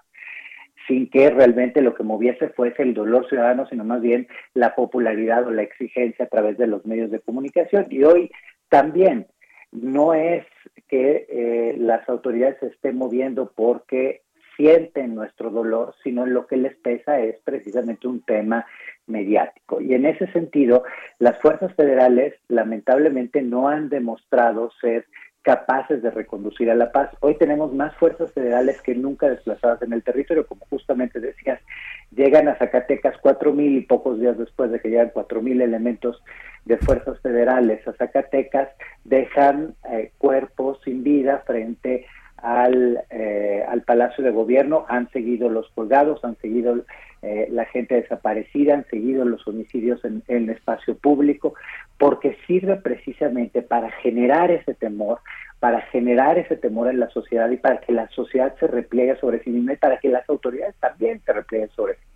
[0.89, 5.47] sin que realmente lo que moviese fuese el dolor ciudadano, sino más bien la popularidad
[5.47, 7.89] o la exigencia a través de los medios de comunicación.
[7.91, 8.31] Y hoy
[8.71, 9.27] también
[9.71, 10.47] no es
[10.89, 14.23] que eh, las autoridades se estén moviendo porque
[14.57, 18.67] sienten nuestro dolor, sino lo que les pesa es precisamente un tema
[19.07, 19.81] mediático.
[19.81, 20.85] Y en ese sentido,
[21.19, 25.07] las fuerzas federales lamentablemente no han demostrado ser
[25.43, 27.11] capaces de reconducir a la paz.
[27.21, 31.61] Hoy tenemos más fuerzas federales que nunca desplazadas en el territorio, como justamente decías,
[32.15, 36.23] llegan a Zacatecas cuatro mil y pocos días después de que llegan cuatro mil elementos
[36.67, 38.69] de fuerzas federales a Zacatecas,
[39.05, 42.07] dejan eh, cuerpos sin vida frente
[42.43, 46.85] al, eh, al Palacio de Gobierno, han seguido los colgados, han seguido
[47.23, 51.55] eh, la gente desaparecida, han seguido los homicidios en, el espacio público,
[51.99, 55.21] porque sirve precisamente para generar ese temor,
[55.59, 59.43] para generar ese temor en la sociedad y para que la sociedad se repliegue sobre
[59.43, 62.10] sí misma y para que las autoridades también se replieguen sobre sí.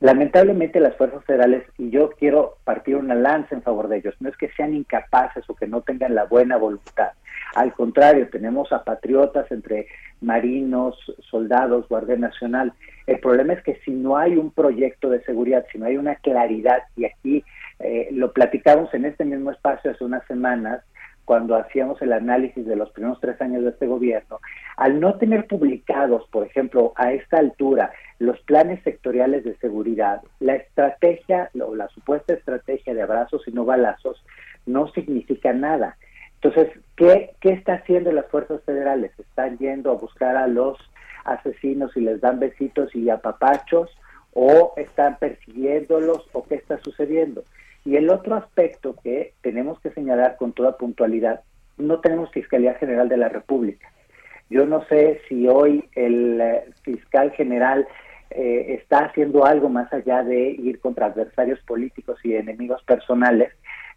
[0.00, 4.28] Lamentablemente las fuerzas federales, y yo quiero partir una lanza en favor de ellos, no
[4.28, 7.12] es que sean incapaces o que no tengan la buena voluntad,
[7.54, 9.86] al contrario, tenemos a patriotas entre
[10.20, 10.94] marinos,
[11.30, 12.74] soldados, Guardia Nacional.
[13.06, 16.16] El problema es que si no hay un proyecto de seguridad, si no hay una
[16.16, 17.44] claridad, y aquí
[17.78, 20.82] eh, lo platicamos en este mismo espacio hace unas semanas,
[21.26, 24.40] cuando hacíamos el análisis de los primeros tres años de este gobierno,
[24.76, 27.90] al no tener publicados, por ejemplo, a esta altura,
[28.20, 33.64] los planes sectoriales de seguridad, la estrategia o la supuesta estrategia de abrazos y no
[33.64, 34.24] balazos
[34.66, 35.96] no significa nada.
[36.40, 39.10] Entonces, ¿qué, ¿qué está haciendo las fuerzas federales?
[39.18, 40.78] ¿Están yendo a buscar a los
[41.24, 43.90] asesinos y les dan besitos y apapachos?
[44.32, 46.28] ¿O están persiguiéndolos?
[46.32, 47.42] ¿O qué está sucediendo?
[47.86, 51.42] Y el otro aspecto que tenemos que señalar con toda puntualidad,
[51.78, 53.88] no tenemos Fiscalía General de la República.
[54.50, 57.86] Yo no sé si hoy el eh, fiscal general
[58.30, 63.52] eh, está haciendo algo más allá de ir contra adversarios políticos y enemigos personales,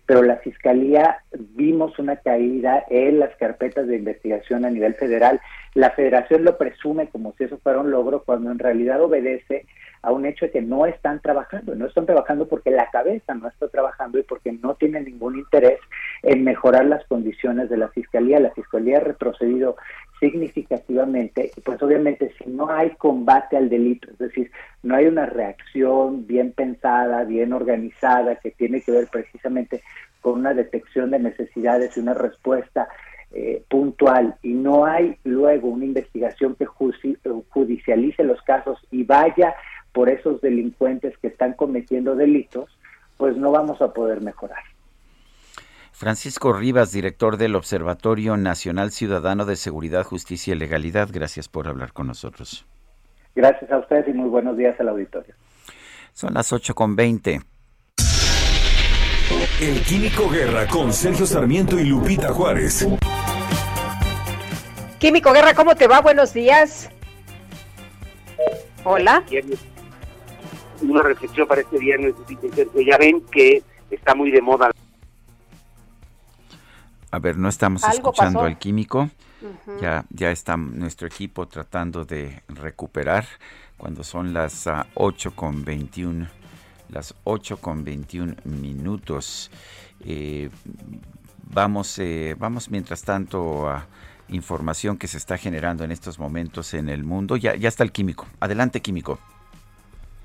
[0.06, 1.24] pero la Fiscalía
[1.56, 5.42] vimos una caída en las carpetas de investigación a nivel federal.
[5.74, 9.66] La Federación lo presume como si eso fuera un logro, cuando en realidad obedece
[10.02, 11.76] a un hecho de que no están trabajando.
[11.76, 15.80] No están trabajando porque la cabeza no está trabajando y porque no tienen ningún interés
[16.24, 18.40] en mejorar las condiciones de la Fiscalía.
[18.40, 19.76] La Fiscalía ha retrocedido
[20.20, 24.52] significativamente pues obviamente si no hay combate al delito, es decir,
[24.84, 29.82] no hay una reacción bien pensada, bien organizada que tiene que ver precisamente
[30.22, 32.88] con una detección de necesidades y una respuesta
[33.32, 39.54] eh, puntual y no hay luego una investigación que judicialice los casos y vaya
[39.92, 42.70] por esos delincuentes que están cometiendo delitos,
[43.18, 44.64] pues no vamos a poder mejorar.
[45.92, 51.92] Francisco Rivas, director del Observatorio Nacional Ciudadano de Seguridad, Justicia y Legalidad, gracias por hablar
[51.92, 52.66] con nosotros.
[53.36, 55.36] Gracias a ustedes y muy buenos días al auditorio.
[56.14, 57.42] Son las 8 con 20.
[59.62, 62.88] El Químico Guerra con Sergio Sarmiento y Lupita Juárez.
[65.00, 66.00] Químico Guerra, ¿cómo te va?
[66.00, 66.90] Buenos días.
[68.86, 69.24] Hola.
[70.82, 72.82] Una reflexión para este viernes, Sergio.
[72.82, 74.72] Ya ven que está muy de moda
[77.12, 79.10] a ver, no estamos escuchando al químico.
[79.82, 83.26] Ya, ya está nuestro equipo tratando de recuperar
[83.78, 86.28] cuando son las uh, 8 con 21,
[86.90, 89.50] las 8 con 21 minutos.
[90.02, 90.50] Eh,
[91.52, 93.88] vamos, eh, vamos mientras tanto a
[94.28, 97.38] información que se está generando en estos momentos en el mundo.
[97.38, 98.28] Ya, ya está el químico.
[98.42, 99.20] Adelante, químico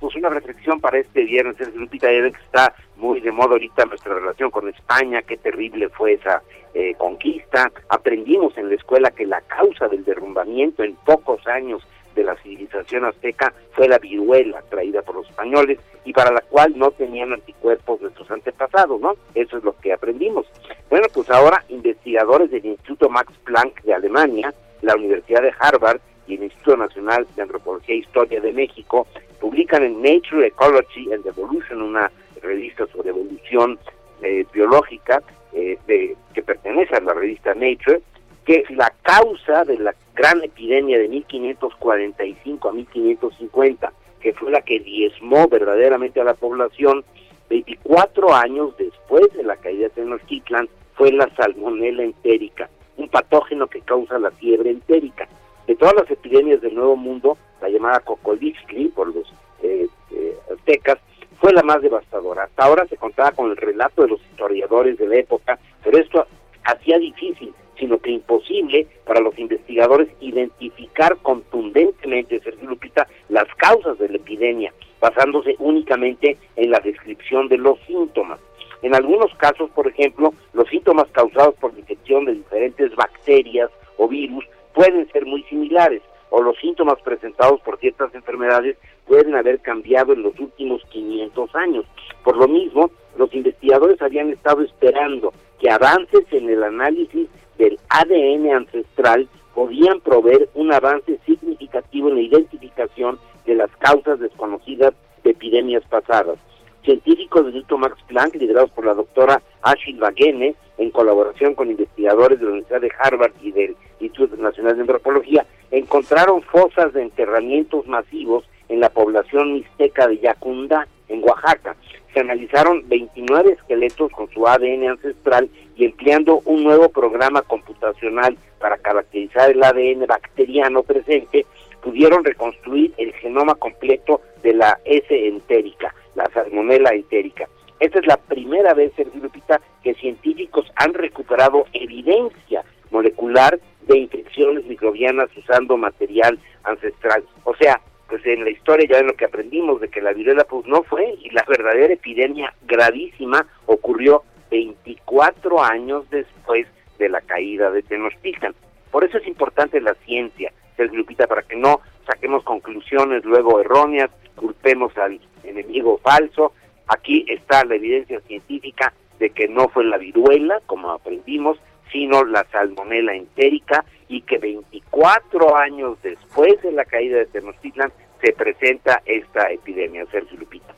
[0.01, 3.85] pues una reflexión para este viernes, el Lupita, ya que está muy de moda ahorita
[3.87, 6.43] nuestra relación con España, qué terrible fue esa
[6.75, 7.71] eh, conquista.
[7.89, 13.05] Aprendimos en la escuela que la causa del derrumbamiento en pocos años de la civilización
[13.05, 18.01] azteca fue la viruela traída por los españoles y para la cual no tenían anticuerpos
[18.01, 19.17] nuestros antepasados, ¿no?
[19.35, 20.47] Eso es lo que aprendimos.
[20.91, 26.35] Bueno, pues ahora investigadores del Instituto Max Planck de Alemania, la Universidad de Harvard y
[26.35, 29.07] el Instituto Nacional de Antropología e Historia de México
[29.41, 32.11] publican en Nature Ecology and Evolution, una
[32.43, 33.79] revista sobre evolución
[34.23, 35.23] eh, biológica
[35.53, 38.01] eh, de, que pertenece a la revista Nature,
[38.45, 44.81] que la causa de la gran epidemia de 1545 a 1550, que fue la que
[44.81, 47.05] diezmó verdaderamente a la población,
[47.51, 53.81] 24 años después de la caída de Tenochtitlan, fue la salmonella entérica, un patógeno que
[53.81, 55.29] causa la fiebre entérica
[55.67, 59.27] de todas las epidemias del Nuevo Mundo, la llamada Cocolixli por los
[59.63, 60.99] eh, eh, aztecas,
[61.41, 62.45] fue la más devastadora.
[62.45, 66.27] Hasta ahora se contaba con el relato de los historiadores de la época, pero esto
[66.65, 74.09] hacía difícil, sino que imposible para los investigadores identificar contundentemente, Sergio Lupita, las causas de
[74.09, 78.39] la epidemia, basándose únicamente en la descripción de los síntomas.
[78.83, 84.09] En algunos casos, por ejemplo, los síntomas causados por la infección de diferentes bacterias o
[84.09, 84.45] virus
[84.75, 88.77] pueden ser muy similares o los síntomas presentados por ciertas enfermedades
[89.07, 91.85] pueden haber cambiado en los últimos 500 años.
[92.25, 98.51] Por lo mismo, los investigadores habían estado esperando que avances en el análisis del ADN
[98.51, 104.93] ancestral podían proveer un avance significativo en la identificación de las causas desconocidas
[105.23, 106.39] de epidemias pasadas.
[106.83, 112.41] Científicos del Instituto Max Planck, liderados por la doctora Ashil Bagene, en colaboración con investigadores
[112.41, 117.87] de la Universidad de Harvard y del Instituto Nacional de Antropología, encontraron fosas de enterramientos
[117.87, 121.77] masivos en la población mixteca de Yacunda, en Oaxaca.
[122.13, 128.79] Se analizaron 29 esqueletos con su ADN ancestral y empleando un nuevo programa computacional para
[128.79, 131.45] caracterizar el ADN bacteriano presente,
[131.83, 137.49] pudieron reconstruir el genoma completo de la S entérica, la salmonella entérica.
[137.81, 142.65] Esta es la primera vez, Sergio Lupita, que científicos han recuperado evidencia
[142.95, 143.59] molecular
[143.89, 147.25] de infecciones microbianas usando material ancestral.
[147.43, 150.45] O sea, pues en la historia ya en lo que aprendimos de que la viruela
[150.45, 156.67] pues no fue y la verdadera epidemia gravísima ocurrió 24 años después
[156.99, 158.55] de la caída de Tenochtitlan.
[158.93, 164.11] Por eso es importante la ciencia, Sergio Lupita, para que no saquemos conclusiones luego erróneas,
[164.37, 166.53] culpemos al enemigo falso.
[166.87, 171.59] Aquí está la evidencia científica de que no fue la viruela, como aprendimos,
[171.93, 177.93] sino la salmonela entérica y que 24 años después de la caída de Tenochtitlan
[178.23, 180.75] se presenta esta epidemia, Sergio Lupita.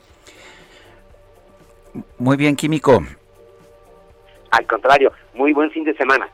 [2.17, 3.03] Muy bien, Químico.
[4.51, 6.29] Al contrario, muy buen fin de semana.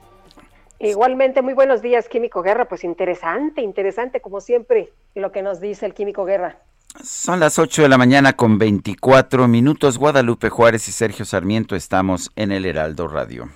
[0.80, 2.66] Igualmente, muy buenos días, Químico Guerra.
[2.66, 6.58] Pues interesante, interesante como siempre lo que nos dice el Químico Guerra.
[7.02, 9.98] Son las 8 de la mañana con 24 minutos.
[9.98, 13.50] Guadalupe Juárez y Sergio Sarmiento estamos en el Heraldo Radio.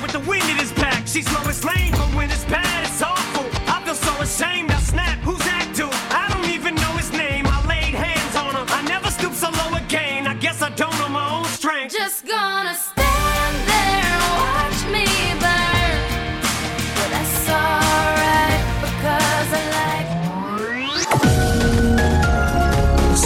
[0.00, 1.06] With the wind in his back.
[1.06, 1.92] She's Lois Lane,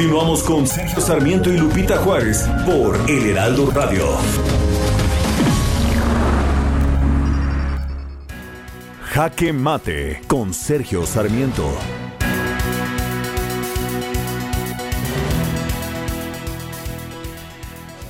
[0.00, 4.06] Continuamos con Sergio Sarmiento y Lupita Juárez por El Heraldo Radio.
[9.02, 11.70] Jaque Mate con Sergio Sarmiento.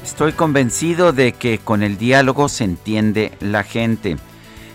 [0.04, 4.16] Estoy convencido de que con el diálogo se entiende la gente.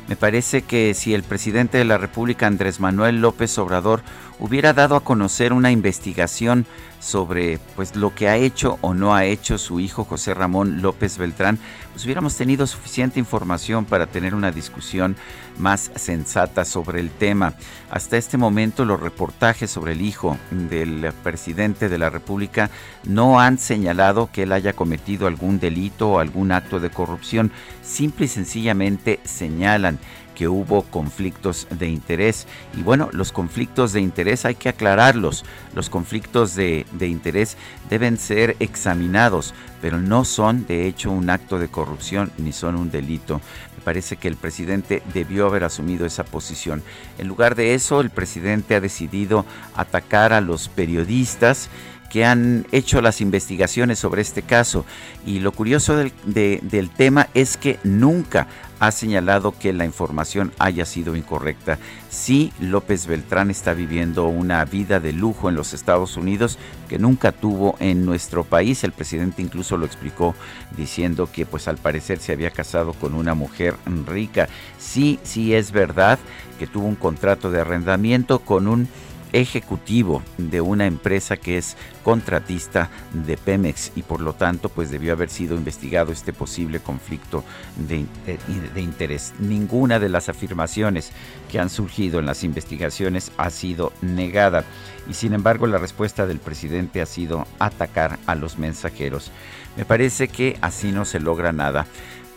[0.10, 4.04] Me parece que si el presidente de la República, Andrés Manuel López Obrador,
[4.40, 6.66] hubiera dado a conocer una investigación
[7.00, 11.18] sobre pues lo que ha hecho o no ha hecho su hijo José Ramón López
[11.18, 11.60] Beltrán,
[11.92, 15.16] pues hubiéramos tenido suficiente información para tener una discusión
[15.58, 17.54] más sensata sobre el tema.
[17.92, 22.72] Hasta este momento los reportajes sobre el hijo del presidente de la República
[23.04, 27.52] no han señalado que él haya cometido algún delito o algún acto de corrupción,
[27.84, 30.00] simple y sencillamente señalan
[30.36, 32.48] que hubo conflictos de interés.
[32.78, 35.46] Y bueno, los conflictos de interés hay que aclararlos.
[35.74, 37.58] Los conflictos de, de, interés
[37.90, 42.92] deben ser examinados, pero no son de hecho un acto de corrupción ni son un
[42.92, 43.42] delito.
[43.78, 46.84] Me parece que el presidente debió haber asumido esa posición.
[47.18, 49.46] En lugar de eso, el presidente ha decidido
[49.76, 51.70] atacar a los periodistas
[52.16, 54.86] que han hecho las investigaciones sobre este caso.
[55.26, 58.48] Y lo curioso del, del tema es que nunca
[58.86, 61.80] ha señalado que la información haya sido incorrecta.
[62.10, 67.32] Sí, López Beltrán está viviendo una vida de lujo en los Estados Unidos que nunca
[67.32, 68.84] tuvo en nuestro país.
[68.84, 70.36] El presidente incluso lo explicó
[70.78, 73.76] diciendo que pues al parecer se había casado con una mujer
[74.06, 74.48] rica.
[74.78, 76.20] Sí, sí es verdad
[76.60, 78.88] que tuvo un contrato de arrendamiento con un
[79.36, 85.12] ejecutivo de una empresa que es contratista de Pemex y por lo tanto pues debió
[85.12, 87.44] haber sido investigado este posible conflicto
[87.76, 89.34] de, de, interés.
[89.40, 91.12] Ninguna de las afirmaciones
[91.52, 94.64] que han surgido en las investigaciones ha sido negada
[95.10, 99.32] y sin embargo la respuesta del presidente ha sido atacar a los mensajeros.
[99.76, 101.88] Me parece que así no se logra nada.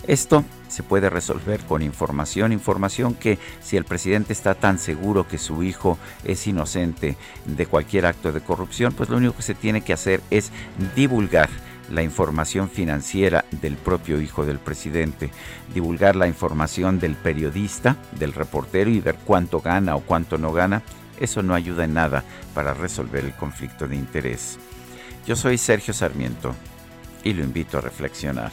[0.06, 5.38] Esto se puede resolver con información, información que si el presidente está tan seguro que
[5.38, 9.80] su hijo es inocente de cualquier acto de corrupción, pues lo único que se tiene
[9.80, 10.50] que hacer es
[10.94, 11.48] divulgar
[11.90, 15.30] la información financiera del propio hijo del presidente,
[15.72, 20.82] divulgar la información del periodista, del reportero y ver cuánto gana o cuánto no gana,
[21.18, 24.58] eso no ayuda en nada para resolver el conflicto de interés.
[25.26, 26.54] Yo soy Sergio Sarmiento
[27.24, 28.52] y lo invito a reflexionar.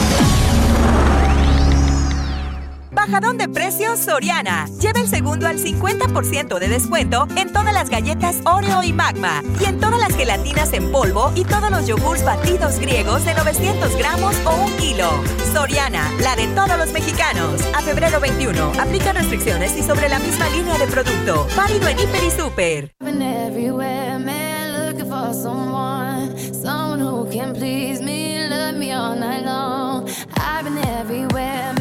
[3.01, 4.67] Bajadón de precios Soriana.
[4.79, 9.41] Lleva el segundo al 50% de descuento en todas las galletas Oreo y Magma.
[9.59, 13.97] Y en todas las gelatinas en polvo y todos los yogurts batidos griegos de 900
[13.97, 15.09] gramos o un kilo.
[15.51, 17.59] Soriana, la de todos los mexicanos.
[17.75, 18.73] A febrero 21.
[18.79, 21.47] Aplica restricciones y sobre la misma línea de producto.
[21.57, 22.95] Válido en Hiper y Super.
[31.41, 31.80] for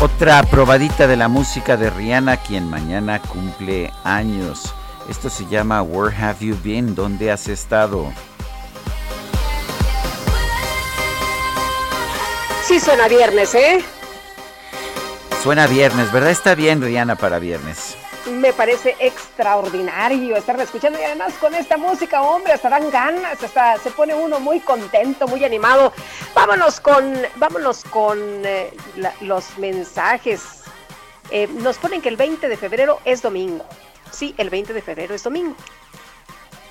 [0.00, 4.72] Otra probadita de la música de Rihanna, quien mañana cumple años.
[5.08, 6.94] Esto se llama Where Have You Been?
[6.94, 8.12] ¿Dónde has estado?
[12.72, 13.84] Sí suena viernes, ¿eh?
[15.42, 16.30] Suena viernes, ¿verdad?
[16.30, 17.98] Está bien, Rihanna, para viernes.
[18.30, 23.76] Me parece extraordinario estarla escuchando y además con esta música, hombre, hasta dan ganas, hasta
[23.76, 25.92] se pone uno muy contento, muy animado.
[26.34, 30.62] Vámonos con, vámonos con eh, la, los mensajes.
[31.30, 33.66] Eh, nos ponen que el 20 de febrero es domingo.
[34.10, 35.56] Sí, el 20 de febrero es domingo.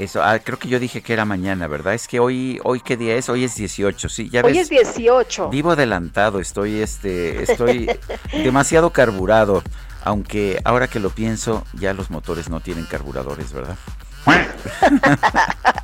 [0.02, 1.94] Eso, ah, creo que yo dije que era mañana, ¿verdad?
[1.94, 3.30] Es que hoy, hoy qué día es?
[3.30, 5.50] Hoy es 18, sí, ya Hoy ves, es 18.
[5.50, 7.88] Vivo adelantado, estoy, este, estoy
[8.44, 9.62] demasiado carburado,
[10.04, 13.78] aunque ahora que lo pienso, ya los motores no tienen carburadores, ¿verdad?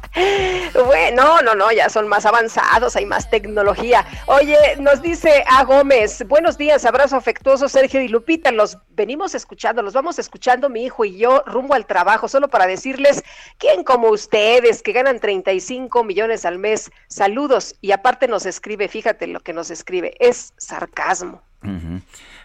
[0.85, 4.06] Bueno, no, no, ya son más avanzados, hay más tecnología.
[4.27, 9.81] Oye, nos dice A Gómez, buenos días, abrazo afectuoso Sergio y Lupita, los venimos escuchando,
[9.81, 13.23] los vamos escuchando mi hijo y yo rumbo al trabajo, solo para decirles,
[13.57, 16.91] ¿quién como ustedes que ganan 35 millones al mes?
[17.07, 21.41] Saludos y aparte nos escribe, fíjate lo que nos escribe, es sarcasmo.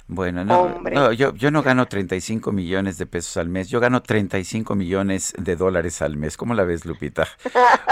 [0.08, 4.02] Bueno, no, no, yo, yo no gano 35 millones de pesos al mes, yo gano
[4.02, 6.36] 35 millones de dólares al mes.
[6.36, 7.26] ¿Cómo la ves, Lupita?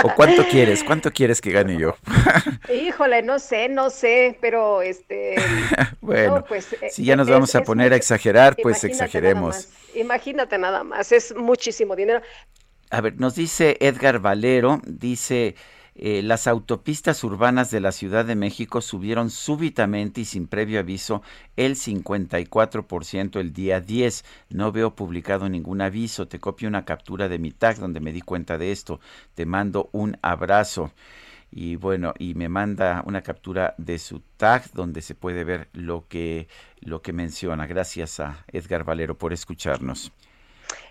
[0.03, 0.85] ¿O cuánto quieres?
[0.85, 1.97] ¿Cuánto quieres que gane yo?
[2.75, 5.37] Híjole, no sé, no sé, pero este...
[6.03, 8.89] Bueno, no, pues, eh, si ya nos es- vamos a poner a exagerar, pues nada
[8.89, 9.55] exageremos.
[9.57, 12.21] más, Imagínate nada más, es muchísimo dinero.
[12.91, 15.55] A ver, nos dice Edgar Valero, dice,
[16.03, 21.21] eh, las autopistas urbanas de la Ciudad de México subieron súbitamente y sin previo aviso
[21.57, 24.25] el 54% el día 10.
[24.49, 26.27] No veo publicado ningún aviso.
[26.27, 28.99] Te copio una captura de mi tag donde me di cuenta de esto.
[29.35, 30.91] Te mando un abrazo.
[31.51, 36.09] Y bueno, y me manda una captura de su tag donde se puede ver lo
[36.09, 36.49] que,
[36.81, 37.67] lo que menciona.
[37.67, 40.13] Gracias a Edgar Valero por escucharnos.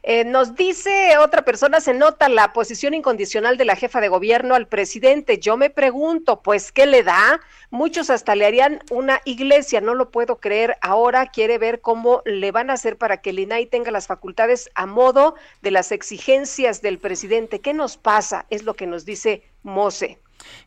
[0.03, 4.55] Eh, nos dice otra persona, se nota la posición incondicional de la jefa de gobierno
[4.55, 5.39] al presidente.
[5.39, 7.41] Yo me pregunto, pues, ¿qué le da?
[7.69, 10.77] Muchos hasta le harían una iglesia, no lo puedo creer.
[10.81, 14.69] Ahora quiere ver cómo le van a hacer para que el INAI tenga las facultades
[14.75, 17.61] a modo de las exigencias del presidente.
[17.61, 18.45] ¿Qué nos pasa?
[18.49, 20.19] Es lo que nos dice Mose.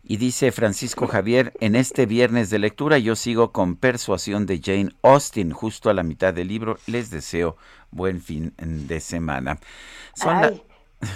[0.03, 4.91] Y dice Francisco Javier, en este viernes de lectura yo sigo con Persuasión de Jane
[5.03, 6.79] Austen, justo a la mitad del libro.
[6.87, 7.57] Les deseo
[7.93, 9.59] buen fin de semana.
[10.25, 10.53] La-.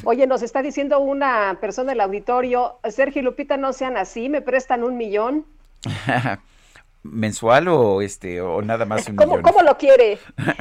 [0.04, 4.40] Oye, nos está diciendo una persona del auditorio, Sergio y Lupita no sean así, me
[4.42, 5.44] prestan un millón.
[7.02, 9.42] mensual o este o nada más un ¿Cómo, millón.
[9.42, 10.18] cómo lo quiere?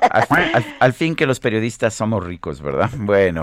[0.00, 2.88] Al, al- al fin que los periodistas somos ricos, ¿verdad?
[2.96, 3.42] Bueno,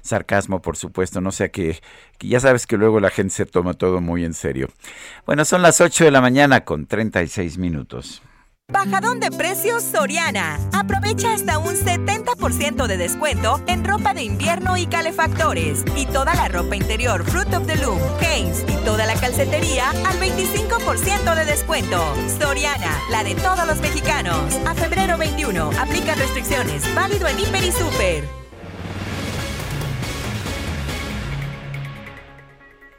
[0.00, 1.80] sarcasmo, por supuesto, no sea que,
[2.18, 4.68] que ya sabes que luego la gente se toma todo muy en serio.
[5.24, 8.22] Bueno, son las 8 de la mañana con 36 minutos.
[8.72, 10.58] Bajadón de precios Soriana.
[10.72, 15.84] Aprovecha hasta un 70% de descuento en ropa de invierno y calefactores.
[15.94, 20.18] Y toda la ropa interior Fruit of the Loom, Hanes y toda la calcetería al
[20.18, 22.02] 25% de descuento.
[22.40, 24.56] Soriana, la de todos los mexicanos.
[24.66, 25.70] A febrero 21.
[25.78, 26.82] Aplica restricciones.
[26.94, 28.41] Válido en Hiper y Super.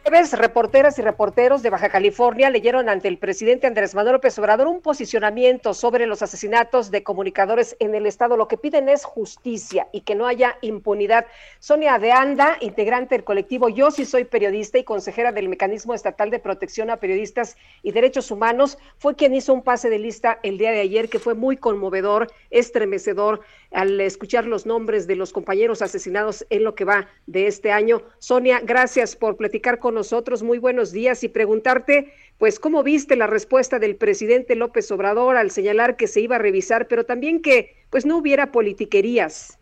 [0.06, 4.68] Jueves, reporteras y reporteros de Baja California leyeron ante el presidente Andrés Manuel López Obrador
[4.68, 8.36] un posicionamiento sobre los asesinatos de comunicadores en el estado.
[8.36, 11.26] Lo que piden es justicia y que no haya impunidad.
[11.60, 16.32] Sonia de Anda, integrante del colectivo Yo sí soy periodista y consejera del Mecanismo Estatal
[16.32, 20.58] de Protección a Periodistas y Derechos Humanos, fue quien hizo un pase de lista el
[20.58, 23.40] día de ayer que fue muy conmovedor, estremecedor
[23.74, 28.02] al escuchar los nombres de los compañeros asesinados en lo que va de este año.
[28.20, 30.44] Sonia, gracias por platicar con nosotros.
[30.44, 35.50] Muy buenos días y preguntarte, pues, ¿cómo viste la respuesta del presidente López Obrador al
[35.52, 39.58] señalar que se iba a revisar, pero también que, pues, no hubiera politiquerías?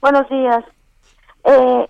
[0.00, 0.64] Buenos días.
[1.44, 1.86] Eh,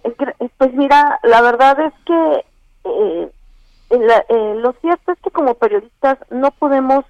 [0.59, 2.45] pues mira, la verdad es que
[2.85, 3.31] eh,
[3.91, 7.05] la- eh, lo cierto es que como periodistas no podemos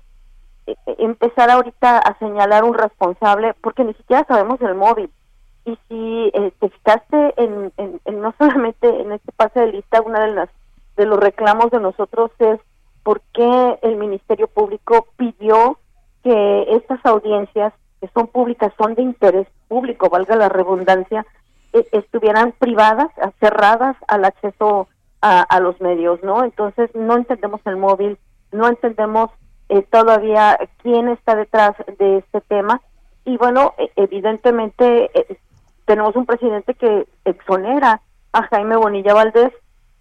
[0.98, 5.10] empezar ahorita a señalar un responsable porque ni siquiera sabemos el móvil.
[5.64, 7.72] Y si eh, te fijaste en,
[8.20, 10.48] no solamente en este pase de lista, una de las
[10.97, 12.60] de los reclamos de nosotros es
[13.02, 15.78] por qué el Ministerio Público pidió
[16.22, 21.24] que estas audiencias que son públicas, son de interés público, valga la redundancia,
[21.72, 23.09] eh, estuvieran privadas,
[23.40, 24.89] cerradas al acceso
[25.24, 26.43] a los medios, ¿no?
[26.43, 28.18] Entonces no entendemos el móvil,
[28.51, 29.30] no entendemos
[29.73, 32.82] eh, todavía quién está detrás de este tema
[33.24, 35.39] y bueno, eh, evidentemente eh,
[35.86, 38.03] tenemos un presidente que exonera
[38.35, 39.51] a Jaime Bonilla Valdés,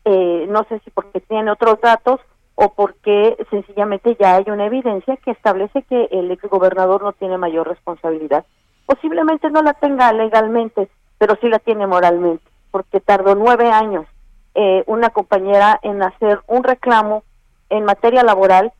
[0.03, 2.19] eh, no sé si porque tiene otros datos
[2.55, 7.67] o porque sencillamente ya hay una evidencia que establece que el exgobernador no tiene mayor
[7.69, 8.45] responsabilidad.
[8.85, 14.05] Posiblemente no la tenga legalmente, pero sí la tiene moralmente, porque tardó nueve años
[14.53, 17.23] eh, una compañera en hacer un reclamo
[17.69, 18.73] en materia laboral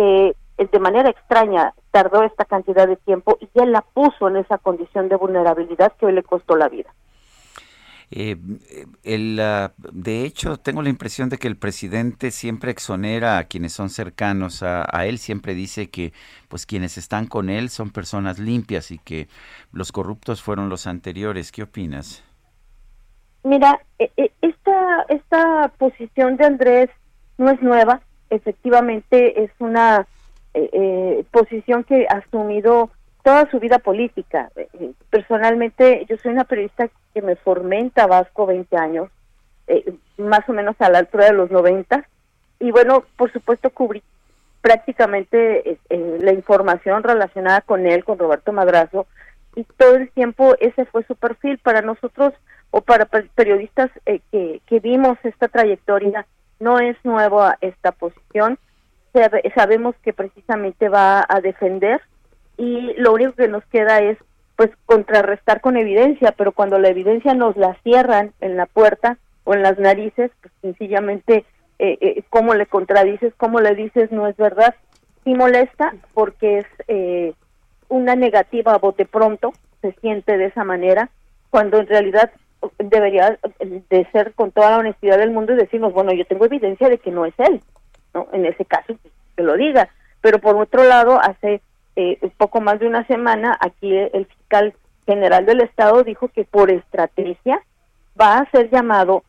[0.00, 4.36] que eh, de manera extraña tardó esta cantidad de tiempo y él la puso en
[4.36, 6.94] esa condición de vulnerabilidad que hoy le costó la vida.
[8.10, 8.36] Eh,
[9.04, 13.74] el, ah, de hecho, tengo la impresión de que el presidente siempre exonera a quienes
[13.74, 16.14] son cercanos a, a él, siempre dice que
[16.48, 19.28] pues quienes están con él son personas limpias y que
[19.72, 21.52] los corruptos fueron los anteriores.
[21.52, 22.24] ¿Qué opinas?
[23.44, 26.90] Mira, eh, eh, esta, esta posición de Andrés
[27.38, 28.00] no es nueva,
[28.30, 30.06] efectivamente es una
[30.54, 32.90] eh, eh, posición que ha asumido
[33.22, 34.50] toda su vida política.
[34.56, 39.08] Eh, eh, Personalmente, yo soy una periodista que me formé en Tabasco 20 años,
[40.18, 42.04] más o menos a la altura de los 90,
[42.60, 44.02] y bueno, por supuesto cubrí
[44.60, 49.06] prácticamente la información relacionada con él, con Roberto Madrazo,
[49.56, 52.32] y todo el tiempo ese fue su perfil para nosotros
[52.70, 56.26] o para per- periodistas eh, que, que vimos esta trayectoria
[56.60, 58.58] no es nueva esta posición.
[59.12, 62.00] Sabe- sabemos que precisamente va a defender
[62.56, 64.16] y lo único que nos queda es
[64.56, 69.54] pues contrarrestar con evidencia pero cuando la evidencia nos la cierran en la puerta o
[69.54, 71.44] en las narices pues sencillamente
[71.78, 74.74] eh, eh, cómo le contradices cómo le dices no es verdad
[75.24, 77.32] sí molesta porque es eh,
[77.90, 81.10] una negativa a bote pronto, se siente de esa manera,
[81.50, 82.30] cuando en realidad
[82.78, 86.88] debería de ser con toda la honestidad del mundo y decirnos, bueno, yo tengo evidencia
[86.88, 87.60] de que no es él,
[88.14, 88.26] ¿no?
[88.32, 89.88] En ese caso, pues, que lo diga.
[90.20, 91.62] Pero por otro lado, hace
[91.96, 94.74] eh, poco más de una semana, aquí el fiscal
[95.06, 97.62] general del Estado dijo que por estrategia
[98.20, 99.24] va a ser llamado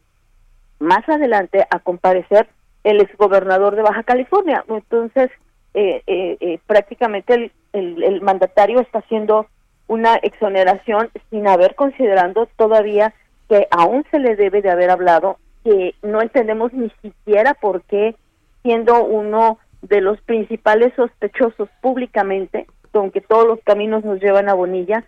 [0.80, 2.48] más adelante a comparecer
[2.84, 4.66] el exgobernador de Baja California.
[4.68, 5.30] Entonces,
[5.74, 9.48] eh, eh, eh, prácticamente el, el, el mandatario está haciendo
[9.88, 13.14] una exoneración sin haber considerando todavía
[13.52, 18.16] que aún se le debe de haber hablado, que no entendemos ni siquiera por qué,
[18.64, 25.04] siendo uno de los principales sospechosos públicamente, aunque todos los caminos nos llevan a Bonilla,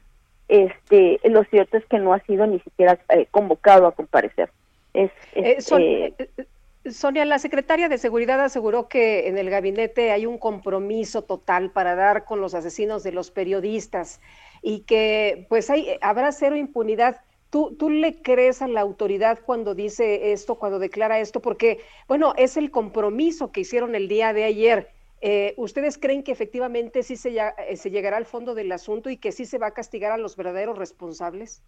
[0.50, 4.50] este, lo cierto es que no ha sido ni siquiera eh, convocado a comparecer.
[4.94, 9.50] Es, es, Eh, Son- eh, eh, Sonia, la secretaria de Seguridad aseguró que en el
[9.50, 14.20] gabinete hay un compromiso total para dar con los asesinos de los periodistas
[14.62, 17.22] y que pues hay, habrá cero impunidad.
[17.54, 21.40] ¿Tú, ¿Tú le crees a la autoridad cuando dice esto, cuando declara esto?
[21.40, 24.90] Porque, bueno, es el compromiso que hicieron el día de ayer.
[25.22, 29.18] Eh, ¿Ustedes creen que efectivamente sí se, eh, se llegará al fondo del asunto y
[29.18, 31.62] que sí se va a castigar a los verdaderos responsables?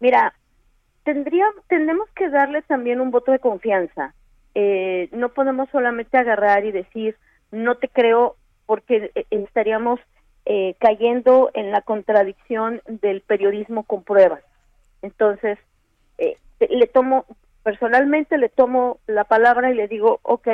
[0.00, 0.34] Mira,
[1.04, 4.16] tendría, tenemos que darle también un voto de confianza.
[4.56, 7.16] Eh, no podemos solamente agarrar y decir,
[7.52, 8.34] no te creo,
[8.66, 10.00] porque eh, estaríamos
[10.78, 14.42] cayendo en la contradicción del periodismo con pruebas.
[15.02, 15.58] Entonces,
[16.18, 16.36] eh,
[16.68, 17.26] le tomo,
[17.62, 20.48] personalmente le tomo la palabra y le digo, ok,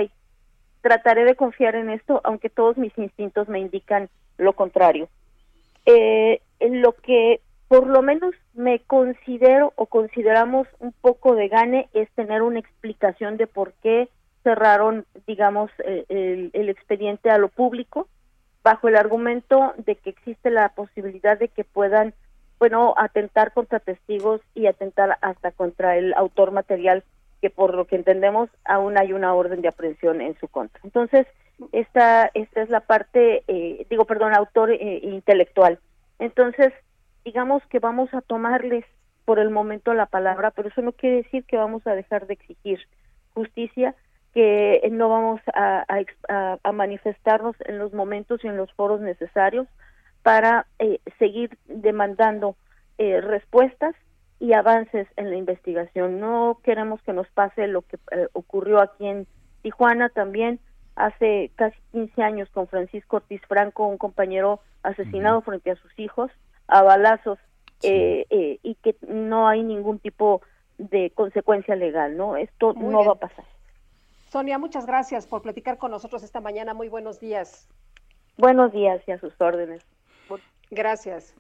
[0.81, 4.09] trataré de confiar en esto, aunque todos mis instintos me indican
[4.39, 5.09] lo contrario.
[5.87, 12.11] Eh, lo que por lo menos me considero o consideramos un poco de gane es
[12.11, 14.11] tener una explicación de por qué
[14.43, 18.09] cerraron, digamos, eh, el, el expediente a lo público,
[18.63, 22.13] bajo el argumento de que existe la posibilidad de que puedan,
[22.63, 27.03] bueno, atentar contra testigos y atentar hasta contra el autor material,
[27.41, 30.81] que por lo que entendemos aún hay una orden de aprehensión en su contra.
[30.85, 31.27] Entonces,
[31.73, 35.81] esta, esta es la parte, eh, digo, perdón, autor eh, intelectual.
[36.21, 36.73] Entonces,
[37.25, 38.85] digamos que vamos a tomarles
[39.25, 42.35] por el momento la palabra, pero eso no quiere decir que vamos a dejar de
[42.35, 42.79] exigir
[43.35, 43.97] justicia,
[44.35, 49.67] que no vamos a, a a manifestarnos en los momentos y en los foros necesarios
[50.23, 52.57] para eh, seguir demandando
[52.99, 53.95] eh, respuestas
[54.39, 56.21] y avances en la investigación.
[56.21, 59.27] No queremos que nos pase lo que eh, ocurrió aquí en
[59.63, 60.59] Tijuana también
[60.97, 66.31] hace casi 15 años con Francisco Ortiz Franco, un compañero asesinado frente a sus hijos
[66.67, 67.39] a balazos
[67.83, 70.43] eh, eh, y que no hay ningún tipo
[70.79, 72.37] de consecuencia legal, ¿no?
[72.37, 73.09] Esto Muy no bien.
[73.09, 73.45] va a pasar.
[74.29, 76.75] Sonia, muchas gracias por platicar con nosotros esta mañana.
[76.75, 77.69] Muy buenos días.
[78.39, 79.85] Buenos días y a sus órdenes.
[80.71, 81.35] Gracias.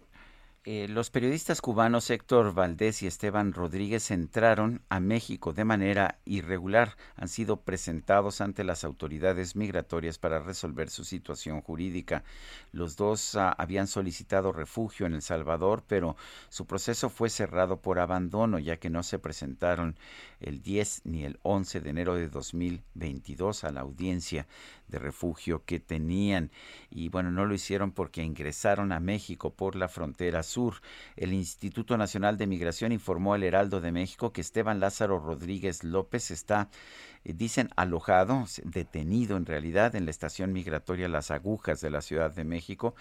[0.64, 6.96] Eh, los periodistas cubanos Héctor Valdés y Esteban Rodríguez entraron a México de manera irregular.
[7.16, 12.22] Han sido presentados ante las autoridades migratorias para resolver su situación jurídica.
[12.70, 16.14] Los dos ah, habían solicitado refugio en El Salvador, pero
[16.48, 19.96] su proceso fue cerrado por abandono, ya que no se presentaron
[20.38, 24.46] el 10 ni el 11 de enero de 2022 a la audiencia
[24.92, 26.52] de refugio que tenían.
[26.90, 30.74] Y bueno, no lo hicieron porque ingresaron a México por la frontera sur.
[31.16, 36.30] El Instituto Nacional de Migración informó al Heraldo de México que Esteban Lázaro Rodríguez López
[36.30, 36.68] está,
[37.24, 42.32] eh, dicen, alojado, detenido en realidad en la estación migratoria Las Agujas de la Ciudad
[42.32, 42.94] de México,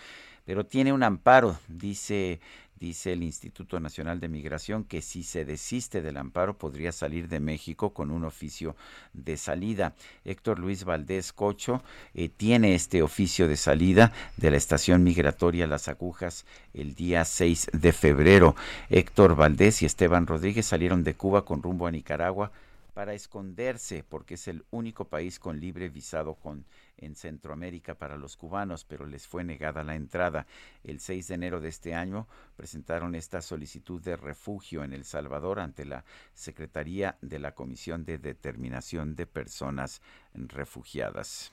[0.45, 2.39] pero tiene un amparo, dice
[2.81, 7.39] dice el Instituto Nacional de Migración que si se desiste del amparo podría salir de
[7.39, 8.75] México con un oficio
[9.13, 9.93] de salida.
[10.25, 11.83] Héctor Luis Valdés Cocho
[12.15, 17.69] eh, tiene este oficio de salida de la estación migratoria Las Agujas el día 6
[17.71, 18.55] de febrero.
[18.89, 22.51] Héctor Valdés y Esteban Rodríguez salieron de Cuba con rumbo a Nicaragua
[22.95, 26.65] para esconderse, porque es el único país con libre visado con,
[26.97, 30.47] en Centroamérica para los cubanos, pero les fue negada la entrada.
[30.83, 35.59] El 6 de enero de este año presentaron esta solicitud de refugio en El Salvador
[35.59, 36.03] ante la
[36.33, 40.01] Secretaría de la Comisión de Determinación de Personas
[40.33, 41.51] Refugiadas.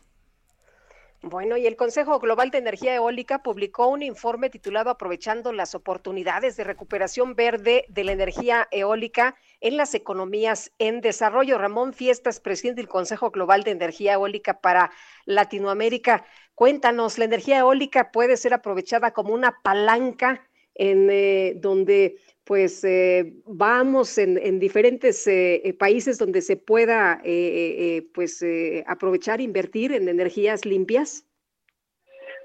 [1.23, 6.57] Bueno, y el Consejo Global de Energía Eólica publicó un informe titulado Aprovechando las oportunidades
[6.57, 11.59] de recuperación verde de la energía eólica en las economías en desarrollo.
[11.59, 14.93] Ramón Fiestas, presidente del Consejo Global de Energía Eólica para
[15.25, 16.25] Latinoamérica.
[16.55, 22.19] Cuéntanos, ¿la energía eólica puede ser aprovechada como una palanca en eh, donde
[22.49, 28.43] pues eh, vamos en, en diferentes eh, eh, países donde se pueda eh, pues
[28.87, 31.27] aprovechar, invertir en energías limpias?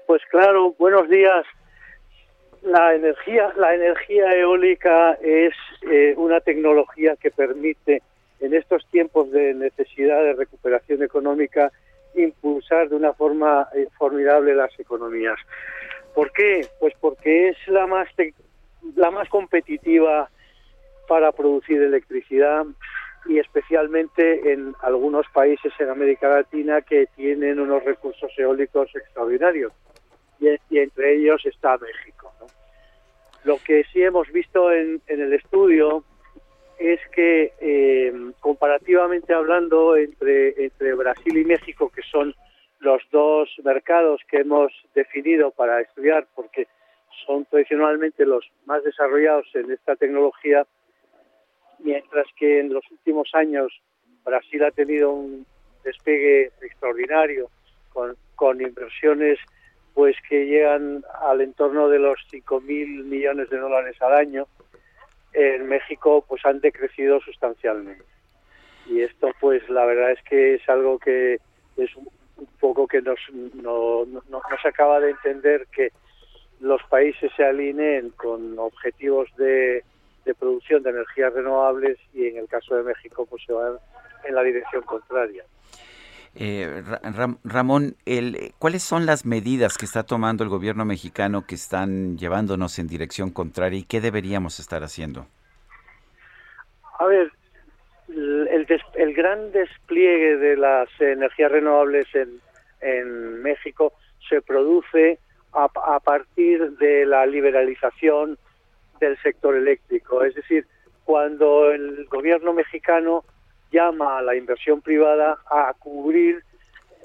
[0.06, 1.46] Pues claro, buenos días.
[2.60, 5.54] La energía, la energía eólica es
[6.16, 8.02] una tecnología que permite
[8.40, 11.72] en estos tiempos de necesidad de recuperación económica
[12.14, 15.38] impulsar de una forma formidable las economías.
[16.14, 16.66] ¿Por qué?
[16.78, 18.08] Pues porque es la más
[18.96, 20.30] la más competitiva
[21.08, 22.64] para producir electricidad
[23.26, 29.72] y especialmente en algunos países en América Latina que tienen unos recursos eólicos extraordinarios
[30.40, 32.32] y, entre ellos está México.
[33.44, 36.04] Lo que sí hemos visto en, en el estudio
[36.78, 42.34] es que eh, comparativamente hablando entre, entre Brasil y México, que son
[42.80, 46.66] los dos mercados que hemos definido para estudiar, porque
[47.26, 50.66] son tradicionalmente los más desarrollados en esta tecnología,
[51.78, 53.72] mientras que en los últimos años
[54.24, 55.46] Brasil ha tenido un
[55.84, 57.50] despegue extraordinario
[57.92, 59.38] con, con inversiones
[59.92, 64.48] pues que llegan al entorno de los 5 mil millones de dólares al año.
[65.32, 68.04] En México pues han decrecido sustancialmente.
[68.86, 71.38] Y esto pues la verdad es que es algo que
[71.76, 72.08] es un
[72.58, 75.92] poco que nos, no, no, no se acaba de entender que
[76.64, 79.84] los países se alineen con objetivos de,
[80.24, 83.74] de producción de energías renovables y en el caso de México pues se van
[84.26, 85.44] en la dirección contraria.
[86.34, 91.54] Eh, Ra- Ramón, el, ¿cuáles son las medidas que está tomando el gobierno mexicano que
[91.54, 95.26] están llevándonos en dirección contraria y qué deberíamos estar haciendo?
[96.98, 97.30] A ver,
[98.08, 102.40] el, des- el gran despliegue de las energías renovables en,
[102.80, 103.92] en México
[104.30, 105.18] se produce
[105.54, 108.38] a, a partir de la liberalización
[109.00, 110.22] del sector eléctrico.
[110.24, 110.66] Es decir,
[111.04, 113.24] cuando el gobierno mexicano
[113.70, 116.42] llama a la inversión privada a cubrir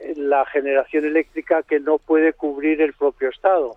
[0.02, 3.76] eh, la generación eléctrica que no puede cubrir el propio Estado.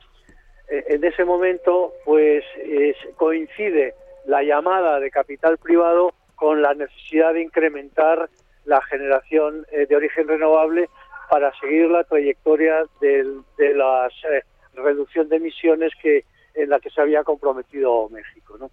[0.68, 3.94] Eh, En ese momento, pues es- coincide
[4.26, 8.28] la llamada de capital privado con la necesidad de incrementar
[8.64, 10.88] la generación eh, de origen renovable
[11.28, 14.08] para seguir la trayectoria del- de la
[14.74, 16.24] reducción de emisiones que
[16.54, 18.56] en la que se había comprometido México.
[18.58, 18.70] ¿no?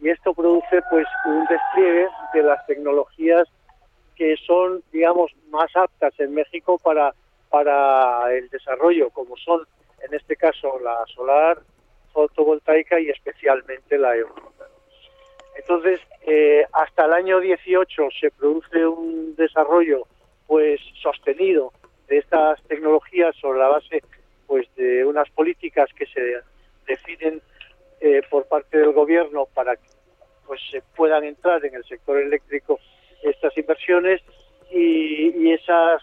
[0.00, 3.48] Y esto produce pues un despliegue de las tecnologías
[4.16, 7.14] que son, digamos, más aptas en México para,
[7.48, 9.66] para el desarrollo, como son,
[10.06, 11.58] en este caso, la solar,
[12.12, 14.66] fotovoltaica y especialmente la eólica.
[15.56, 20.06] Entonces, eh, hasta el año 18 se produce un desarrollo
[20.46, 21.72] pues sostenido
[22.08, 24.02] de estas tecnologías sobre la base
[24.50, 26.38] pues de unas políticas que se
[26.84, 27.40] definen
[28.00, 29.86] eh, por parte del gobierno para que
[30.44, 32.80] pues se puedan entrar en el sector eléctrico
[33.22, 34.20] estas inversiones
[34.72, 36.02] y, y esas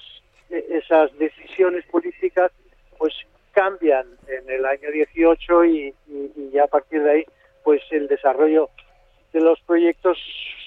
[0.49, 2.53] esas decisiones políticas
[2.97, 3.13] pues
[3.51, 7.25] cambian en el año 18 y, y- y ya a partir de ahí
[7.65, 8.69] pues el desarrollo
[9.33, 10.17] de los proyectos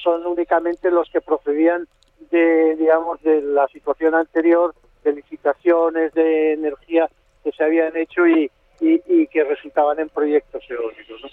[0.03, 1.89] son únicamente los que procedían
[2.31, 7.09] de digamos de la situación anterior de licitaciones de energía
[7.45, 8.51] que se habían hecho y,
[8.81, 11.29] y, y que resultaban en proyectos eólicos ¿no?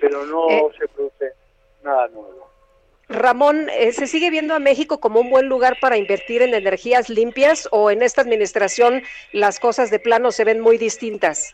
[0.00, 0.70] pero no Eh.
[0.78, 1.32] se produce
[1.82, 2.48] nada nuevo
[3.08, 7.08] Ramón, eh, ¿se sigue viendo a México como un buen lugar para invertir en energías
[7.10, 11.52] limpias o en esta administración las cosas de plano se ven muy distintas?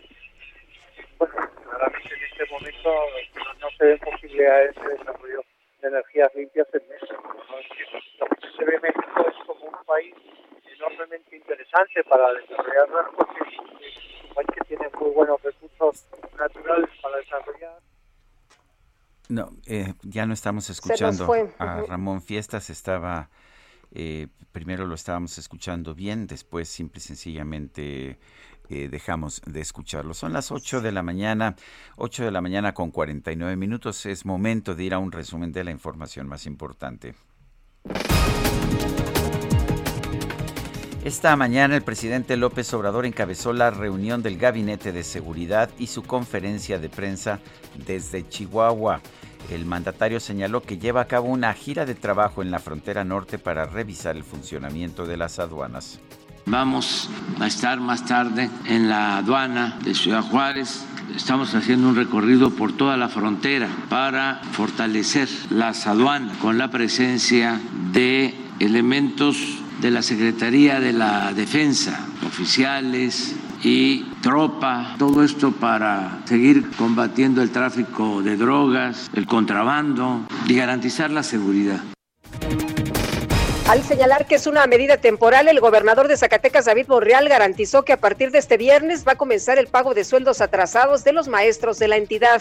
[1.18, 2.90] claramente en este momento
[3.36, 5.42] no, no se ven posibilidades de desarrollo
[5.80, 7.34] de energías limpias en México.
[7.50, 7.58] ¿no?
[7.58, 7.84] Es que
[8.18, 10.14] Lo que se ve México es como un país
[10.76, 13.40] enormemente interesante para desarrollar porque
[14.36, 16.04] país que tiene muy buenos recursos
[16.38, 17.80] naturales para desarrollar.
[19.28, 21.82] No, eh, ya no estamos escuchando a.
[21.82, 22.70] Ramón Fiestas.
[22.70, 23.30] Estaba,
[23.92, 28.18] eh, primero lo estábamos escuchando bien, después simple y sencillamente
[28.68, 30.14] eh, dejamos de escucharlo.
[30.14, 31.56] Son las 8 de la mañana,
[31.96, 34.06] 8 de la mañana con 49 minutos.
[34.06, 37.14] Es momento de ir a un resumen de la información más importante.
[41.06, 46.02] Esta mañana el presidente López Obrador encabezó la reunión del Gabinete de Seguridad y su
[46.02, 47.38] conferencia de prensa
[47.86, 49.00] desde Chihuahua.
[49.48, 53.38] El mandatario señaló que lleva a cabo una gira de trabajo en la frontera norte
[53.38, 56.00] para revisar el funcionamiento de las aduanas.
[56.44, 57.08] Vamos
[57.38, 60.84] a estar más tarde en la aduana de Ciudad Juárez.
[61.14, 67.60] Estamos haciendo un recorrido por toda la frontera para fortalecer las aduanas con la presencia
[67.92, 76.70] de elementos de la Secretaría de la Defensa, oficiales y tropa, todo esto para seguir
[76.76, 81.80] combatiendo el tráfico de drogas, el contrabando y garantizar la seguridad.
[83.68, 87.92] Al señalar que es una medida temporal, el gobernador de Zacatecas, David Monreal, garantizó que
[87.92, 91.26] a partir de este viernes va a comenzar el pago de sueldos atrasados de los
[91.26, 92.40] maestros de la entidad.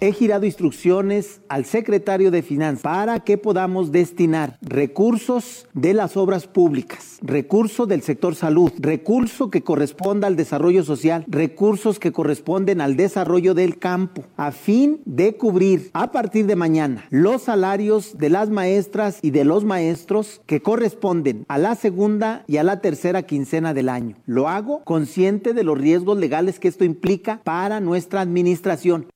[0.00, 6.46] He girado instrucciones al secretario de Finanzas para que podamos destinar recursos de las obras
[6.46, 12.96] públicas, recursos del sector salud, recurso que corresponda al desarrollo social, recursos que corresponden al
[12.96, 18.50] desarrollo del campo, a fin de cubrir a partir de mañana los salarios de las
[18.50, 23.72] maestras y de los maestros que corresponden a la segunda y a la tercera quincena
[23.72, 24.16] del año.
[24.26, 29.06] Lo hago consciente de los riesgos legales que esto implica para nuestra administración.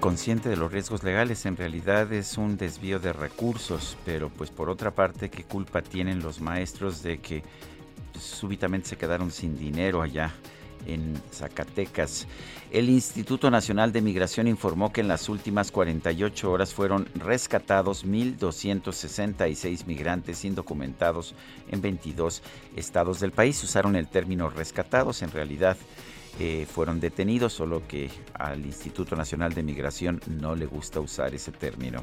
[0.00, 4.70] Consciente de los riesgos legales, en realidad es un desvío de recursos, pero pues por
[4.70, 7.42] otra parte, ¿qué culpa tienen los maestros de que
[8.18, 10.32] súbitamente se quedaron sin dinero allá
[10.86, 12.26] en Zacatecas.
[12.70, 19.86] El Instituto Nacional de Migración informó que en las últimas 48 horas fueron rescatados 1.266
[19.86, 21.34] migrantes indocumentados
[21.70, 22.42] en 22
[22.76, 23.62] estados del país.
[23.64, 25.76] Usaron el término rescatados, en realidad
[26.38, 31.50] eh, fueron detenidos, solo que al Instituto Nacional de Migración no le gusta usar ese
[31.50, 32.02] término.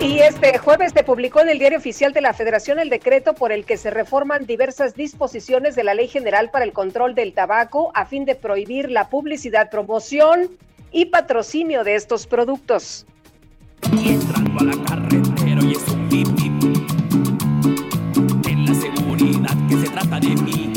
[0.00, 3.50] Y este jueves se publicó en el Diario Oficial de la Federación el decreto por
[3.50, 7.90] el que se reforman diversas disposiciones de la Ley General para el Control del Tabaco
[7.94, 10.50] a fin de prohibir la publicidad, promoción
[10.92, 13.06] y patrocinio de estos productos.
[13.92, 16.06] Y entrando a la carretera y es un.
[18.48, 20.75] En la seguridad que se trata de mí.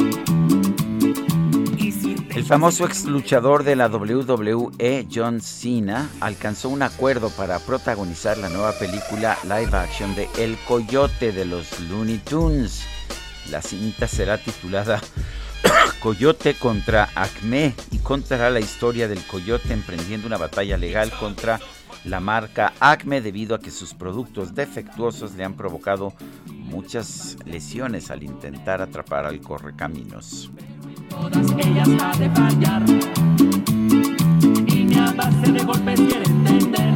[2.39, 8.47] El famoso ex luchador de la WWE, John Cena, alcanzó un acuerdo para protagonizar la
[8.47, 12.87] nueva película live action de El Coyote de los Looney Tunes.
[13.51, 15.01] La cinta será titulada
[15.99, 21.59] Coyote contra Acme y contará la historia del coyote emprendiendo una batalla legal contra
[22.05, 26.13] la marca Acme debido a que sus productos defectuosos le han provocado
[26.45, 30.49] muchas lesiones al intentar atrapar al correcaminos.
[31.09, 32.83] Todas ellas ha de fallar.
[34.67, 36.93] Y ni a base de golpes quiere entender.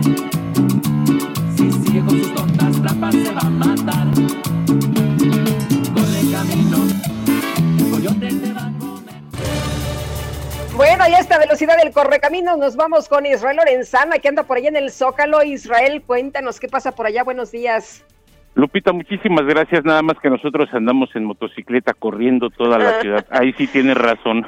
[1.56, 4.08] Si sigue con sus tontas trampas se va a matar.
[5.94, 6.78] Corre camino.
[7.80, 9.22] El coyote te va a comer.
[10.76, 14.58] Bueno, y a esta velocidad del correcaminos nos vamos con Israel Lorenzana, que anda por
[14.58, 15.44] allá en el Zócalo.
[15.44, 17.24] Israel, cuéntanos qué pasa por allá.
[17.24, 18.04] Buenos días.
[18.56, 19.84] Lupita, muchísimas gracias.
[19.84, 23.26] Nada más que nosotros andamos en motocicleta corriendo toda la ciudad.
[23.32, 24.46] Ahí sí tienes razón.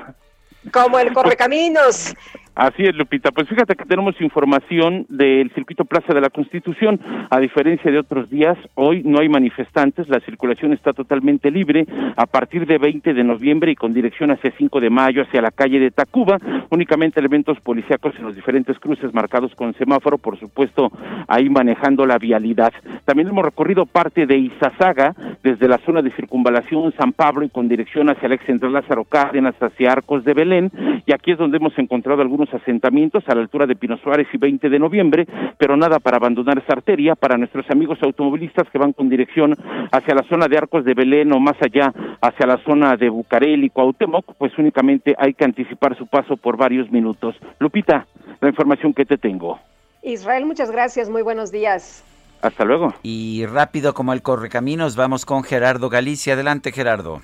[0.71, 2.15] Como el correcaminos.
[2.55, 3.31] Así es, Lupita.
[3.31, 7.01] Pues fíjate que tenemos información del circuito Plaza de la Constitución.
[7.29, 10.07] A diferencia de otros días, hoy no hay manifestantes.
[10.07, 11.85] La circulación está totalmente libre.
[12.15, 15.51] A partir de 20 de noviembre y con dirección hacia 5 de mayo, hacia la
[15.51, 16.37] calle de Tacuba,
[16.69, 20.93] únicamente elementos policíacos en los diferentes cruces marcados con semáforo, por supuesto,
[21.27, 22.71] ahí manejando la vialidad.
[23.03, 25.13] También hemos recorrido parte de Izazaga,
[25.43, 29.03] desde la zona de circunvalación San Pablo y con dirección hacia el ex central Lázaro
[29.03, 30.71] Cárdenas, hacia Arcos de Belén.
[31.05, 34.37] Y aquí es donde hemos encontrado algunos asentamientos a la altura de Pino Suárez y
[34.37, 35.27] 20 de noviembre,
[35.57, 37.15] pero nada para abandonar esa arteria.
[37.15, 39.55] Para nuestros amigos automovilistas que van con dirección
[39.91, 43.67] hacia la zona de Arcos de Belén o más allá, hacia la zona de Bucareli
[43.67, 47.35] y Cuauhtémoc, pues únicamente hay que anticipar su paso por varios minutos.
[47.59, 48.07] Lupita,
[48.41, 49.59] la información que te tengo.
[50.03, 51.09] Israel, muchas gracias.
[51.09, 52.03] Muy buenos días.
[52.41, 52.93] Hasta luego.
[53.01, 56.33] Y rápido como el correcaminos, vamos con Gerardo Galicia.
[56.33, 57.21] Adelante, Gerardo.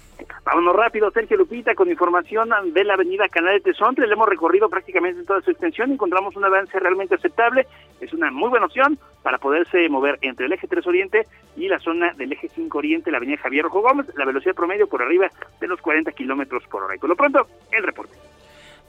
[0.51, 4.05] Vámonos rápido, Sergio Lupita, con información de la avenida Canal de Tesontle.
[4.05, 5.93] Le hemos recorrido prácticamente en toda su extensión.
[5.93, 7.67] Encontramos un avance realmente aceptable.
[8.01, 11.25] Es una muy buena opción para poderse mover entre el eje 3 Oriente
[11.55, 14.07] y la zona del eje 5 Oriente, la avenida Javier Rojo Gómez.
[14.17, 15.29] La velocidad promedio por arriba
[15.61, 16.97] de los 40 kilómetros por hora.
[16.97, 18.17] Y por lo pronto, el reporte.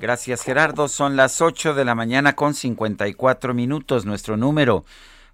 [0.00, 0.88] Gracias, Gerardo.
[0.88, 4.04] Son las 8 de la mañana con 54 minutos.
[4.04, 4.84] Nuestro número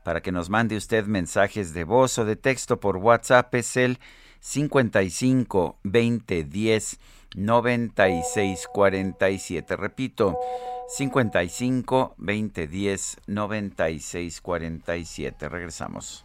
[0.03, 3.99] para que nos mande usted mensajes de voz o de texto por WhatsApp es el
[4.41, 6.99] 55 20 10
[7.37, 9.77] 96 47.
[9.77, 10.39] Repito,
[10.89, 15.49] 55 20 10 96 47.
[15.49, 16.25] Regresamos.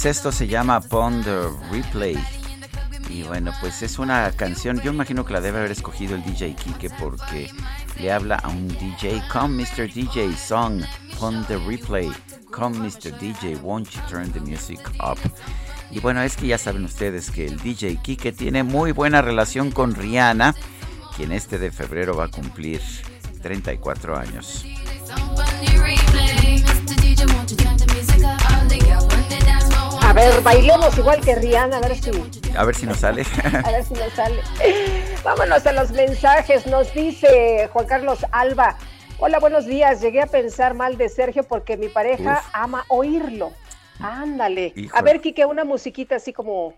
[0.00, 1.26] Pues esto se llama Pond
[1.72, 2.16] Replay.
[3.10, 6.54] Y bueno, pues es una canción, yo imagino que la debe haber escogido el DJ
[6.54, 7.50] Kike porque
[7.98, 9.20] le habla a un DJ.
[9.32, 9.92] Come Mr.
[9.92, 10.84] DJ, song,
[11.18, 12.12] Pond the Replay.
[12.52, 13.10] Come Mr.
[13.18, 15.18] DJ, won't you turn the music up?
[15.90, 19.72] Y bueno, es que ya saben ustedes que el DJ Kike tiene muy buena relación
[19.72, 20.54] con Rihanna,
[21.16, 22.80] quien este de febrero va a cumplir
[23.42, 24.64] 34 años.
[30.08, 32.10] A ver, bailemos igual que Rihanna, a ver si,
[32.56, 33.26] A ver si nos sale.
[33.64, 34.40] a ver si nos sale.
[35.22, 36.66] Vámonos a los mensajes.
[36.66, 38.78] Nos dice Juan Carlos Alba.
[39.18, 40.00] Hola, buenos días.
[40.00, 42.50] Llegué a pensar mal de Sergio porque mi pareja Uf.
[42.54, 43.52] ama oírlo.
[44.00, 44.72] Ándale.
[44.94, 46.72] A ver, Quique, una musiquita así como,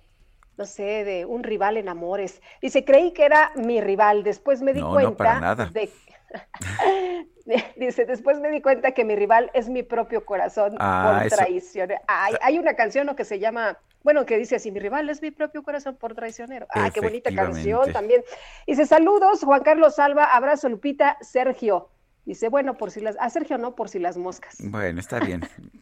[0.56, 2.42] no sé, de un rival en amores.
[2.60, 4.24] Dice, creí que era mi rival.
[4.24, 5.66] Después me di No, no, cuenta para nada.
[5.66, 5.88] de
[7.76, 12.00] Dice, después me di cuenta que mi rival es mi propio corazón Ah, por traicionero.
[12.06, 13.16] Hay, hay una canción ¿no?
[13.16, 16.66] que se llama, bueno, que dice así, mi rival es mi propio corazón por traicionero.
[16.70, 18.22] Ah, qué bonita canción también.
[18.66, 21.90] Dice, saludos, Juan Carlos Salva, abrazo, Lupita, Sergio.
[22.26, 24.56] Dice, bueno, por si las, a Sergio no, por si las moscas.
[24.60, 25.40] Bueno, está bien.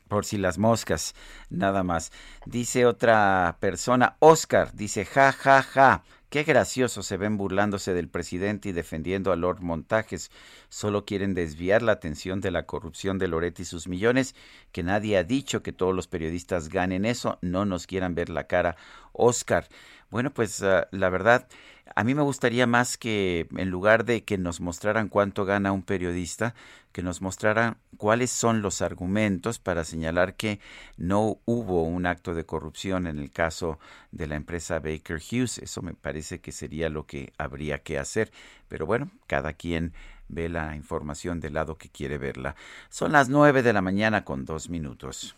[0.08, 1.14] Por si las moscas,
[1.50, 2.12] nada más.
[2.46, 6.02] Dice otra persona, Oscar, dice, ja, ja, ja.
[6.30, 10.30] Qué gracioso se ven burlándose del presidente y defendiendo a Lord Montajes.
[10.68, 14.34] Solo quieren desviar la atención de la corrupción de Loret y sus millones,
[14.70, 17.38] que nadie ha dicho que todos los periodistas ganen eso.
[17.40, 18.76] No nos quieran ver la cara.
[19.12, 19.68] Oscar,
[20.10, 21.48] bueno, pues ah, la verdad,
[21.94, 25.82] a mí me gustaría más que en lugar de que nos mostraran cuánto gana un
[25.82, 26.54] periodista,
[26.92, 30.60] que nos mostraran cuáles son los argumentos para señalar que
[30.96, 33.78] no hubo un acto de corrupción en el caso
[34.10, 35.58] de la empresa Baker Hughes.
[35.58, 38.30] Eso me parece que sería lo que habría que hacer.
[38.68, 39.92] Pero bueno, cada quien
[40.28, 42.54] ve la información del lado que quiere verla.
[42.90, 45.37] Son las nueve de la mañana con dos minutos.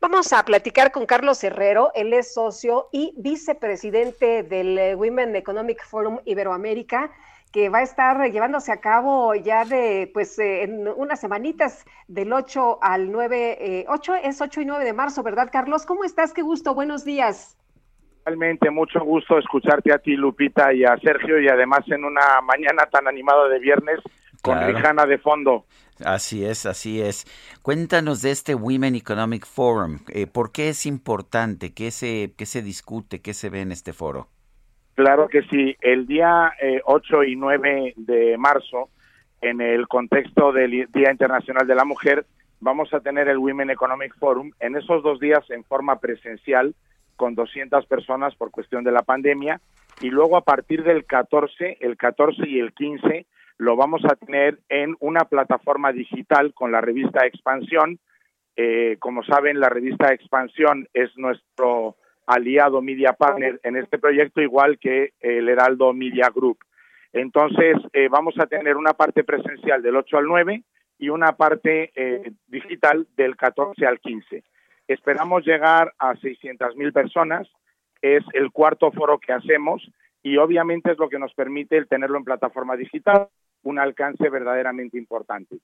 [0.00, 5.84] Vamos a platicar con Carlos Herrero, él es socio y vicepresidente del eh, Women Economic
[5.84, 7.10] Forum Iberoamérica,
[7.52, 12.32] que va a estar llevándose a cabo ya de, pues, eh, en unas semanitas del
[12.32, 15.84] 8 al 9, eh, 8 es 8 y 9 de marzo, ¿verdad, Carlos?
[15.84, 16.32] ¿Cómo estás?
[16.32, 17.58] Qué gusto, buenos días.
[18.24, 22.84] Realmente mucho gusto escucharte a ti, Lupita, y a Sergio, y además en una mañana
[22.92, 23.98] tan animada de viernes
[24.48, 24.72] con Claro.
[24.72, 25.64] Rijana de fondo.
[26.04, 27.26] Así es, así es.
[27.62, 29.98] Cuéntanos de este Women Economic Forum.
[30.08, 31.74] Eh, ¿Por qué es importante?
[31.74, 33.20] ¿Qué se, ¿Qué se discute?
[33.20, 34.28] ¿Qué se ve en este foro?
[34.94, 35.76] Claro que sí.
[35.80, 38.90] El día eh, 8 y 9 de marzo,
[39.40, 42.26] en el contexto del Día Internacional de la Mujer,
[42.60, 46.74] vamos a tener el Women Economic Forum en esos dos días en forma presencial
[47.16, 49.60] con 200 personas por cuestión de la pandemia
[50.00, 53.26] y luego a partir del 14, el 14 y el 15
[53.58, 57.98] lo vamos a tener en una plataforma digital con la revista Expansión.
[58.56, 64.78] Eh, como saben, la revista Expansión es nuestro aliado Media Partner en este proyecto, igual
[64.78, 66.58] que el Heraldo Media Group.
[67.12, 70.62] Entonces, eh, vamos a tener una parte presencial del 8 al 9
[70.98, 74.44] y una parte eh, digital del 14 al 15.
[74.86, 77.48] Esperamos llegar a 600.000 personas.
[78.02, 79.82] Es el cuarto foro que hacemos
[80.22, 83.28] y obviamente es lo que nos permite el tenerlo en plataforma digital,
[83.68, 85.56] un alcance verdaderamente importante.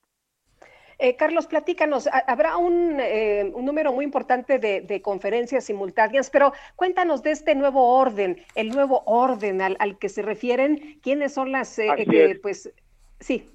[0.97, 6.29] Eh, Carlos, platícanos, ha- habrá un, eh, un número muy importante de, de conferencias simultáneas,
[6.29, 11.33] pero cuéntanos de este nuevo orden, el nuevo orden al, al que se refieren, quiénes
[11.33, 12.39] son las, eh, que, es.
[12.39, 12.71] pues,
[13.19, 13.49] sí.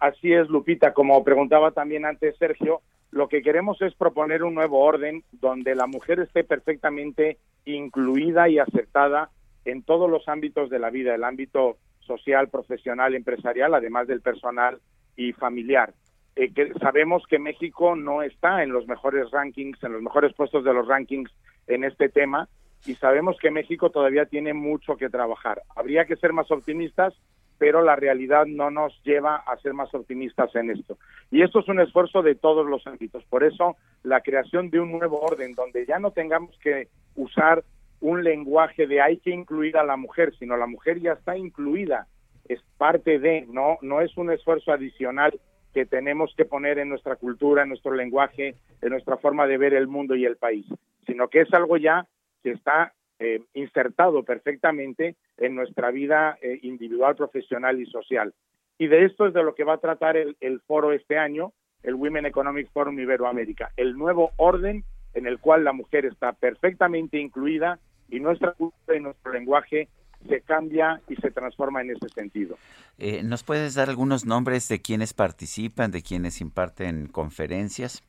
[0.00, 0.92] Así es, Lupita.
[0.92, 5.86] Como preguntaba también antes Sergio, lo que queremos es proponer un nuevo orden donde la
[5.86, 9.30] mujer esté perfectamente incluida y aceptada
[9.64, 11.78] en todos los ámbitos de la vida, el ámbito
[12.08, 14.80] social, profesional, empresarial, además del personal
[15.14, 15.94] y familiar.
[16.34, 20.72] Eh, sabemos que México no está en los mejores rankings, en los mejores puestos de
[20.72, 21.30] los rankings
[21.68, 22.48] en este tema,
[22.86, 25.62] y sabemos que México todavía tiene mucho que trabajar.
[25.76, 27.14] Habría que ser más optimistas,
[27.58, 30.96] pero la realidad no nos lleva a ser más optimistas en esto.
[31.30, 33.24] Y esto es un esfuerzo de todos los ámbitos.
[33.24, 37.64] Por eso, la creación de un nuevo orden, donde ya no tengamos que usar
[38.00, 42.06] un lenguaje de hay que incluir a la mujer, sino la mujer ya está incluida,
[42.48, 45.38] es parte de, no, no es un esfuerzo adicional
[45.74, 49.74] que tenemos que poner en nuestra cultura, en nuestro lenguaje, en nuestra forma de ver
[49.74, 50.66] el mundo y el país,
[51.06, 52.06] sino que es algo ya
[52.42, 58.32] que está eh, insertado perfectamente en nuestra vida eh, individual, profesional y social.
[58.78, 61.52] Y de esto es de lo que va a tratar el, el foro este año,
[61.82, 64.84] el Women Economic Forum Iberoamérica, el nuevo orden
[65.14, 69.88] en el cual la mujer está perfectamente incluida y nuestra cultura y nuestro lenguaje
[70.28, 72.56] se cambia y se transforma en ese sentido.
[72.98, 78.02] Eh, ¿Nos puedes dar algunos nombres de quienes participan, de quienes imparten conferencias?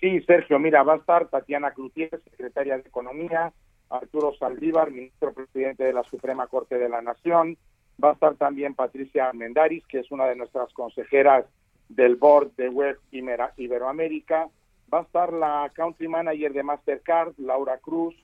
[0.00, 3.52] Sí, Sergio, mira, va a estar Tatiana Cloutier, secretaria de Economía,
[3.88, 7.56] Arturo Saldívar, ministro presidente de la Suprema Corte de la Nación,
[8.02, 11.46] va a estar también Patricia Mendaris, que es una de nuestras consejeras
[11.88, 14.48] del board de Web Iberoamérica,
[14.92, 18.14] va a estar la country manager de Mastercard, Laura Cruz,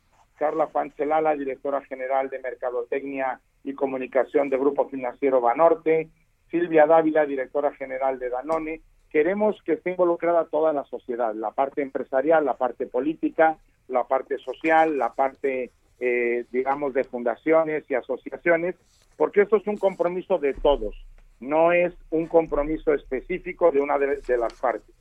[0.42, 6.08] Carla Fancelala, directora general de Mercadotecnia y Comunicación de Grupo Financiero Banorte,
[6.50, 8.80] Silvia Dávila, directora general de Danone.
[9.08, 13.56] Queremos que esté involucrada toda la sociedad, la parte empresarial, la parte política,
[13.86, 15.70] la parte social, la parte,
[16.00, 18.74] eh, digamos, de fundaciones y asociaciones,
[19.16, 20.96] porque esto es un compromiso de todos,
[21.38, 24.92] no es un compromiso específico de una de, de las partes.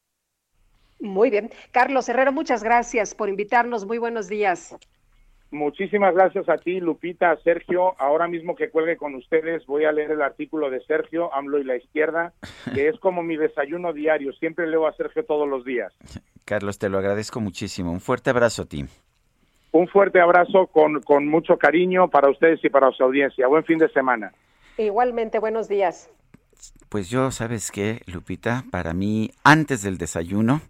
[0.99, 1.49] Muy bien.
[1.71, 3.85] Carlos Herrero, muchas gracias por invitarnos.
[3.85, 4.75] Muy buenos días.
[5.51, 7.93] Muchísimas gracias a ti, Lupita, a Sergio.
[7.99, 11.65] Ahora mismo que cuelgue con ustedes, voy a leer el artículo de Sergio, AMLO y
[11.65, 12.33] la izquierda,
[12.73, 14.31] que es como mi desayuno diario.
[14.33, 15.91] Siempre leo a Sergio todos los días.
[16.45, 17.91] Carlos, te lo agradezco muchísimo.
[17.91, 18.85] Un fuerte abrazo a ti.
[19.73, 23.47] Un fuerte abrazo con, con mucho cariño para ustedes y para su audiencia.
[23.47, 24.31] Buen fin de semana.
[24.77, 26.09] Igualmente, buenos días.
[26.89, 28.63] Pues yo, ¿sabes qué, Lupita?
[28.71, 30.61] Para mí, antes del desayuno,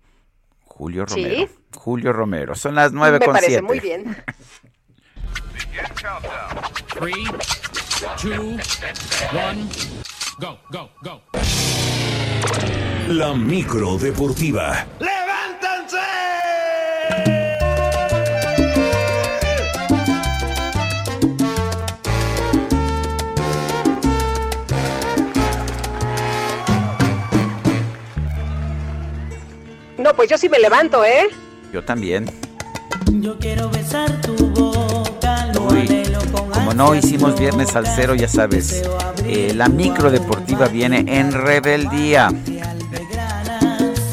[0.65, 1.23] Julio Sí.
[1.23, 1.51] Romero.
[1.75, 2.55] Julio Romero.
[2.55, 3.63] Son las nueve Me con parece siete.
[3.63, 4.15] muy bien.
[6.89, 7.25] Three,
[8.17, 8.57] two,
[9.33, 9.69] one,
[10.39, 11.21] go, go, go.
[13.07, 14.85] La micro deportiva.
[29.97, 31.27] No, pues yo sí me levanto, ¿eh?
[31.71, 32.25] Yo también.
[33.11, 34.20] Yo quiero besar
[36.72, 38.81] Como no hicimos viernes al cero, ya sabes,
[39.26, 42.30] eh, la micro deportiva viene en rebeldía.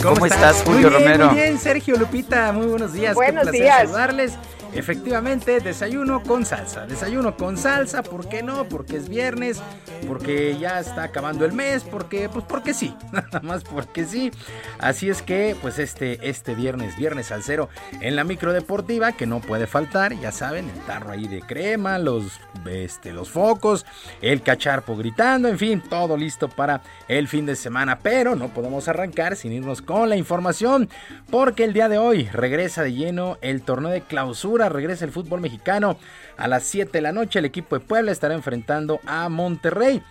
[0.02, 1.26] ¿Cómo, estás, Julio muy bien, Romero?
[1.30, 3.14] Muy bien, Sergio Lupita, muy buenos días.
[3.14, 3.78] Buenos Qué placer días.
[3.82, 4.32] saludarles.
[4.74, 6.86] Efectivamente, desayuno con salsa.
[6.86, 8.64] Desayuno con salsa, ¿por qué no?
[8.68, 9.60] Porque es viernes,
[10.06, 14.30] porque ya está acabando el mes, porque pues porque sí, nada más porque sí.
[14.78, 17.68] Así es que pues este este viernes, viernes al cero
[18.00, 21.98] en la micro deportiva que no puede faltar, ya saben, el tarro ahí de crema,
[21.98, 23.86] los este los focos,
[24.20, 28.88] el cacharpo gritando, en fin, todo listo para el fin de semana, pero no podemos
[28.88, 30.88] arrancar sin irnos con la información,
[31.30, 35.40] porque el día de hoy regresa de lleno el torneo de clausura, regresa el fútbol
[35.40, 35.98] mexicano
[36.36, 40.02] a las 7 de la noche, el equipo de Puebla estará enfrentando a Monterrey.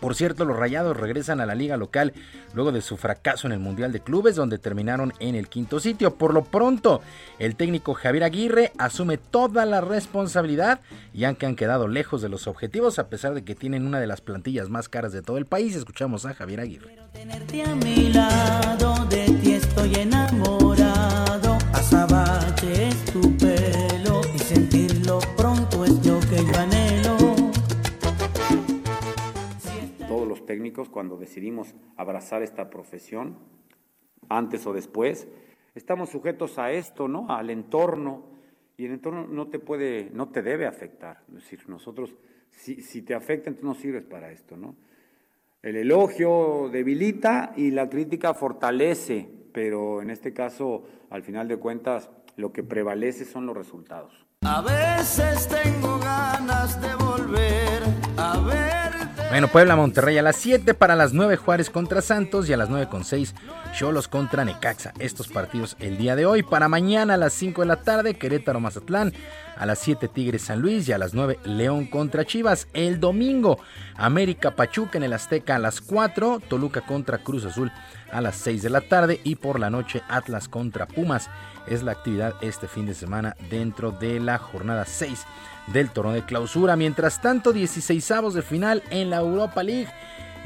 [0.00, 2.12] Por cierto, los Rayados regresan a la liga local
[2.54, 6.14] luego de su fracaso en el Mundial de Clubes, donde terminaron en el quinto sitio.
[6.14, 7.02] Por lo pronto,
[7.38, 10.80] el técnico Javier Aguirre asume toda la responsabilidad
[11.12, 14.06] y aunque han quedado lejos de los objetivos, a pesar de que tienen una de
[14.06, 15.74] las plantillas más caras de todo el país.
[15.74, 16.96] Escuchamos a Javier Aguirre.
[17.12, 20.15] Tenerte a mi lado, de ti estoy enamorado.
[30.72, 33.38] Cuando decidimos abrazar esta profesión,
[34.28, 35.28] antes o después,
[35.74, 37.26] estamos sujetos a esto, ¿no?
[37.28, 38.24] Al entorno
[38.76, 41.22] y el entorno no te puede, no te debe afectar.
[41.28, 42.14] Es decir, nosotros,
[42.50, 44.76] si, si te afecta, entonces no sirves para esto, ¿no?
[45.62, 52.10] El elogio debilita y la crítica fortalece, pero en este caso, al final de cuentas,
[52.36, 54.26] lo que prevalece son los resultados.
[54.42, 57.82] A veces tengo ganas de volver
[58.16, 58.75] a verte.
[59.28, 62.70] Bueno, Puebla Monterrey a las 7 para las 9 Juárez contra Santos y a las
[62.70, 63.34] 9 con 6
[63.74, 64.92] Cholos contra Necaxa.
[65.00, 66.44] Estos partidos el día de hoy.
[66.44, 69.12] Para mañana a las 5 de la tarde Querétaro Mazatlán.
[69.56, 72.68] A las 7 Tigres San Luis y a las 9 León contra Chivas.
[72.72, 73.58] El domingo
[73.96, 76.40] América Pachuca en el Azteca a las 4.
[76.48, 77.72] Toluca contra Cruz Azul
[78.12, 79.20] a las 6 de la tarde.
[79.24, 81.28] Y por la noche Atlas contra Pumas.
[81.66, 85.26] Es la actividad este fin de semana dentro de la jornada 6
[85.68, 86.76] del torneo de clausura.
[86.76, 89.88] Mientras tanto, 16avos de final en la Europa League.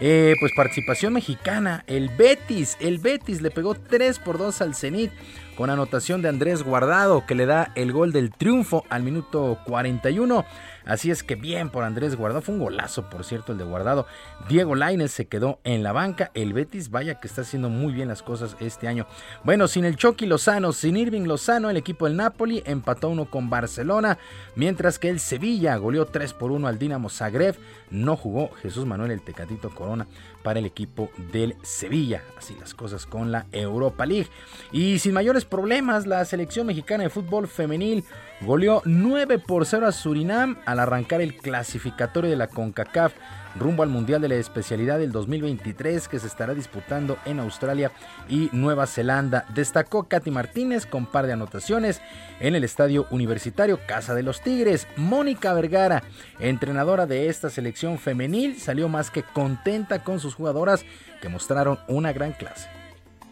[0.03, 5.13] Eh, pues participación mexicana, el Betis, el Betis le pegó 3 por 2 al Zenit
[5.59, 10.47] con anotación de Andrés Guardado que le da el gol del triunfo al minuto 41.
[10.91, 14.09] Así es que bien por Andrés Guardado, fue un golazo por cierto el de Guardado.
[14.49, 18.09] Diego Lainez se quedó en la banca, el Betis vaya que está haciendo muy bien
[18.09, 19.07] las cosas este año.
[19.45, 23.49] Bueno, sin el Chucky Lozano, sin Irving Lozano, el equipo del Napoli empató uno con
[23.49, 24.19] Barcelona,
[24.57, 27.55] mientras que el Sevilla goleó 3 por 1 al Dinamo Zagreb.
[27.91, 30.09] No jugó Jesús Manuel el Tecatito Corona
[30.43, 32.25] para el equipo del Sevilla.
[32.37, 34.29] Así las cosas con la Europa League.
[34.73, 38.05] Y sin mayores problemas, la selección mexicana de fútbol femenil
[38.41, 43.13] goleó 9 por 0 a Surinam al arrancar el clasificatorio de la CONCACAF
[43.57, 47.93] rumbo al Mundial de la Especialidad del 2023 que se estará disputando en Australia
[48.29, 49.45] y Nueva Zelanda.
[49.55, 52.01] Destacó Katy Martínez con par de anotaciones
[52.39, 54.87] en el estadio universitario Casa de los Tigres.
[54.97, 56.03] Mónica Vergara,
[56.39, 60.85] entrenadora de esta selección femenil, salió más que contenta con sus jugadoras
[61.21, 62.69] que mostraron una gran clase.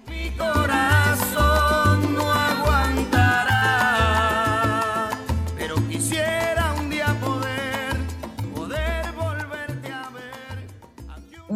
[0.09, 1.88] Mi corazón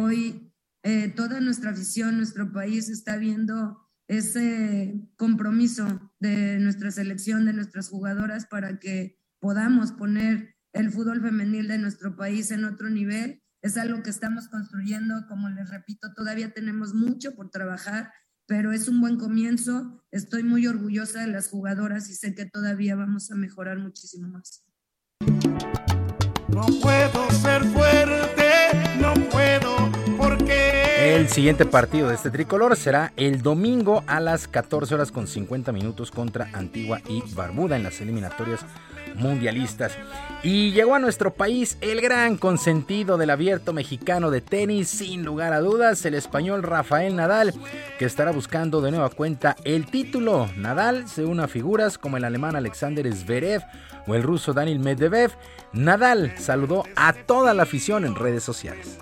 [0.03, 0.51] Hoy
[0.83, 7.87] eh, toda nuestra afición, nuestro país está viendo ese compromiso de nuestra selección, de nuestras
[7.87, 13.41] jugadoras para que podamos poner el fútbol femenil de nuestro país en otro nivel.
[13.61, 18.11] Es algo que estamos construyendo, como les repito, todavía tenemos mucho por trabajar,
[18.45, 20.03] pero es un buen comienzo.
[20.11, 24.65] Estoy muy orgullosa de las jugadoras y sé que todavía vamos a mejorar muchísimo más.
[26.49, 28.22] No puedo ser fuerte,
[31.13, 35.71] El siguiente partido de este tricolor será el domingo a las 14 horas con 50
[35.71, 38.61] minutos contra Antigua y Barbuda en las eliminatorias
[39.13, 39.91] mundialistas.
[40.41, 45.53] Y llegó a nuestro país el gran consentido del abierto mexicano de tenis, sin lugar
[45.53, 47.53] a dudas, el español Rafael Nadal,
[47.99, 50.49] que estará buscando de nueva cuenta el título.
[50.57, 53.61] Nadal se une a figuras como el alemán Alexander Zverev
[54.07, 55.33] o el ruso Daniel Medvedev.
[55.73, 58.97] Nadal saludó a toda la afición en redes sociales.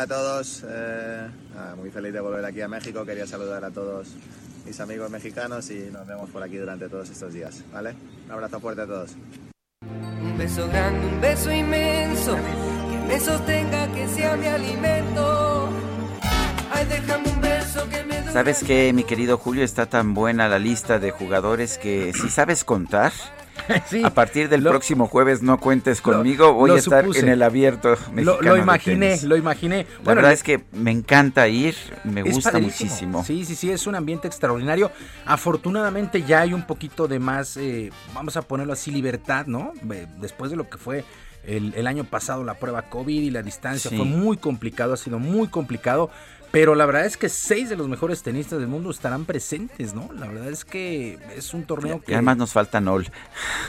[0.00, 0.64] Hola a todos.
[0.66, 3.04] eh, nada, muy feliz de volver aquí a México.
[3.04, 4.08] Quería saludar a todos
[4.64, 7.94] mis amigos mexicanos y nos vemos por aquí durante todos estos días, ¿vale?
[8.26, 9.16] Un abrazo fuerte a todos.
[9.82, 12.36] Un beso grande, un beso inmenso,
[13.10, 15.68] me sostenga, que sea mi alimento.
[16.72, 18.32] Ay, déjame un beso que me.
[18.32, 19.64] ¿Sabes qué, mi querido Julio?
[19.64, 23.12] Está tan buena la lista de jugadores que si sabes contar,
[24.04, 27.20] a partir del próximo jueves no cuentes conmigo, voy lo a estar supuse.
[27.20, 29.24] en el abierto Lo, mexicano lo de imaginé, tenis.
[29.24, 29.86] lo imaginé.
[30.04, 31.74] La verdad le- es que me encanta ir,
[32.04, 32.88] me gusta padrísimo.
[32.88, 33.24] muchísimo.
[33.24, 34.92] Sí, sí, sí, es un ambiente extraordinario.
[35.26, 39.72] Afortunadamente ya hay un poquito de más, eh, vamos a ponerlo así, libertad, ¿no?
[40.20, 41.04] Después de lo que fue
[41.56, 43.96] el, el año pasado la prueba COVID y la distancia, Sí.
[43.96, 46.10] fue muy complicado, ha sido muy complicado.
[46.52, 50.10] Pero la verdad es que seis de los mejores tenistas del mundo estarán presentes, ¿no?
[50.18, 52.14] La verdad es que es un torneo Y que...
[52.14, 53.06] además nos falta Nol,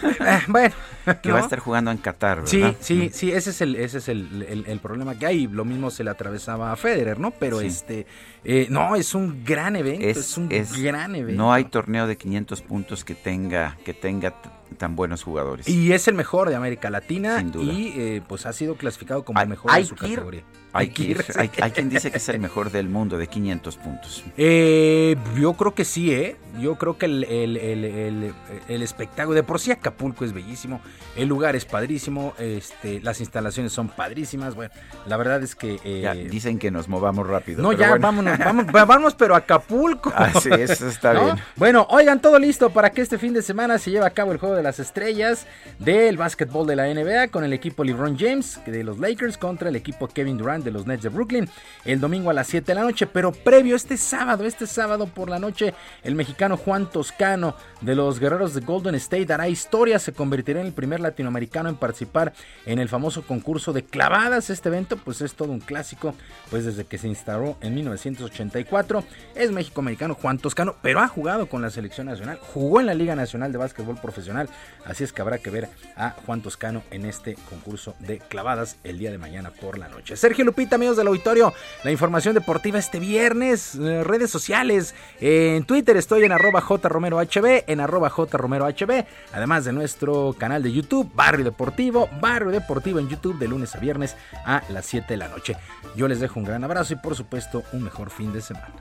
[0.03, 0.73] Eh, bueno,
[1.21, 2.75] que va a estar jugando en Qatar, Sí, ¿verdad?
[2.79, 5.47] sí, sí, ese es el, ese es el, el- el problema que hay.
[5.47, 7.29] Lo mismo se le atravesaba a Federer, ¿no?
[7.31, 7.67] Pero Sí.
[7.67, 8.07] este,
[8.43, 11.41] eh, no, es un gran evento, es, Es, un es- gran evento.
[11.41, 14.33] no hay torneo de 500 puntos que tenga que tenga
[14.77, 15.67] tan buenos jugadores.
[15.67, 17.71] Y es el mejor de América Latina Sin duda.
[17.73, 20.43] y eh, pues ha sido clasificado como el mejor de su ir, categoría.
[20.73, 21.25] Hay que ir.
[21.35, 24.23] Hay, hay quien dice que es el mejor del mundo de 500 puntos.
[24.37, 26.37] Eh, yo creo que sí, ¿eh?
[26.59, 28.33] Yo creo que el, el- el-
[28.67, 30.81] el- espectáculo, de por sí Acapulco es bellísimo,
[31.15, 34.73] el lugar es padrísimo, este, las instalaciones son padrísimas, bueno,
[35.05, 35.79] la verdad es que...
[35.83, 37.61] eh, Ya, dicen que nos movamos rápido.
[37.61, 38.03] no, ya, bueno.
[38.07, 40.11] vámonos, vamos, va- vámonos, pero Acapulco.
[40.21, 41.23] Ah, sí, eso está ¿No?
[41.25, 41.35] bien.
[41.55, 44.37] Bueno, oigan, todo listo para que este fin de semana se lleve a cabo el
[44.37, 45.45] juego de las estrellas
[45.79, 49.75] del básquetbol de la NBA con el equipo LeBron James de los Lakers contra el
[49.75, 51.49] equipo Kevin Durant de los Nets de Brooklyn
[51.85, 53.07] el domingo a las 7 de la noche.
[53.07, 55.73] Pero previo este sábado, este sábado por la noche,
[56.03, 60.67] el mexicano Juan Toscano de los Guerreros de Golden State hará historia, se convertirá en
[60.67, 62.33] el primer latinoamericano en participar
[62.65, 64.49] en el famoso concurso de clavadas.
[64.49, 66.13] Este evento, pues es todo un clásico,
[66.49, 69.03] pues desde que se instaló en 1984.
[69.35, 73.15] Es México-americano Juan Toscano, pero ha jugado con la selección nacional, jugó en la Liga
[73.15, 74.47] Nacional de Básquetbol Profesional,
[74.85, 78.99] así es que habrá que ver a Juan Toscano en este concurso de clavadas el
[78.99, 80.15] día de mañana por la noche.
[80.15, 81.53] Sergio Lupita, amigos del auditorio,
[81.83, 87.79] la información deportiva este viernes, eh, redes sociales, en Twitter estoy en arroba jromerohb, en
[87.79, 93.47] arroba jromerohb, además de nuestro canal de YouTube, Barrio Deportivo, Barrio Deportivo en YouTube de
[93.47, 94.15] lunes a viernes
[94.45, 95.57] a las 7 de la noche.
[95.95, 98.73] Yo les dejo un gran abrazo y por supuesto un mejor fin de semana.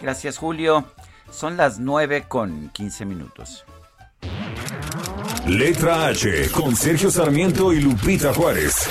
[0.00, 0.84] Gracias Julio.
[1.30, 3.64] Son las 9 con 15 minutos.
[5.46, 8.88] Letra H con Sergio Sarmiento y Lupita Juárez.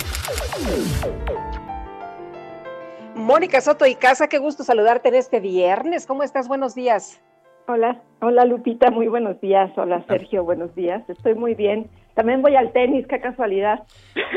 [3.16, 6.06] Mónica Soto y Casa, qué gusto saludarte en este viernes.
[6.06, 6.48] ¿Cómo estás?
[6.48, 7.20] Buenos días.
[7.68, 9.72] Hola, hola Lupita, muy buenos días.
[9.76, 11.08] Hola Sergio, buenos días.
[11.10, 11.88] Estoy muy bien.
[12.14, 13.84] También voy al tenis, qué casualidad.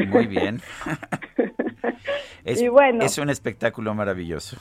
[0.08, 0.60] Muy bien.
[2.44, 3.04] es, Y bueno.
[3.04, 4.56] es un espectáculo maravilloso.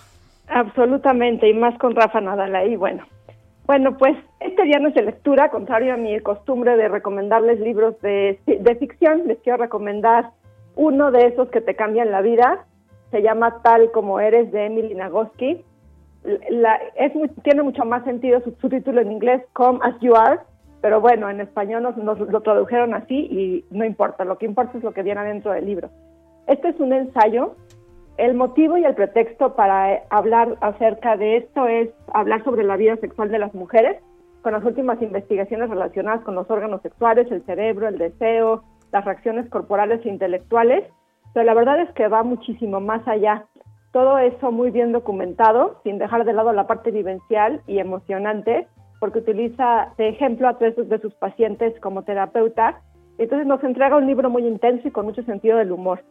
[0.47, 3.05] Absolutamente, y más con Rafa Nadal ahí, bueno.
[3.65, 8.75] Bueno, pues este viernes de lectura, contrario a mi costumbre de recomendarles libros de, de
[8.75, 10.31] ficción, les quiero recomendar
[10.75, 12.65] uno de esos que te cambian la vida.
[13.11, 15.63] Se llama Tal como eres de Emily Nagoski.
[16.49, 17.13] La, es
[17.43, 20.39] tiene mucho más sentido su, su título en inglés, Come as You Are,
[20.81, 24.77] pero bueno, en español nos, nos lo tradujeron así y no importa, lo que importa
[24.77, 25.89] es lo que viene adentro del libro.
[26.47, 27.55] Este es un ensayo
[28.17, 32.75] el motivo y el pretexto para eh, hablar acerca de esto es hablar sobre la
[32.75, 34.01] vida sexual de las mujeres,
[34.41, 39.47] con las últimas investigaciones relacionadas con los órganos sexuales, el cerebro, el deseo, las reacciones
[39.49, 40.83] corporales e intelectuales,
[41.33, 43.45] pero la verdad es que va muchísimo más allá.
[43.91, 48.67] Todo eso muy bien documentado, sin dejar de lado la parte vivencial y emocionante,
[48.99, 52.81] porque utiliza de ejemplo a tres de sus pacientes como terapeuta.
[53.17, 56.01] Entonces nos entrega un libro muy intenso y con mucho sentido del humor.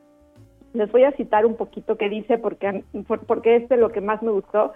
[0.73, 4.01] Les voy a citar un poquito que dice, porque, por- porque es de lo que
[4.01, 4.73] más me gustó.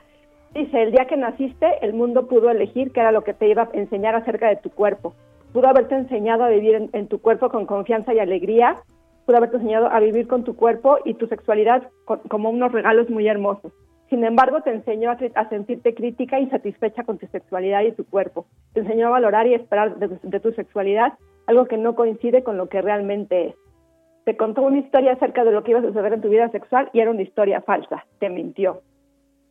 [0.55, 3.63] Dice, el día que naciste, el mundo pudo elegir qué era lo que te iba
[3.63, 5.15] a enseñar acerca de tu cuerpo.
[5.53, 8.77] Pudo haberte enseñado a vivir en, en tu cuerpo con confianza y alegría.
[9.27, 13.09] Pudo haberte enseñado a vivir con tu cuerpo y tu sexualidad co- como unos regalos
[13.11, 13.73] muy hermosos.
[14.09, 18.05] Sin embargo, te enseñó a, a sentirte crítica y satisfecha con tu sexualidad y tu
[18.05, 18.47] cuerpo.
[18.73, 21.13] Te enseñó a valorar y esperar de, de tu sexualidad
[21.47, 23.55] algo que no coincide con lo que realmente es
[24.27, 26.91] te contó una historia acerca de lo que iba a suceder en tu vida sexual
[26.93, 28.83] y era una historia falsa, te mintió.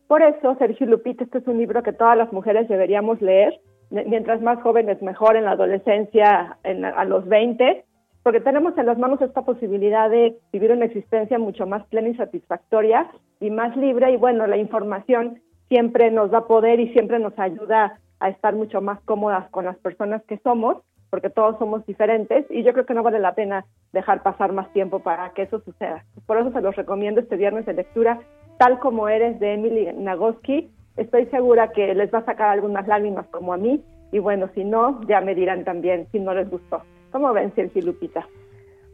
[0.06, 3.60] Por eso, Sergio Lupita, este es un libro que todas las mujeres deberíamos leer,
[3.90, 7.84] mi- mientras más jóvenes mejor, en la adolescencia, en a los 20,
[8.22, 12.16] porque tenemos en las manos esta posibilidad de vivir una existencia mucho más plena y
[12.16, 13.10] satisfactoria
[13.40, 17.98] y más libre y bueno, la información siempre nos da poder y siempre nos ayuda
[18.18, 20.78] a estar mucho más cómodas con las personas que somos
[21.08, 24.72] porque todos somos diferentes y yo creo que no vale la pena dejar pasar más
[24.72, 26.04] tiempo para que eso suceda.
[26.26, 28.20] Por eso se los recomiendo este viernes de lectura,
[28.58, 30.70] tal como eres de Emily Nagoski.
[30.96, 33.82] Estoy segura que les va a sacar algunas lágrimas como a mí
[34.12, 36.82] y bueno, si no, ya me dirán también si no les gustó.
[37.10, 38.28] ¿Cómo ven, Sergio Lupita?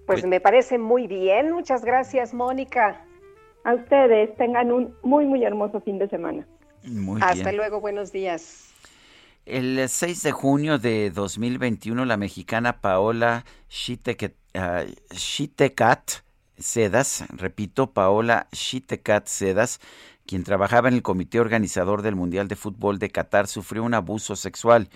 [0.06, 1.52] Pues me parece muy bien.
[1.52, 3.05] Muchas gracias, Mónica.
[3.64, 6.47] A ustedes tengan un muy, muy hermoso fin de semana.
[6.84, 7.56] Muy Hasta bien.
[7.56, 8.72] luego, buenos días.
[9.44, 13.44] El 6 de junio de 2021, la mexicana Paola
[14.55, 16.10] ah, Shitekat
[16.59, 19.80] Sedas, repito, Paola Shitekat Sedas,
[20.26, 24.36] quien trabajaba en el comité organizador del Mundial de Fútbol de Qatar, sufrió un abuso
[24.36, 24.88] sexual.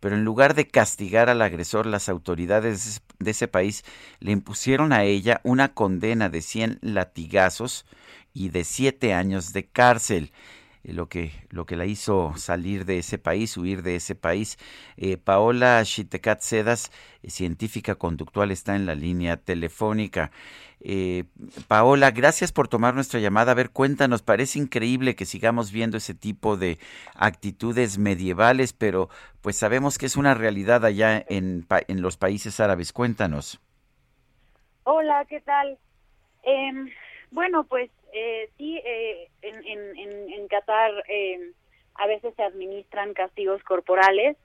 [0.00, 3.84] Pero en lugar de castigar al agresor, las autoridades de ese país
[4.20, 7.84] le impusieron a ella una condena de 100 latigazos
[8.32, 10.32] y de 7 años de cárcel
[10.84, 14.58] eh, lo que, lo que la hizo salir de ese país, huir de ese país.
[14.96, 16.90] Eh, Paola Shitekat Sedas,
[17.22, 20.30] eh, científica conductual, está en la línea telefónica.
[20.80, 21.24] Eh,
[21.66, 23.52] Paola, gracias por tomar nuestra llamada.
[23.52, 26.78] A ver, cuéntanos, parece increíble que sigamos viendo ese tipo de
[27.14, 29.08] actitudes medievales, pero
[29.42, 32.92] pues sabemos que es una realidad allá en, en los países árabes.
[32.92, 33.60] Cuéntanos.
[34.84, 35.78] Hola, ¿qué tal?
[36.44, 36.88] Em,
[37.30, 41.52] bueno, pues eh, sí, eh, en, en, en, en Qatar em,
[41.94, 44.36] a veces se administran castigos corporales.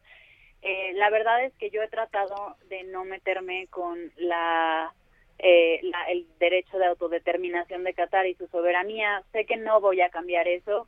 [0.62, 4.94] Eh, la verdad es que yo he tratado de no meterme con la,
[5.40, 9.24] eh, la- el derecho de autodeterminación de Qatar y su soberanía.
[9.32, 10.88] Sé que no voy a cambiar eso.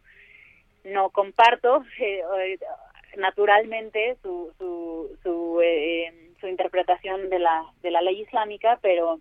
[0.84, 2.60] No comparto eh, eh,
[3.18, 9.20] naturalmente su, su, su, eh, su interpretación de la, de la ley islámica, pero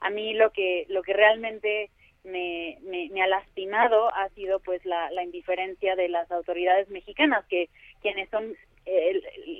[0.00, 1.90] a mí lo que lo que realmente
[2.24, 7.44] me, me, me ha lastimado ha sido pues la, la indiferencia de las autoridades mexicanas
[7.46, 7.68] que
[8.02, 8.54] quienes son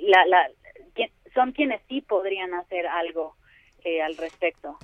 [0.03, 0.49] la, la,
[1.33, 3.35] son quienes sí podrían hacer algo
[3.83, 4.77] eh, al respecto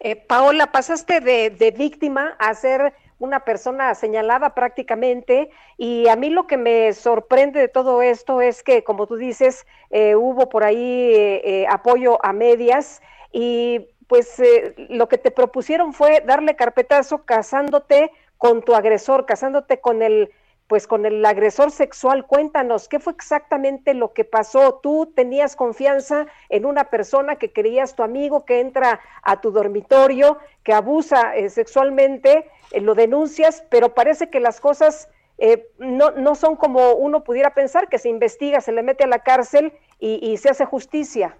[0.00, 6.46] Eh, Paola, pasaste de, víctima a ser una persona señalada prácticamente y a mí lo
[6.46, 11.12] que me sorprende de todo esto es que, como tú dices, eh, hubo por ahí
[11.14, 13.00] eh, eh, apoyo a medias
[13.32, 14.42] y pues
[14.76, 20.30] lo que te propusieron fue darle carpetazo casándote con tu agresor, casándote con el
[20.72, 22.26] pues con el agresor sexual.
[22.26, 24.80] Cuéntanos, ¿qué fue exactamente lo que pasó?
[24.82, 30.38] Tú tenías confianza en una persona que creías tu amigo que entra a tu dormitorio,
[30.64, 36.34] que abusa eh, sexualmente, eh, lo denuncias, pero parece que las cosas eh, no, no
[36.34, 40.26] son como uno pudiera pensar, que se investiga, se le mete a la cárcel y,
[40.26, 41.36] y se hace justicia.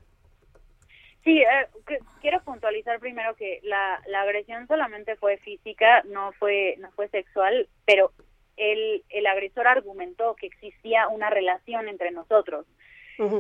[1.25, 1.69] Sí, eh,
[2.21, 7.67] quiero puntualizar primero que la, la agresión solamente fue física, no fue no fue sexual,
[7.87, 8.13] pero
[8.71, 12.67] el, el agresor argumentó que existía una relación entre nosotros.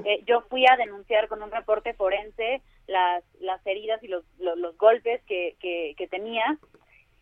[0.04, 4.56] Eh, yo fui a denunciar con un reporte forense las, las heridas y los, los,
[4.58, 6.58] los golpes que, que, que tenía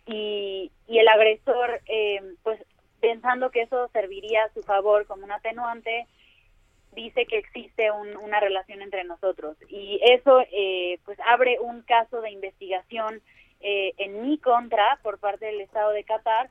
[0.07, 2.61] y, y el agresor, eh, pues
[3.01, 6.07] pensando que eso serviría a su favor como un atenuante,
[6.93, 12.21] dice que existe un- una relación entre nosotros y eso eh, pues abre un caso
[12.21, 13.23] de investigación
[13.61, 16.51] eh, en mi contra por parte del Estado de Qatar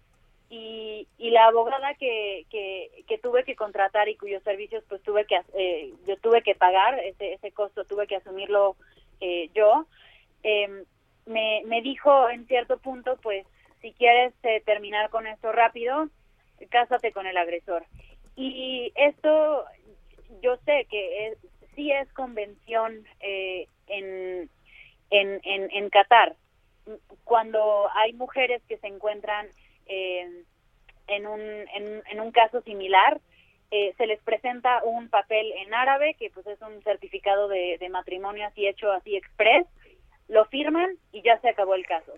[0.49, 5.25] y, y la abogada que, que, que tuve que contratar y cuyos servicios pues tuve
[5.25, 8.75] que eh, yo tuve que pagar ese, ese costo tuve que asumirlo
[9.21, 9.85] eh, yo
[10.43, 10.85] eh,
[11.25, 13.45] me, me dijo en cierto punto pues
[13.81, 16.09] si quieres eh, terminar con esto rápido
[16.69, 17.85] cásate con el agresor
[18.35, 19.65] y esto
[20.41, 21.37] yo sé que es,
[21.75, 24.49] sí es convención eh, en,
[25.09, 26.35] en, en, en Qatar.
[27.23, 29.47] Cuando hay mujeres que se encuentran
[29.89, 30.43] eh,
[31.07, 33.19] en, un, en, en un caso similar,
[33.71, 38.47] eh, se les presenta un papel en árabe, que pues es un certificado de, matrimonio
[38.47, 39.67] así hecho así express,
[40.27, 42.13] lo firman y ya se acabó el caso.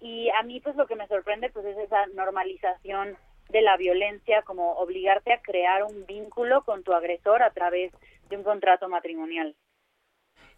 [0.00, 3.16] Y a mí pues lo que me sorprende pues es esa normalización
[3.48, 7.92] de la violencia, como obligarte a crear un vínculo con tu agresor a través
[8.28, 9.54] de un contrato matrimonial.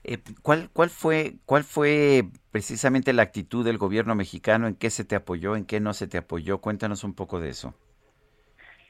[0.04, 4.66] Eh, ¿cuál, ¿Cuál fue cuál fue precisamente la actitud del gobierno mexicano?
[4.66, 5.56] ¿En qué se te apoyó?
[5.56, 6.60] ¿En qué no se te apoyó?
[6.60, 7.74] Cuéntanos un poco de eso.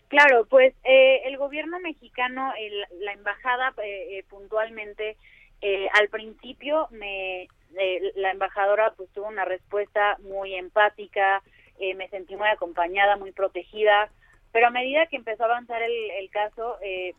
[0.09, 5.17] Claro, pues eh, el gobierno mexicano, el- la embajada eh, eh, puntualmente,
[5.63, 7.49] eh, al principio me,
[8.17, 11.43] la embajadora pues tuvo una respuesta muy empática,
[11.97, 14.13] me sentí muy acompañada, muy protegida,
[14.53, 16.77] pero a medida que empezó a avanzar el, el caso,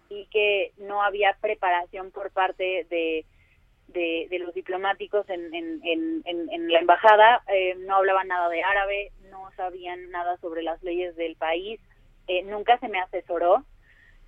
[0.09, 3.25] vi que no había preparación por parte de,
[3.93, 8.63] de, de los diplomáticos en, en, en, en- la embajada, eh, no hablaban nada de
[8.63, 11.79] árabe, no sabían nada sobre las leyes del país,
[12.27, 13.63] eh, nunca se me asesoró,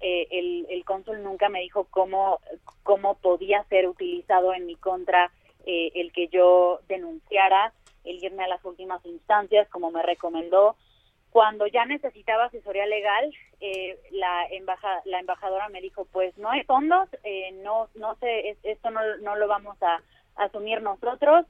[0.02, 2.40] eh, el, el cónsul nunca me dijo cómo,
[2.84, 5.32] cómo podía ser utilizado en mi contra
[5.68, 7.74] el que yo denunciara,
[8.04, 10.76] el irme a las últimas instancias, como me recomendó.
[11.36, 13.30] Cuando ya necesitaba asesoría legal,
[13.60, 18.52] eh, la, embaja, la embajadora me dijo, pues no hay fondos, eh, no, no sé,
[18.52, 20.02] es- esto no, no lo vamos a
[20.38, 21.46] asumir nosotros,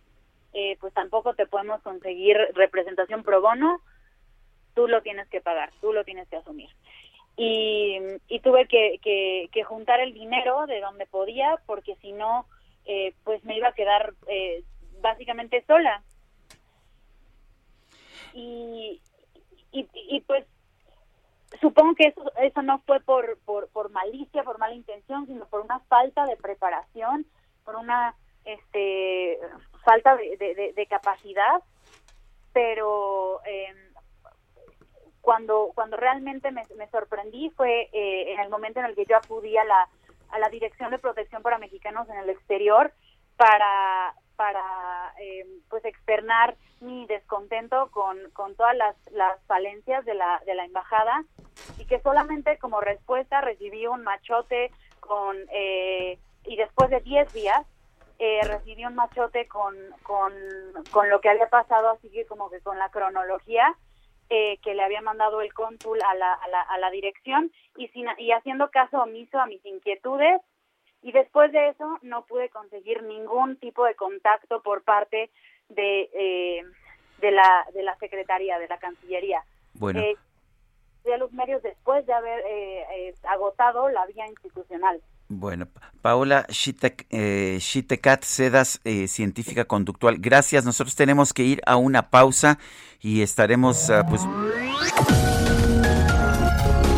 [0.53, 3.79] eh, pues tampoco te podemos conseguir representación pro bono,
[4.73, 6.71] tú lo tienes que pagar, tú lo tienes que asumir.
[7.37, 7.99] Y,
[8.43, 12.47] tuve que, que, que juntar el dinero de donde podía, porque si no,
[12.85, 14.63] eh, pues me iba a quedar eh,
[14.99, 16.01] básicamente sola.
[18.33, 18.99] Y,
[19.79, 20.45] y, y pues
[21.61, 25.61] supongo que eso, eso no fue por, por, por malicia, por mala intención, sino por
[25.61, 27.25] una falta de preparación,
[27.63, 28.15] por una
[28.45, 29.39] este
[29.83, 30.37] falta de,
[30.75, 31.61] de- capacidad,
[32.53, 33.73] pero eh,
[35.21, 39.17] cuando cuando realmente me, me sorprendí fue eh, en el momento en el que yo
[39.17, 39.89] acudí a la
[40.29, 42.93] a la Dirección de Protección para Mexicanos en el Exterior
[43.37, 50.41] para para eh, pues externar mi descontento con, con todas las, las falencias de la,
[50.45, 51.23] de la embajada
[51.77, 57.65] y que solamente como respuesta recibí un machote con eh, y después de 10 días
[58.19, 60.33] eh, recibí un machote con, con,
[60.91, 63.75] con lo que había pasado así que como que con la cronología
[64.29, 67.87] eh, que le había mandado el cónsul a la, a la, a la dirección y,
[67.89, 70.41] sin, y haciendo caso omiso a mis inquietudes
[71.05, 75.29] y después de eso no pude conseguir ningún tipo de contacto por parte
[75.69, 76.63] de, eh,
[77.21, 79.43] de, la, de la Secretaría, de la Cancillería.
[79.75, 79.99] Bueno.
[79.99, 80.15] Eh,
[81.03, 84.99] de los medios después de haber eh, eh, agotado la vía institucional.
[85.29, 85.67] Bueno,
[86.01, 90.65] Paola Shitek, eh, Shitekat Sedas, eh, científica conductual, gracias.
[90.65, 92.57] Nosotros tenemos que ir a una pausa
[92.99, 94.21] y estaremos, pues...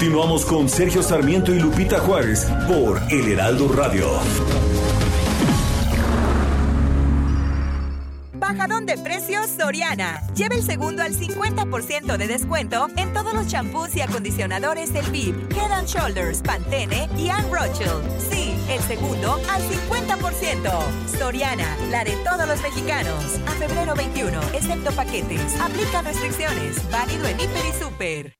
[0.00, 4.08] Continuamos con Sergio Sarmiento y Lupita Juárez por El Heraldo Radio.
[8.32, 10.22] Bajadón de precios Soriana.
[10.34, 15.52] Lleva el segundo al 50% de descuento en todos los champús y acondicionadores del VIP,
[15.52, 18.02] Head Shoulders, Pantene y Anne Rothschild.
[18.30, 21.18] Sí, el segundo al 50%.
[21.18, 23.38] Soriana, la de todos los mexicanos.
[23.46, 25.60] A febrero 21, excepto paquetes.
[25.60, 26.90] Aplica restricciones.
[26.90, 28.39] Válido en Hiper y Super.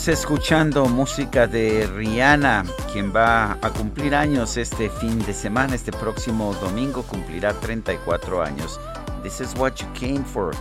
[0.00, 5.92] Seguimos escuchando música de Rihanna, quien va a cumplir años este fin de semana, este
[5.92, 8.80] próximo domingo cumplirá 34 años.
[9.22, 10.52] This is what you came for.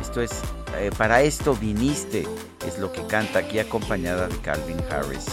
[0.00, 0.30] Esto es,
[0.78, 2.24] eh, para esto viniste,
[2.64, 5.26] es lo que canta aquí acompañada de Calvin Harris.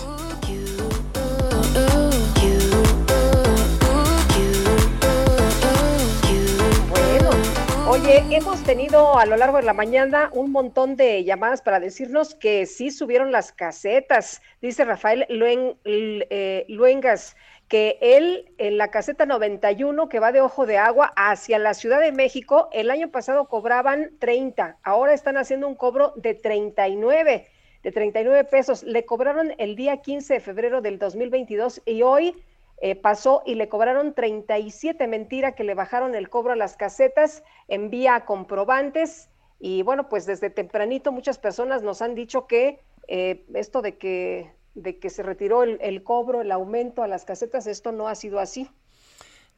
[8.13, 12.65] Hemos tenido a lo largo de la mañana un montón de llamadas para decirnos que
[12.65, 14.41] sí subieron las casetas.
[14.61, 17.37] Dice Rafael Luen- eh, Luengas
[17.69, 22.01] que él en la caseta 91 que va de Ojo de Agua hacia la Ciudad
[22.01, 27.47] de México, el año pasado cobraban 30, ahora están haciendo un cobro de 39,
[27.81, 28.83] de 39 pesos.
[28.83, 32.35] Le cobraron el día 15 de febrero del 2022 y hoy
[32.81, 37.43] eh, pasó y le cobraron 37, mentira que le bajaron el cobro a las casetas,
[37.67, 39.29] envía comprobantes
[39.59, 44.51] y bueno, pues desde tempranito muchas personas nos han dicho que eh, esto de que,
[44.73, 48.15] de que se retiró el, el cobro, el aumento a las casetas, esto no ha
[48.15, 48.67] sido así.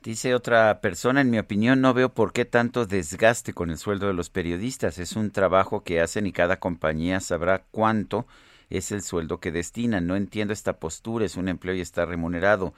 [0.04, 4.08] Dice otra persona, en mi opinión no veo por qué tanto desgaste con el sueldo
[4.08, 4.98] de los periodistas.
[4.98, 8.28] Es un trabajo que hacen y cada compañía sabrá cuánto
[8.70, 10.06] es el sueldo que destinan.
[10.06, 12.74] No entiendo esta postura, es un empleo y está remunerado.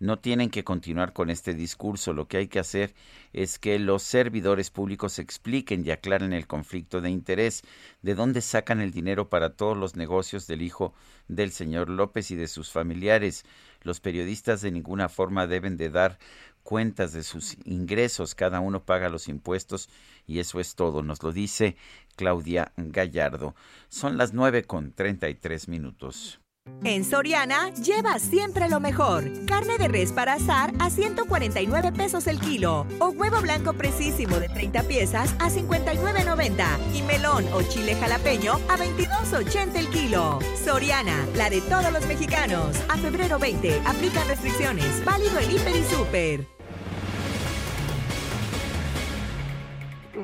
[0.00, 2.14] No tienen que continuar con este discurso.
[2.14, 2.94] Lo que hay que hacer
[3.34, 7.62] es que los servidores públicos expliquen y aclaren el conflicto de interés,
[8.00, 10.94] de dónde sacan el dinero para todos los negocios del hijo
[11.28, 13.44] del señor López y de sus familiares.
[13.82, 16.18] Los periodistas de ninguna forma deben de dar
[16.62, 19.90] cuentas de sus ingresos, cada uno paga los impuestos
[20.26, 21.76] y eso es todo, nos lo dice
[22.16, 23.54] Claudia Gallardo.
[23.88, 26.40] Son las nueve con treinta y tres minutos.
[26.82, 29.24] En Soriana, lleva siempre lo mejor.
[29.46, 32.86] Carne de res para asar a 149 pesos el kilo.
[32.98, 36.64] O huevo blanco precisísimo de 30 piezas a 59.90.
[36.94, 40.38] Y melón o chile jalapeño a 22.80 el kilo.
[40.64, 42.76] Soriana, la de todos los mexicanos.
[42.88, 45.04] A febrero 20, aplican restricciones.
[45.04, 46.59] Válido en Hiper y Super.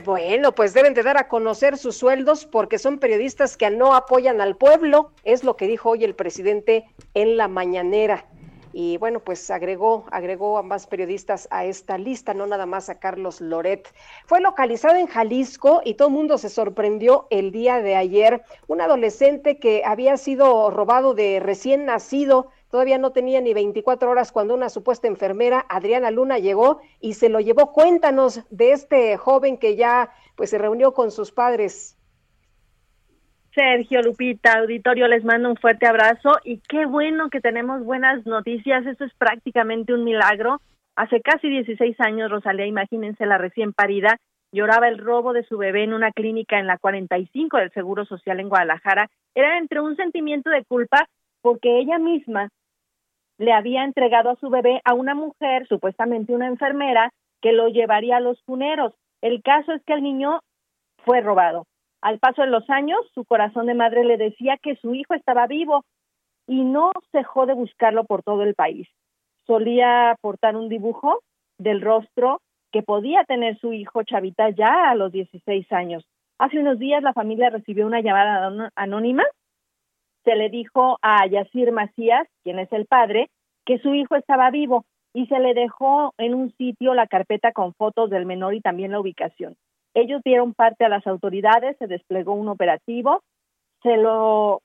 [0.04, 4.40] Bueno, pues deben de dar a conocer sus sueldos porque son periodistas que no apoyan
[4.40, 8.26] al pueblo, es lo que dijo hoy el presidente en la mañanera.
[8.72, 12.98] Y bueno, pues agregó, agregó a más periodistas a esta lista, no nada más a
[12.98, 13.88] Carlos Loret.
[14.26, 18.42] Fue localizado en Jalisco y todo el mundo se sorprendió el día de ayer.
[18.66, 24.32] Un adolescente que había sido robado de recién nacido, todavía no tenía ni 24 horas
[24.32, 27.72] cuando una supuesta enfermera, Adriana Luna, llegó y se lo llevó.
[27.72, 31.96] Cuéntanos de este joven que ya pues se reunió con sus padres.
[33.56, 38.84] Sergio, Lupita, auditorio, les mando un fuerte abrazo y qué bueno que tenemos buenas noticias.
[38.84, 40.60] Esto es prácticamente un milagro.
[40.94, 44.18] Hace casi 16 años, Rosalía, imagínense la recién parida,
[44.52, 48.40] lloraba el robo de su bebé en una clínica en la 45 del Seguro Social
[48.40, 49.08] en Guadalajara.
[49.34, 51.08] Era entre un sentimiento de culpa
[51.46, 52.48] porque ella misma
[53.38, 57.10] le había entregado a su bebé a una mujer, supuestamente una enfermera,
[57.40, 58.94] que lo llevaría a los funeros.
[59.22, 60.40] El caso es que el niño
[61.04, 61.64] fue robado.
[62.02, 65.46] Al paso de los años, su corazón de madre le decía que su hijo estaba
[65.46, 65.84] vivo
[66.48, 68.88] y no cejó de buscarlo por todo el país.
[69.46, 71.20] Solía portar un dibujo
[71.58, 72.40] del rostro
[72.72, 76.04] que podía tener su hijo Chavita ya a los 16 años.
[76.40, 79.22] Hace unos días la familia recibió una llamada anó- anónima.
[80.26, 83.30] Se le dijo a Yacir Macías, quien es el padre,
[83.64, 84.84] que su hijo estaba vivo
[85.14, 88.90] y se le dejó en un sitio la carpeta con fotos del menor y también
[88.90, 89.54] la ubicación.
[89.94, 93.22] Ellos dieron parte a las autoridades, se desplegó un operativo,
[93.84, 94.62] se lo,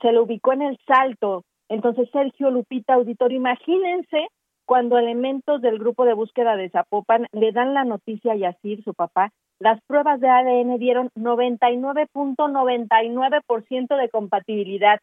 [0.00, 1.44] se lo ubicó en el salto.
[1.68, 4.28] Entonces, Sergio Lupita Auditorio, imagínense
[4.64, 8.94] cuando elementos del grupo de búsqueda de Zapopan le dan la noticia a Yacir, su
[8.94, 9.30] papá,
[9.60, 15.00] las pruebas de ADN dieron 99.99% de compatibilidad.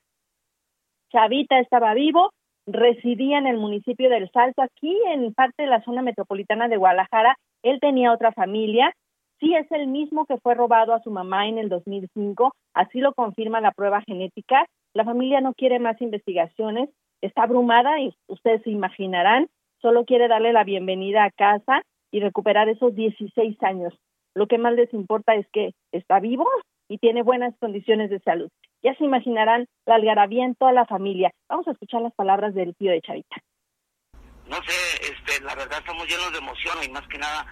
[1.11, 2.31] Chavita estaba vivo,
[2.65, 7.35] residía en el municipio del Salto, aquí en parte de la zona metropolitana de Guadalajara.
[7.63, 8.93] Él tenía otra familia.
[9.39, 13.13] Sí es el mismo que fue robado a su mamá en el 2005, así lo
[13.13, 14.65] confirma la prueba genética.
[14.93, 19.49] La familia no quiere más investigaciones, está abrumada y ustedes se imaginarán,
[19.81, 23.93] solo quiere darle la bienvenida a casa y recuperar esos 16 años.
[24.35, 26.45] Lo que más les importa es que está vivo
[26.89, 28.49] y tiene buenas condiciones de salud.
[28.83, 31.31] Ya se imaginarán la algarabía en toda la familia.
[31.49, 33.37] Vamos a escuchar las palabras del tío de Chavita.
[34.47, 37.47] no sé, este, la verdad estamos llenos de emoción y más que nada,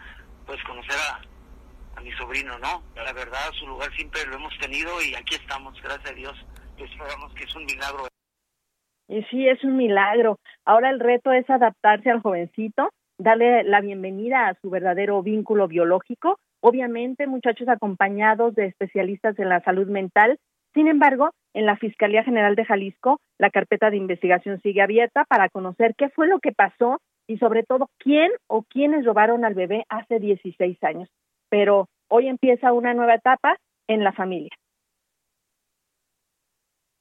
[0.46, 1.22] pues conocer a,
[1.98, 2.84] a mi sobrino, ¿no?
[2.96, 6.46] La verdad, su lugar siempre lo hemos tenido y aquí estamos, gracias a Dios.
[6.98, 8.08] Sabemos que es un milagro.
[9.08, 10.38] Y sí, es un milagro.
[10.66, 16.40] Ahora el reto es adaptarse al jovencito, darle la bienvenida a su verdadero vínculo biológico,
[16.64, 20.40] obviamente muchachos acompañados de especialistas en la salud mental.
[20.74, 25.50] Sin embargo, en la Fiscalía General de Jalisco, la carpeta de investigación sigue abierta para
[25.50, 29.84] conocer qué fue lo que pasó y sobre todo quién o quiénes robaron al bebé
[29.90, 31.10] hace 16 años.
[31.50, 33.58] Pero hoy empieza una nueva etapa
[33.88, 34.50] en la familia.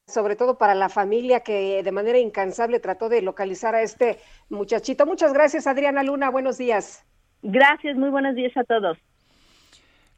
[0.05, 4.19] sobre todo para la familia que de manera incansable trató de localizar a este
[4.49, 5.07] muchachito.
[5.07, 6.29] Muchas gracias, Adriana Luna.
[6.29, 7.03] Buenos días.
[7.41, 8.97] Gracias, muy buenos días a todos.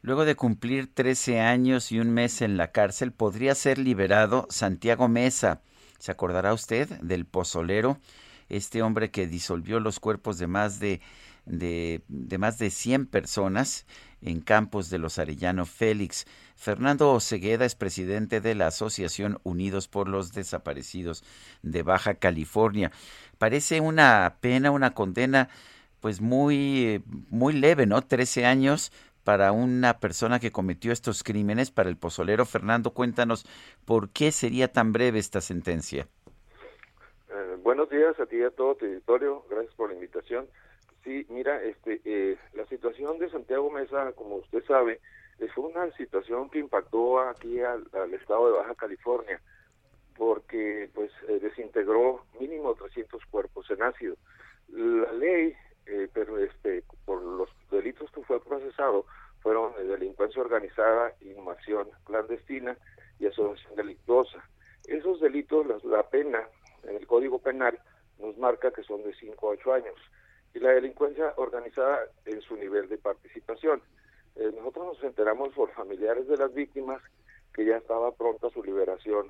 [0.06, 5.08] Luego de cumplir 13 años y un mes en la cárcel, podría ser liberado Santiago
[5.08, 5.62] Mesa.
[5.98, 7.98] ¿Se acordará usted del pozolero?
[8.48, 11.00] Este hombre que disolvió los cuerpos de más de,
[11.44, 13.84] de, de más de 100 personas
[14.22, 16.28] en campos de los Arellano Félix.
[16.54, 21.24] Fernando Osegueda es presidente de la Asociación Unidos por los Desaparecidos
[21.62, 22.92] de Baja California.
[23.38, 25.48] Parece una pena, una condena
[25.98, 28.02] pues muy muy leve, ¿no?
[28.02, 28.92] 13 años
[29.26, 32.46] para una persona que cometió estos crímenes, para el pozolero.
[32.46, 33.44] Fernando, cuéntanos
[33.84, 36.06] por qué sería tan breve esta sentencia.
[37.28, 39.42] Eh, buenos días a ti y a todo tu auditorio.
[39.50, 40.46] Gracias por la invitación.
[41.02, 45.00] Sí, mira, este, eh, la situación de Santiago Mesa, como usted sabe,
[45.56, 49.40] fue una situación que impactó aquí al, al estado de Baja California,
[50.16, 54.14] porque pues eh, desintegró mínimo 300 cuerpos en ácido.
[54.68, 55.52] La ley,
[55.86, 59.06] eh, pero este, por los delitos que fue procesado,
[59.40, 62.76] fueron de delincuencia organizada, inhumación clandestina
[63.18, 64.42] y asociación delictuosa.
[64.86, 66.48] Esos delitos, la, la pena
[66.84, 67.78] en el Código Penal
[68.18, 69.94] nos marca que son de 5 a 8 años
[70.54, 73.82] y la delincuencia organizada en su nivel de participación.
[74.36, 77.02] Eh, nosotros nos enteramos por familiares de las víctimas
[77.52, 79.28] que ya estaba pronta su liberación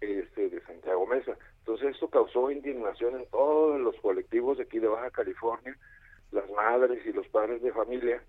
[0.00, 1.36] este, de Santiago Mesa.
[1.58, 5.76] Entonces esto causó indignación en todos los colectivos de aquí de Baja California,
[6.32, 8.22] las madres y los padres de familia,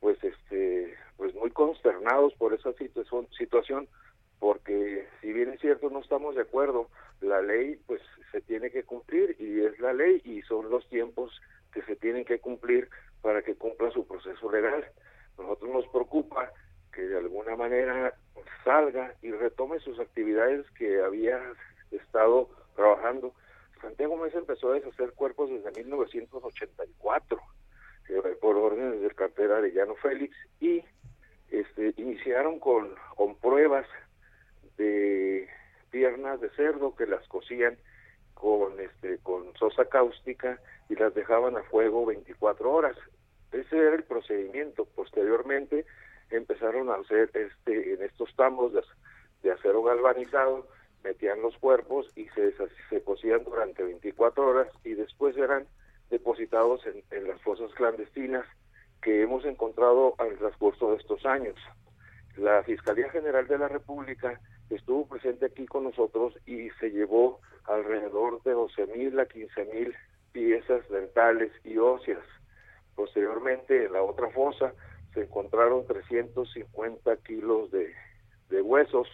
[0.00, 3.88] pues este, pues muy consternados por esa situación, situación
[4.42, 6.88] porque si bien es cierto no estamos de acuerdo,
[7.20, 11.40] la ley pues se tiene que cumplir y es la ley y son los tiempos
[11.72, 12.88] que se tienen que cumplir
[13.20, 14.84] para que cumpla su proceso legal.
[15.38, 16.50] Nosotros nos preocupa
[16.92, 18.14] que de alguna manera
[18.64, 21.40] salga y retome sus actividades que había
[21.90, 23.34] estado trabajando.
[23.80, 27.40] Santiago Mesa empezó a deshacer cuerpos desde 1984
[28.08, 30.84] eh, por órdenes del cartera de Llano Félix y
[31.50, 33.86] este, iniciaron con, con pruebas
[34.76, 35.48] de
[35.90, 37.76] piernas de cerdo que las cocían
[38.34, 40.58] con este con sosa cáustica
[40.88, 42.96] y las dejaban a fuego 24 horas.
[43.52, 44.86] Ese era el procedimiento.
[44.86, 45.84] Posteriormente
[46.36, 48.82] empezaron a hacer este en estos tambos de,
[49.42, 50.66] de acero galvanizado,
[51.04, 52.54] metían los cuerpos y se,
[52.90, 55.66] se cocían durante 24 horas y después eran
[56.10, 58.46] depositados en, en las fosas clandestinas
[59.00, 61.56] que hemos encontrado al transcurso de estos años.
[62.36, 68.42] La Fiscalía General de la República estuvo presente aquí con nosotros y se llevó alrededor
[68.42, 69.94] de 12 mil a 15 mil
[70.32, 72.24] piezas dentales y óseas.
[72.94, 74.72] Posteriormente, en la otra fosa
[75.14, 77.94] se encontraron 350 kilos de,
[78.50, 79.08] de huesos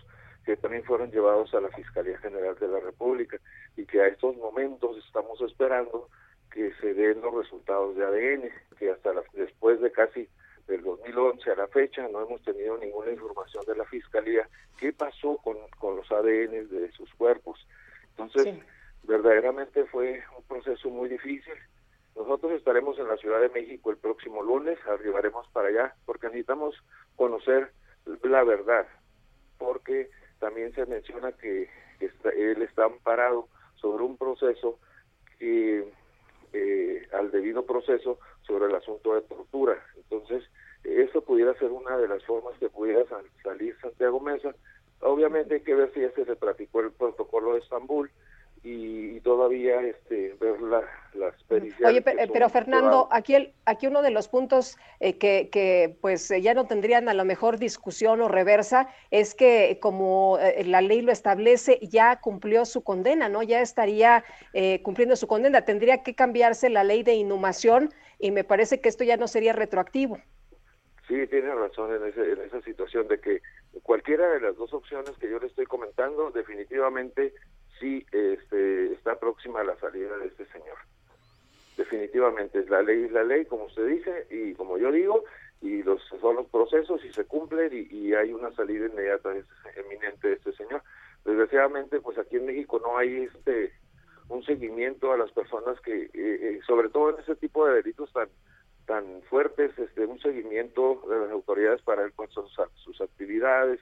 [0.44, 3.38] que también fueron llevados a la Fiscalía General de la República
[3.76, 6.08] y que a estos momentos estamos esperando
[6.50, 10.28] que se den los resultados de ADN, que hasta la, después de casi
[10.66, 15.36] del 2011 a la fecha no hemos tenido ninguna información de la Fiscalía qué pasó
[15.38, 17.66] con, con los ADN de sus cuerpos.
[18.10, 18.62] Entonces, sí.
[19.04, 21.54] verdaderamente fue un proceso muy difícil.
[22.18, 26.74] Nosotros estaremos en la Ciudad de México el próximo lunes, arribaremos para allá, porque necesitamos
[27.14, 27.70] conocer
[28.24, 28.88] la verdad,
[29.56, 34.78] porque también se menciona que está- él está amparado sobre un proceso
[35.38, 35.92] que
[36.54, 39.76] eh, al debido proceso sobre el asunto de tortura.
[39.96, 40.42] Entonces,
[40.82, 44.54] eso pudiera ser una de las formas que pudiera sal- salir Santiago Mesa.
[45.02, 48.10] Obviamente hay que ver si ya se le practicó el protocolo de Estambul
[48.62, 50.82] y, y todavía este ver la,
[51.14, 51.88] las pericias.
[51.88, 55.96] Oye, pe- eh, pero, Fernando, aquí, el, aquí uno de los puntos eh, que, que,
[56.00, 60.64] pues eh, ya no tendrían a lo mejor discusión o reversa es que como eh,
[60.64, 63.42] la ley lo establece, ya cumplió su condena, ¿no?
[63.42, 65.64] Ya estaría eh, cumpliendo su condena.
[65.64, 69.52] Tendría que cambiarse la ley de inhumación y me parece que esto ya no sería
[69.52, 70.18] retroactivo.
[71.06, 73.40] Sí, tiene razón en, ese- en esa situación de que
[73.82, 77.32] cualquiera de las dos opciones que yo le estoy comentando, definitivamente
[77.78, 80.76] sí este, está próxima a la salida de este señor.
[81.76, 85.24] Definitivamente, la ley es la ley, como usted dice, y como yo digo,
[85.60, 89.80] y los son los procesos y se cumplen y, hay una salida inmediata, de este-
[89.80, 90.82] eminente de este señor.
[91.24, 93.72] Desgraciadamente, pues aquí en México no hay este
[94.28, 98.12] un seguimiento a las personas que, eh, eh, sobre todo en ese tipo de delitos
[98.12, 98.28] tan
[98.86, 103.78] tan fuertes, este, un seguimiento de las autoridades para ver cuáles son sus, sus actividades,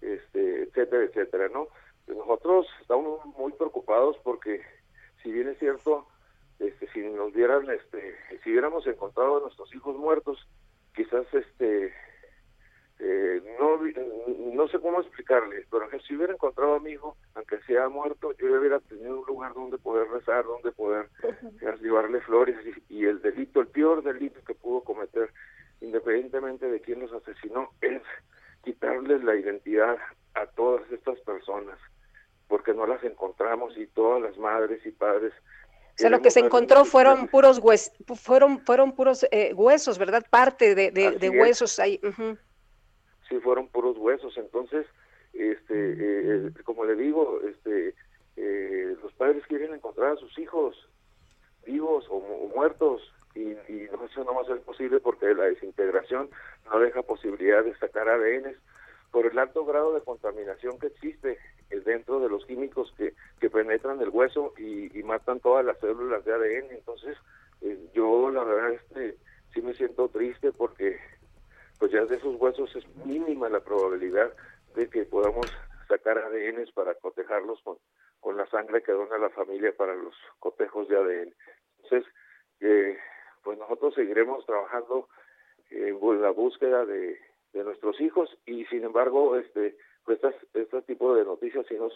[0.00, 1.68] este, etcétera, etcétera, ¿no?
[2.06, 4.62] Nosotros estamos muy preocupados porque,
[5.22, 6.06] si bien es cierto,
[6.58, 10.38] este, si nos dieran, este, si hubiéramos encontrado a nuestros hijos muertos,
[10.94, 11.92] quizás, este,
[12.98, 13.78] eh, no,
[14.54, 18.32] no sé cómo explicarle, pero que si hubiera encontrado a mi hijo, aunque sea muerto,
[18.38, 22.56] yo hubiera tenido un lugar donde poder rezar, donde poder eh, llevarle flores
[22.88, 25.30] y, y el delito, el peor delito que pudo cometer,
[25.80, 28.02] independientemente de quién los asesinó, es
[28.66, 29.96] quitarles la identidad
[30.34, 31.78] a todas estas personas,
[32.48, 35.32] porque no las encontramos y todas las madres y padres
[35.94, 40.24] O sea, lo que se encontró fueron puros hues fueron, fueron puros eh, huesos, ¿verdad?
[40.28, 42.00] Parte de, de, huesos ahí.
[43.28, 44.86] sí fueron puros huesos entonces
[45.32, 45.74] este
[46.48, 47.94] eh, como le digo este
[48.36, 50.76] eh, los padres quieren encontrar a sus hijos
[51.64, 53.02] vivos o, mu- o muertos
[53.34, 53.40] y,
[53.72, 56.30] y no, eso no va a ser posible porque la desintegración
[56.70, 58.56] no deja posibilidad de sacar ADN
[59.12, 61.38] por el alto grado de contaminación que existe
[61.70, 64.52] eh, dentro de los químicos que, que penetran el hueso
[65.26, 67.16] matan todas las células de ADN entonces
[67.60, 69.18] eh, yo la verdad este
[69.52, 70.98] sí me siento triste porque
[71.78, 74.32] pues ya de esos huesos es mínima la probabilidad
[74.76, 75.50] de que podamos
[75.88, 77.76] sacar ADN para cotejarlos con,
[78.20, 81.34] con la sangre que dona la familia para los cotejos de ADN.
[81.82, 82.12] Entonces,
[82.60, 82.96] eh,
[83.42, 85.08] pues nosotros seguiremos trabajando
[85.70, 87.18] en bu- la búsqueda de,
[87.52, 91.92] de nuestros hijos y sin embargo, este, pues estas, este tipo de noticias sí nos,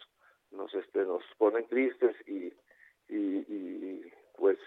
[0.50, 2.52] nos, este, nos ponen tristes y,
[3.08, 4.58] y, y, pues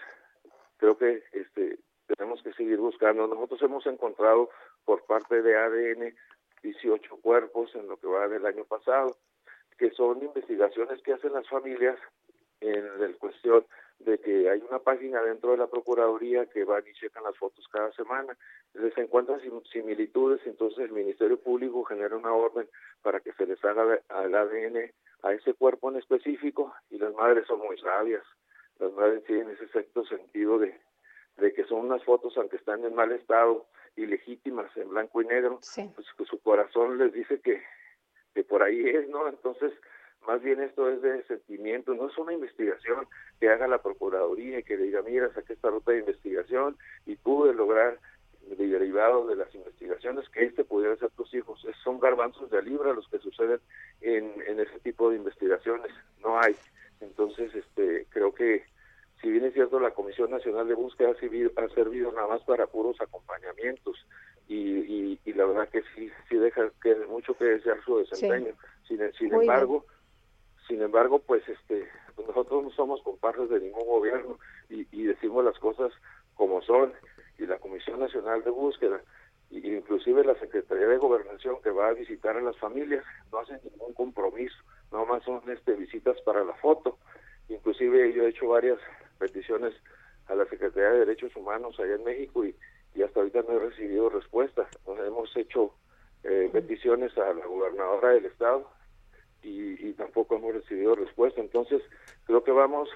[0.76, 3.26] creo que este tenemos que seguir buscando.
[3.26, 3.86] Nosotros hemos
[4.84, 6.14] por parte de ADN
[6.62, 9.16] 18 cuerpos en lo que va del año pasado,
[9.78, 11.98] que son investigaciones que hacen las familias
[12.60, 13.66] en la cuestión
[13.98, 17.66] de que hay una página dentro de la Procuraduría que van y checan las fotos
[17.68, 18.36] cada semana,
[18.74, 22.68] les encuentran sim- similitudes, entonces el Ministerio Público genera una orden
[23.02, 24.90] para que se les haga al ADN
[25.22, 28.24] a ese cuerpo en específico y las madres son muy sabias,
[28.78, 30.74] las madres tienen ese sexto sentido de
[31.54, 33.66] que son unas fotos aunque están en mal estado
[33.96, 35.58] ilegítimas en blanco y negro
[35.94, 37.62] pues que su corazón les dice que
[38.34, 39.72] que por ahí es no entonces
[40.26, 43.06] más bien esto es de sentimiento no es una investigación
[43.40, 47.54] que haga la procuraduría y que diga mira saqué esta ruta de investigación y pude
[47.54, 47.98] lograr
[48.48, 52.92] derivado de las investigaciones que este pudiera ser tus hijos Es- son garbanzos de libra
[52.92, 53.60] los que suceden
[54.00, 55.90] en, en ese tipo de investigaciones
[56.20, 56.54] no hay.
[57.00, 58.64] Entonces este creo que
[59.24, 62.42] si bien es cierto la Comisión Nacional de Búsqueda ha servido, ha servido nada más
[62.42, 63.96] para puros acompañamientos
[64.48, 68.52] y, y, y la verdad que sí sí deja que mucho que desear su desempeño.
[68.86, 69.40] Sin, sin Muy bien.
[69.40, 69.86] embargo
[70.68, 74.38] sin embargo pues este pues nosotros no somos comparses de ningún gobierno
[74.68, 75.90] y, y decimos las cosas
[76.34, 76.92] como son
[77.38, 79.00] y la Comisión Nacional de Búsqueda
[79.50, 83.58] y inclusive la Secretaría de Gobernación que va a visitar a las familias no hacen
[83.64, 84.56] ningún compromiso
[84.92, 86.98] nada más son este visitas para la foto.
[87.48, 88.78] Inclusive yo he hecho varias
[89.24, 89.72] peticiones
[90.26, 92.54] a la Secretaría de Derechos Humanos allá en México y,
[92.94, 94.68] y hasta ahorita no he recibido respuesta.
[94.86, 95.74] Nos hemos hecho
[96.22, 98.70] eh, peticiones a la gobernadora del estado
[99.42, 101.40] y, y tampoco hemos recibido respuesta.
[101.40, 101.82] Entonces
[102.26, 102.88] creo que vamos,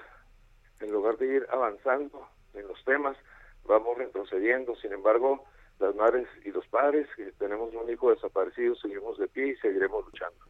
[0.79, 3.17] en lugar de ir avanzando en los temas,
[3.65, 4.75] vamos retrocediendo.
[4.75, 5.45] Sin embargo,
[5.79, 10.05] las madres y los padres que tenemos un hijo desaparecido seguimos de pie y seguiremos
[10.05, 10.45] luchando.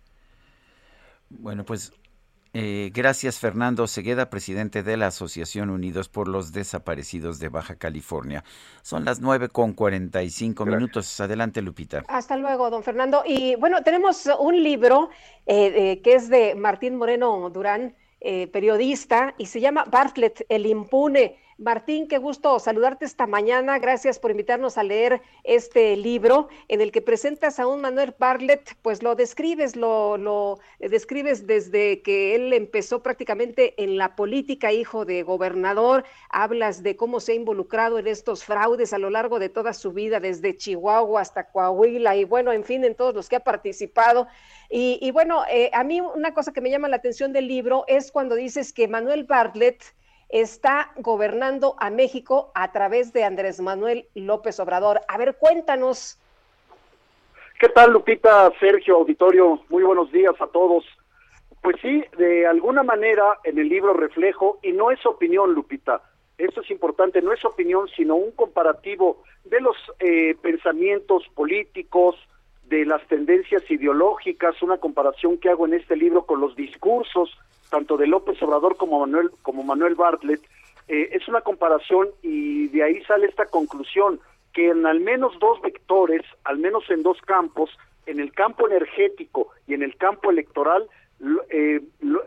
[1.29, 1.93] Bueno, pues
[2.53, 8.43] Eh, gracias, Fernando Cegueda, presidente de la Asociación Unidos por los Desaparecidos de Baja California.
[8.81, 11.19] Son las nueve con 45 minutos.
[11.19, 12.03] Adelante, Lupita.
[12.07, 13.23] Hasta luego, don Fernando.
[13.25, 15.09] Y bueno, tenemos un libro
[15.45, 20.65] eh, eh, que es de Martín Moreno Durán, eh, periodista, y se llama Bartlett, el
[20.65, 21.37] impune.
[21.59, 23.79] Martín, qué gusto saludarte esta mañana.
[23.79, 28.77] Gracias por invitarnos a leer este libro en el que presentas a un Manuel Bartlett,
[28.81, 35.21] pues lo describes, lo, describes desde que él empezó prácticamente en la política, hijo de
[35.21, 36.05] gobernador.
[36.29, 39.91] Hablas de cómo se ha involucrado en estos fraudes a lo largo de toda su
[39.91, 44.27] vida, desde Chihuahua hasta Coahuila y bueno, en fin, en todos los que ha participado.
[44.69, 47.83] Y, y bueno, eh, a mí una cosa que me llama la atención del libro
[47.87, 49.83] es cuando dices que Manuel Bartlett
[50.29, 55.01] está gobernando a México a través de Andrés Manuel López Obrador.
[55.07, 56.19] A ver, cuéntanos.
[57.59, 59.59] ¿Qué tal, Lupita, Sergio, auditorio?
[59.69, 60.85] Muy buenos días a todos.
[61.61, 66.01] Pues sí, de alguna manera en el libro reflejo, y no es opinión, Lupita,
[66.37, 72.15] esto es importante, no es opinión, sino un comparativo de los eh, pensamientos políticos,
[72.63, 77.37] de las tendencias ideológicas, una comparación que hago en este libro con los discursos
[77.69, 80.41] tanto de López Obrador como Manuel como Manuel Bartlett
[80.87, 84.19] eh, es una comparación y de ahí sale esta conclusión
[84.53, 87.69] que en al menos dos vectores, al menos en dos campos,
[88.07, 90.87] en el campo energético y en el campo electoral,
[91.49, 91.81] eh,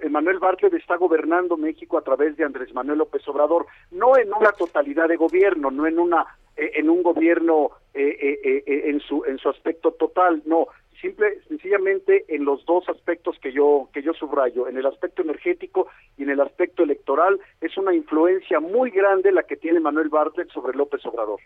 [0.09, 4.53] Manuel Bartlett está gobernando México a través de Andrés Manuel López Obrador, no en una
[4.53, 9.25] totalidad de gobierno, no en una eh, en un gobierno eh, eh, eh, en su
[9.25, 10.69] en su aspecto total, no,
[11.03, 15.89] simple sencillamente en los dos aspectos que yo que yo subrayo, en el aspecto energético
[16.17, 20.51] y en el aspecto electoral, es una influencia muy grande la que tiene Manuel Bartlett
[20.51, 21.41] sobre López Obrador.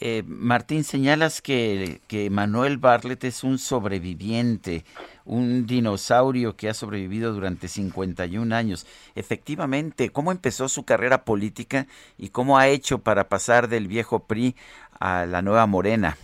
[0.00, 4.84] Eh, Martín, señalas que, que Manuel Bartlett es un sobreviviente,
[5.24, 8.86] un dinosaurio que ha sobrevivido durante 51 años.
[9.14, 11.86] Efectivamente, ¿cómo empezó su carrera política
[12.18, 14.56] y cómo ha hecho para pasar del viejo PRI
[14.98, 16.16] a la nueva Morena?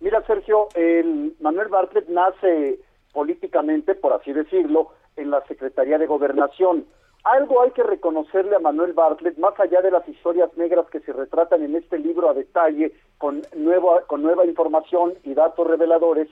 [0.00, 2.78] Mira, Sergio, el Manuel Bartlett nace
[3.12, 6.86] políticamente, por así decirlo, en la Secretaría de Gobernación.
[7.24, 11.12] Algo hay que reconocerle a Manuel Bartlett, más allá de las historias negras que se
[11.12, 16.28] retratan en este libro a detalle, con, nueva, con nueva información y datos reveladores,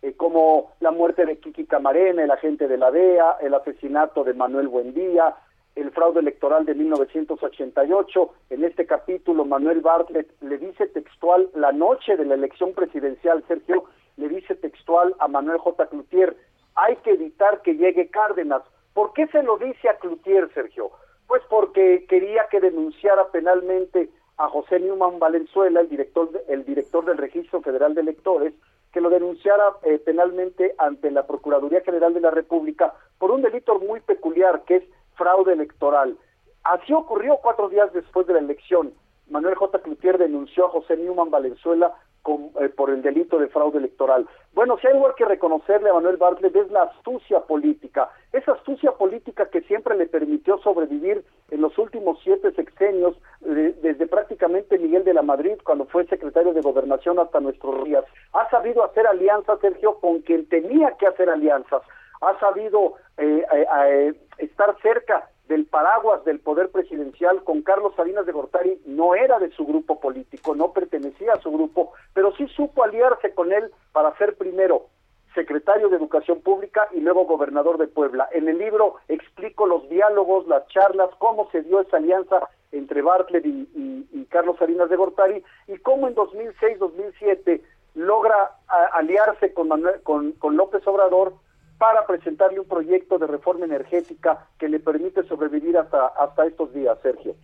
[0.00, 4.32] eh, como la muerte de Kiki Camarena, el agente de la DEA, el asesinato de
[4.32, 5.36] Manuel Buendía,
[5.76, 8.30] el fraude electoral de 1988.
[8.50, 13.84] En este capítulo, Manuel Bartlett le dice textual, la noche de la elección presidencial, Sergio,
[14.16, 15.86] le dice textual a Manuel J.
[15.86, 16.36] Cloutier,
[16.74, 18.62] hay que evitar que llegue Cárdenas.
[18.94, 20.90] ¿Por qué se lo dice a Cloutier, Sergio?
[21.26, 27.04] Pues porque quería que denunciara penalmente a José Newman Valenzuela, el director, de- el director
[27.04, 28.52] del Registro Federal de Electores,
[28.92, 33.78] que lo denunciara eh, penalmente ante la Procuraduría General de la República por un delito
[33.78, 34.82] muy peculiar que es
[35.14, 36.16] fraude electoral.
[36.64, 38.92] Así ocurrió cuatro días después de la elección.
[39.28, 39.78] Manuel J.
[39.80, 44.28] Cloutier denunció a José Newman Valenzuela con- eh, por el delito de fraude electoral.
[44.52, 48.92] Bueno, si hay algo que reconocerle a Manuel Bartlett es la astucia política, esa astucia
[48.92, 55.04] política que siempre le permitió sobrevivir en los últimos siete sexenios, de- desde prácticamente Miguel
[55.04, 58.04] de la Madrid, cuando fue secretario de Gobernación hasta nuestros días.
[58.34, 61.80] Ha sabido hacer alianzas, Sergio, con quien tenía que hacer alianzas.
[62.20, 68.24] Ha sabido eh, eh, eh, estar cerca del paraguas del poder presidencial con Carlos Salinas
[68.24, 72.46] de Gortari no era de su grupo político, no pertenecía a su grupo, pero sí
[72.48, 74.86] supo aliarse con él para ser primero
[75.34, 78.28] secretario de Educación Pública y luego gobernador de Puebla.
[78.32, 83.44] En el libro explico los diálogos, las charlas, cómo se dio esa alianza entre Bartlett
[83.46, 87.60] y, Carlos Salinas de Gortari y cómo en 2006-2007
[87.96, 88.52] logra
[88.92, 91.32] aliarse con, Manuel- con López Obrador
[91.80, 96.98] para presentarle un proyecto de reforma energética que le permite sobrevivir hasta, hasta estos días,
[97.02, 97.34] Sergio.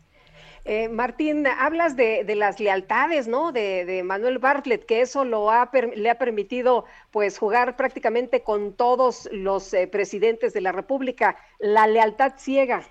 [0.67, 3.51] Eh, Martín, hablas de, de las lealtades, ¿no?
[3.53, 8.43] De, de Manuel Bartlett, que eso lo ha per- le ha permitido, pues, jugar prácticamente
[8.43, 11.37] con todos los eh, presidentes de la República.
[11.59, 12.83] La lealtad ciega.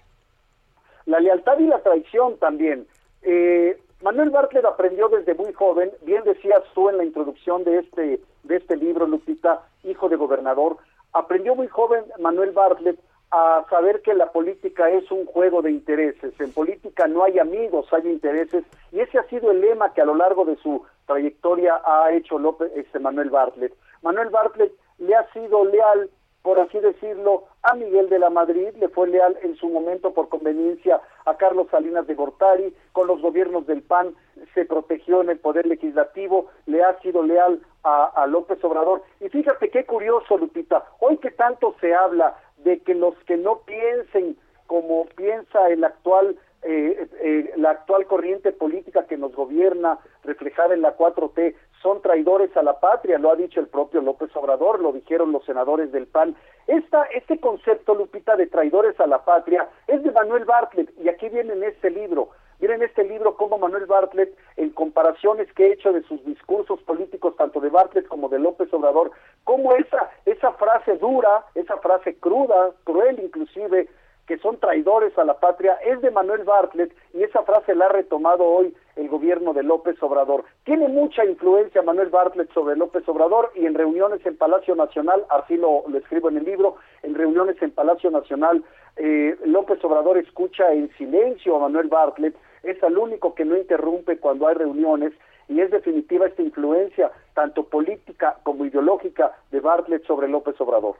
[1.06, 2.88] La lealtad y la traición también.
[3.22, 8.20] Eh, Manuel Bartlett aprendió desde muy joven, bien decías tú en la introducción de este,
[8.44, 10.78] de este libro, Lupita, hijo de gobernador,
[11.16, 13.00] aprendió muy joven Manuel Bartlett
[13.32, 16.34] a saber que la política es un juego de intereses.
[16.40, 20.06] En política no hay amigos, hay intereses, y ese ha sido el lema que a
[20.06, 23.74] lo largo de su trayectoria ha hecho López, este Manuel Bartlett.
[24.04, 26.10] Manuel Bartlett le ha sido leal
[26.46, 30.30] por así decirlo, a Miguel de la Madrid, le fue leal en su momento por
[30.30, 34.14] conveniencia a Carlos Salinas de Gortari, con los gobiernos del PAN
[34.54, 39.02] se protegió en el poder legislativo, le ha sido leal a, López Obrador.
[39.22, 43.62] Y fíjate qué curioso, Lupita, hoy que tanto se habla de que los que no
[43.66, 50.74] piensen como piensa el actual eh, eh, la actual corriente política que nos gobierna, reflejada
[50.74, 54.80] en la 4T, son traidores a la patria, lo ha dicho el propio López Obrador,
[54.80, 56.36] lo dijeron los senadores del PAN.
[56.66, 61.30] Esta, este concepto, Lupita, de traidores a la patria es de Manuel Bartlett, y aquí
[61.30, 62.30] viene en este libro.
[62.60, 67.36] Miren este libro cómo Manuel Bartlett, en comparaciones que he hecho de sus discursos políticos,
[67.38, 69.12] tanto de Bartlett como de López Obrador,
[69.44, 73.88] cómo esa, esa frase dura, esa frase cruda, cruel inclusive,
[74.28, 77.90] que son traidores a la patria es de Manuel Bartlett y esa frase la ha
[77.90, 80.46] retomado hoy el gobierno de López Obrador.
[80.64, 85.58] Tiene mucha influencia Manuel Bartlett sobre López Obrador y en reuniones en Palacio Nacional, así
[85.58, 88.64] lo, escribo en el libro, en reuniones en Palacio Nacional,
[88.96, 94.18] eh, López Obrador escucha en silencio a Manuel Bartlett, es el único que no interrumpe
[94.18, 95.14] cuando hay reuniones
[95.48, 100.96] y es definitiva esta influencia, tanto política como ideológica, de Bartlett sobre López Obrador.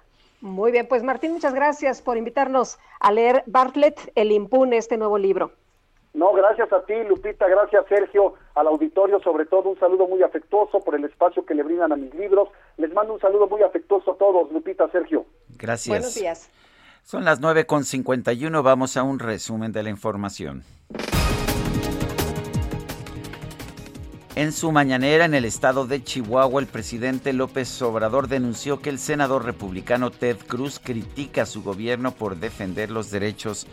[0.46, 5.18] Muy bien, pues Martín, muchas gracias por invitarnos a leer Bartlett, El Impune, este nuevo
[5.18, 5.54] libro.
[6.14, 10.82] No, gracias a ti, Lupita, gracias Sergio, al auditorio, sobre todo un saludo muy afectuoso
[10.82, 12.50] por el espacio que le brindan a mis libros.
[12.78, 15.26] Les mando un saludo muy afectuoso a todos, Lupita, Sergio.
[15.58, 15.88] Gracias.
[15.88, 16.52] Buenos días.
[17.02, 20.64] Son las 9.51, vamos a un resumen de la información.
[24.36, 29.00] En su mañanera en el estado de Chihuahua, el presidente López Obrador denunció que el
[29.00, 33.66] senador republicano Ted Cruz critica a su gobierno por defender los derechos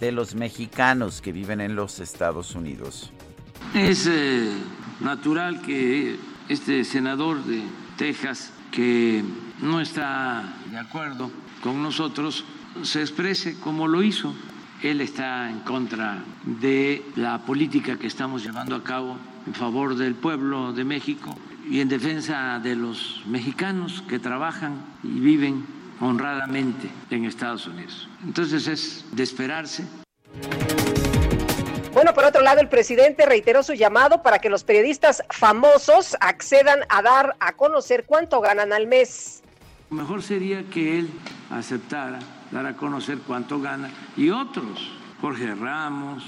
[0.00, 3.12] de los mexicanos que viven en los Estados Unidos.
[3.74, 4.50] Es eh,
[4.98, 6.16] natural que
[6.48, 7.62] este senador de
[7.96, 9.22] Texas, que
[9.62, 11.30] no está de acuerdo
[11.62, 12.44] con nosotros,
[12.82, 14.34] se exprese como lo hizo.
[14.82, 19.16] Él está en contra de la política que estamos llevando a cabo
[19.46, 21.36] en favor del pueblo de México
[21.68, 25.66] y en defensa de los mexicanos que trabajan y viven
[26.00, 28.08] honradamente en Estados Unidos.
[28.24, 29.84] Entonces es de esperarse.
[31.92, 36.80] Bueno, por otro lado, el presidente reiteró su llamado para que los periodistas famosos accedan
[36.88, 39.42] a dar a conocer cuánto ganan al mes.
[39.90, 41.10] Mejor sería que él
[41.50, 42.20] aceptara
[42.50, 46.24] dar a conocer cuánto gana y otros, Jorge Ramos,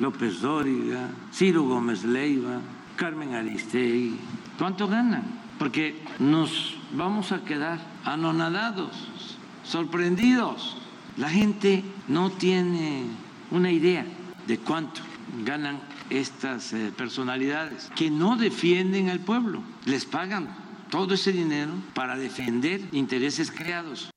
[0.00, 2.60] López Dóriga, Ciro Gómez Leiva,
[2.96, 4.16] Carmen Aristegui,
[4.58, 5.24] cuánto ganan,
[5.58, 10.76] porque nos vamos a quedar anonadados, sorprendidos.
[11.16, 13.04] La gente no tiene
[13.50, 14.06] una idea
[14.46, 15.02] de cuánto
[15.44, 20.48] ganan estas eh, personalidades que no defienden al pueblo, les pagan
[20.90, 24.10] todo ese dinero para defender intereses creados.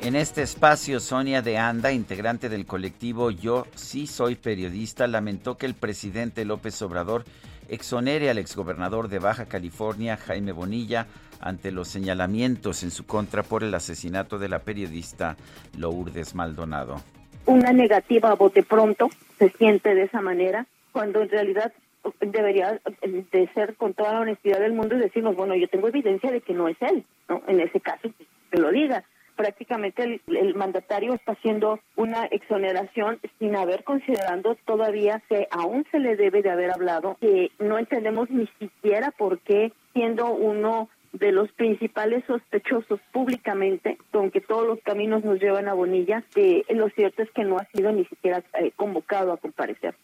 [0.00, 5.66] En este espacio, Sonia de Anda, integrante del colectivo Yo sí soy periodista, lamentó que
[5.66, 7.24] el presidente López Obrador
[7.68, 11.08] exonere al exgobernador de Baja California, Jaime Bonilla,
[11.40, 15.36] ante los señalamientos en su contra por el asesinato de la periodista
[15.76, 17.02] Lourdes Maldonado.
[17.46, 21.72] Una negativa a bote pronto se siente de esa manera, cuando en realidad
[22.20, 26.30] debería de ser con toda la honestidad del mundo y decirnos, bueno, yo tengo evidencia
[26.30, 27.42] de que no es él, ¿no?
[27.48, 28.08] En ese caso,
[28.50, 29.04] que lo diga
[29.38, 36.00] prácticamente el, el, mandatario está haciendo una exoneración sin haber considerando todavía que aún se
[36.00, 41.32] le debe de haber hablado, que no entendemos ni siquiera por qué siendo uno de
[41.32, 47.22] los principales sospechosos públicamente, aunque todos los caminos nos llevan a Bonilla, que lo cierto
[47.22, 49.94] es que no ha sido ni siquiera eh, convocado a comparecer.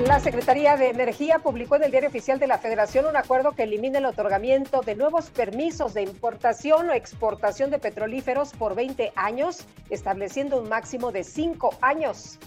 [0.00, 3.64] La Secretaría de Energía publicó en el Diario Oficial de la Federación un acuerdo que
[3.64, 9.66] elimina el otorgamiento de nuevos permisos de importación o exportación de petrolíferos por 20 años,
[9.90, 12.38] estableciendo un máximo de 5 años.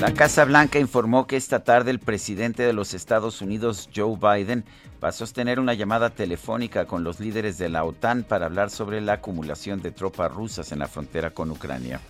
[0.00, 4.64] La Casa Blanca informó que esta tarde el presidente de los Estados Unidos, Joe Biden,
[5.02, 9.00] va a sostener una llamada telefónica con los líderes de la OTAN para hablar sobre
[9.00, 12.00] la acumulación de tropas rusas en la frontera con Ucrania.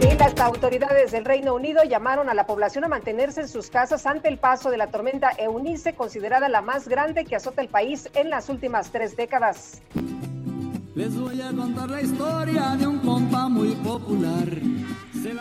[0.00, 4.04] Y las autoridades del Reino Unido llamaron a la población a mantenerse en sus casas
[4.06, 8.10] ante el paso de la tormenta Eunice, considerada la más grande que azota el país
[8.14, 9.80] en las últimas tres décadas.
[10.94, 14.48] Les voy a contar la historia de un compa muy popular.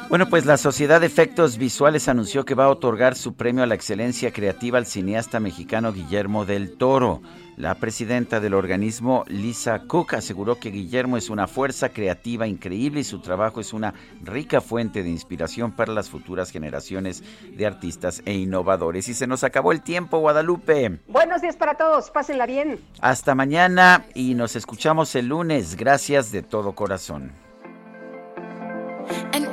[0.09, 3.67] Bueno, pues la Sociedad de Efectos Visuales anunció que va a otorgar su premio a
[3.67, 7.21] la excelencia creativa al cineasta mexicano Guillermo del Toro.
[7.57, 13.03] La presidenta del organismo, Lisa Cook, aseguró que Guillermo es una fuerza creativa increíble y
[13.03, 17.23] su trabajo es una rica fuente de inspiración para las futuras generaciones
[17.55, 19.07] de artistas e innovadores.
[19.09, 20.99] Y se nos acabó el tiempo, Guadalupe.
[21.07, 22.79] Buenos días para todos, pásenla bien.
[23.01, 25.75] Hasta mañana y nos escuchamos el lunes.
[25.75, 27.43] Gracias de todo corazón.
[29.33, 29.52] And